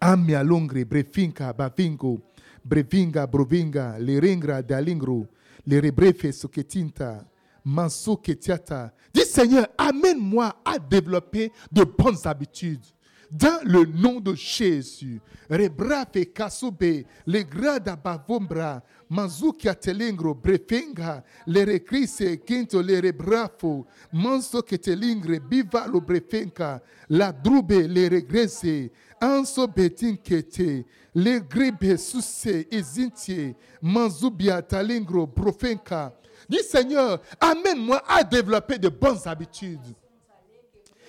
amia 0.00 0.42
longre, 0.42 0.84
brefinka, 0.84 1.52
bavingo, 1.52 2.20
brevinga, 2.64 3.26
brovinga, 3.26 3.98
le 3.98 4.18
ringra 4.18 4.62
dalingro, 4.62 5.26
le 5.64 5.80
rebrefe 5.80 6.32
soketinta, 6.32 7.26
manso 7.64 8.16
ketiata. 8.16 8.92
Dis 9.12 9.26
Seigneur, 9.26 9.66
amène-moi 9.76 10.54
à 10.64 10.78
développer 10.78 11.52
de 11.72 11.84
bonnes 11.84 12.18
habitudes. 12.24 12.84
Dans 13.30 13.60
le 13.64 13.84
nom 13.84 14.20
de 14.20 14.34
Jésus, 14.34 15.20
rebrafe 15.50 16.32
kasube, 16.32 17.04
le 17.26 17.42
grada 17.42 17.96
bavombra, 17.96 18.82
manzuki 19.08 19.68
atelingro, 19.68 20.34
brefenga, 20.34 21.24
le 21.46 21.64
recrise, 21.64 22.40
quinto 22.44 22.80
le 22.80 23.00
rebrafo, 23.00 23.86
manso 24.12 24.62
ketelingre, 24.62 25.40
biva 25.40 25.86
lo 25.88 26.00
brefenka, 26.00 26.80
la 27.08 27.32
drube 27.32 27.86
le 27.88 28.08
regrese, 28.08 28.90
anso 29.20 29.66
betin 29.66 30.16
kete, 30.16 30.84
le 31.14 31.40
gribe 31.40 31.96
susse, 31.96 32.66
izintie, 32.70 33.56
manzubia 33.82 34.62
talingro, 34.62 35.26
brofenka. 35.26 36.12
Dis 36.48 36.62
Seigneur, 36.62 37.20
amène-moi 37.40 38.02
à 38.06 38.22
développer 38.22 38.78
de 38.78 38.88
bonnes 38.88 39.18
habitudes. 39.24 39.94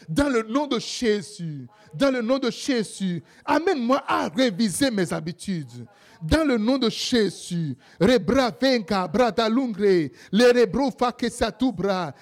Dans 0.08 0.30
le 0.30 0.44
nom 0.44 0.68
de 0.68 0.80
Jésus, 0.80 1.68
dans 1.94 2.12
le 2.12 2.22
nom 2.22 2.40
de 2.40 2.50
Jésus, 2.50 3.22
amène-moi 3.44 4.04
à 4.08 4.30
réviser 4.30 4.90
mes 4.90 5.12
habitudes. 5.12 5.86
Dans 6.22 6.46
le 6.46 6.58
nom 6.58 6.78
de 6.78 6.90
Jésus, 6.90 7.76
rebra 8.00 8.52
brada 9.08 9.50
lungre, 9.50 10.10
kasatubra. 11.20 12.14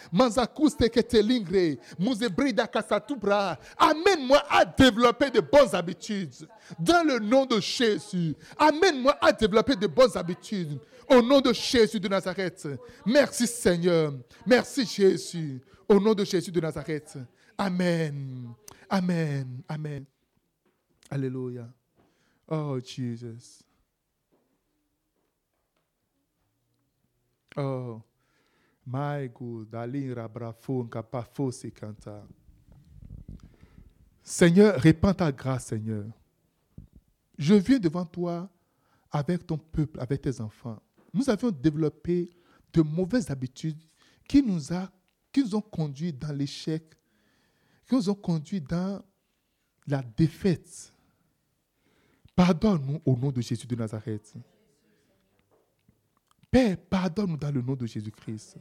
Amène-moi 3.77 4.43
à 4.49 4.65
développer 4.65 5.29
de 5.29 5.39
bonnes 5.39 5.73
habitudes. 5.73 6.47
Dans 6.79 7.03
le 7.05 7.19
nom 7.19 7.45
de 7.45 7.59
Jésus, 7.59 8.35
amène-moi 8.57 9.15
à 9.21 9.31
développer 9.31 9.75
de 9.75 9.87
bonnes 9.87 10.15
habitudes. 10.15 10.79
Au 11.07 11.21
nom 11.21 11.39
de 11.39 11.53
Jésus 11.53 11.99
de 11.99 12.07
Nazareth. 12.07 12.67
Merci 13.05 13.45
Seigneur. 13.47 14.13
Merci 14.45 14.85
Jésus. 14.85 15.61
Au 15.87 15.99
nom 15.99 16.13
de 16.13 16.25
Jésus 16.25 16.51
de 16.51 16.59
Nazareth. 16.59 17.17
Amen. 17.57 18.53
Amen. 18.89 19.63
Amen. 19.69 20.05
Alléluia. 21.09 21.73
Oh, 22.47 22.79
Jesus. 22.79 23.63
Oh, 27.57 28.01
my 28.85 29.29
God. 29.29 29.67
Seigneur, 34.23 34.79
répands 34.79 35.13
ta 35.13 35.31
grâce, 35.31 35.65
Seigneur. 35.67 36.05
Je 37.37 37.53
viens 37.55 37.79
devant 37.79 38.05
toi 38.05 38.49
avec 39.11 39.45
ton 39.45 39.57
peuple, 39.57 39.99
avec 39.99 40.21
tes 40.21 40.41
enfants. 40.41 40.81
Nous 41.13 41.29
avions 41.29 41.51
développé 41.51 42.29
de 42.73 42.81
mauvaises 42.81 43.29
habitudes 43.29 43.81
qui 44.27 44.41
nous, 44.43 44.59
qui 45.31 45.41
nous 45.41 45.55
ont 45.55 45.61
conduits 45.61 46.11
dans 46.11 46.33
l'échec, 46.33 46.83
qui 47.87 47.95
nous 47.95 48.09
ont 48.09 48.15
conduits 48.15 48.61
dans 48.61 49.03
la 49.87 50.01
défaite. 50.01 50.93
Pardonne-nous 52.35 53.01
au 53.05 53.15
nom 53.15 53.31
de 53.31 53.41
Jésus 53.41 53.67
de 53.67 53.75
Nazareth. 53.75 54.33
Père, 56.51 56.77
pardonne-nous 56.77 57.37
dans 57.37 57.51
le 57.51 57.61
nom 57.61 57.75
de 57.75 57.85
Jésus-Christ. 57.85 58.57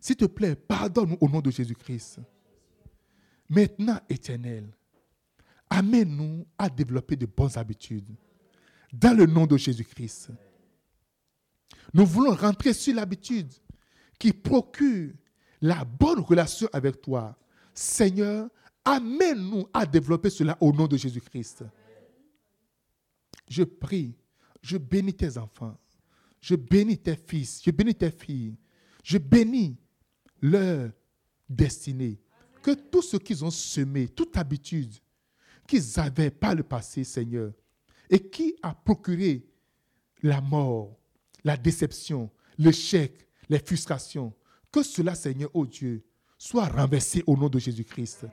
S'il 0.00 0.16
te 0.16 0.24
plaît, 0.24 0.56
pardonne-nous 0.56 1.18
au 1.20 1.28
nom 1.28 1.40
de 1.40 1.50
Jésus-Christ. 1.50 2.20
Maintenant, 3.48 4.00
éternel, 4.08 4.74
amène-nous 5.70 6.46
à 6.58 6.68
développer 6.68 7.16
de 7.16 7.26
bonnes 7.26 7.56
habitudes. 7.56 8.08
Dans 8.92 9.16
le 9.16 9.26
nom 9.26 9.46
de 9.46 9.56
Jésus-Christ. 9.56 10.30
Nous 11.94 12.04
voulons 12.04 12.34
rentrer 12.34 12.72
sur 12.72 12.94
l'habitude 12.94 13.52
qui 14.18 14.32
procure 14.32 15.12
la 15.60 15.84
bonne 15.84 16.20
relation 16.20 16.68
avec 16.72 17.00
toi. 17.00 17.36
Seigneur, 17.74 18.48
amène-nous 18.84 19.66
à 19.72 19.86
développer 19.86 20.30
cela 20.30 20.56
au 20.60 20.72
nom 20.72 20.86
de 20.86 20.96
Jésus-Christ. 20.96 21.64
Je 23.48 23.62
prie, 23.62 24.14
je 24.60 24.78
bénis 24.78 25.14
tes 25.14 25.38
enfants, 25.38 25.76
je 26.40 26.54
bénis 26.54 26.98
tes 26.98 27.16
fils, 27.16 27.62
je 27.64 27.70
bénis 27.70 27.94
tes 27.94 28.10
filles, 28.10 28.56
je 29.02 29.18
bénis 29.18 29.76
leur 30.40 30.90
destinée. 31.48 32.20
Que 32.62 32.72
tout 32.72 33.02
ce 33.02 33.16
qu'ils 33.16 33.44
ont 33.44 33.50
semé, 33.50 34.08
toute 34.08 34.36
habitude, 34.36 34.94
qu'ils 35.66 35.82
n'avaient 35.96 36.30
pas 36.30 36.54
le 36.54 36.62
passé, 36.62 37.04
Seigneur, 37.04 37.52
et 38.08 38.20
qui 38.20 38.56
a 38.62 38.74
procuré 38.74 39.46
la 40.22 40.40
mort, 40.40 40.96
la 41.44 41.56
déception, 41.56 42.30
l'échec, 42.58 43.26
les 43.48 43.58
frustrations. 43.58 44.32
Que 44.70 44.82
cela, 44.82 45.14
Seigneur, 45.14 45.50
oh 45.54 45.66
Dieu, 45.66 46.04
soit 46.42 46.66
renversé 46.66 47.22
au 47.24 47.36
nom 47.36 47.48
de 47.48 47.60
Jésus-Christ. 47.60 48.26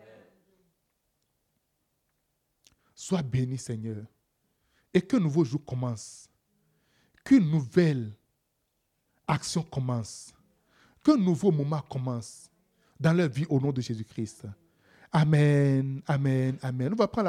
Sois 2.95 3.22
béni, 3.22 3.56
Seigneur. 3.56 4.03
Et 4.91 4.99
qu'un 4.99 5.19
nouveau 5.19 5.45
jour 5.45 5.64
commence. 5.64 6.27
Qu'une 7.23 7.48
nouvelle 7.48 8.11
action 9.27 9.61
commence. 9.61 10.34
Qu'un 11.03 11.18
nouveau 11.18 11.52
moment 11.52 11.81
commence 11.81 12.49
dans 12.99 13.14
leur 13.14 13.30
vie 13.30 13.45
au 13.48 13.60
nom 13.60 13.72
de 13.72 13.80
Jésus-Christ. 13.80 14.48
Amen, 15.11 16.02
amen, 16.07 16.57
amen. 16.64 16.94
On 16.94 16.95
va 16.95 17.07
prendre 17.07 17.18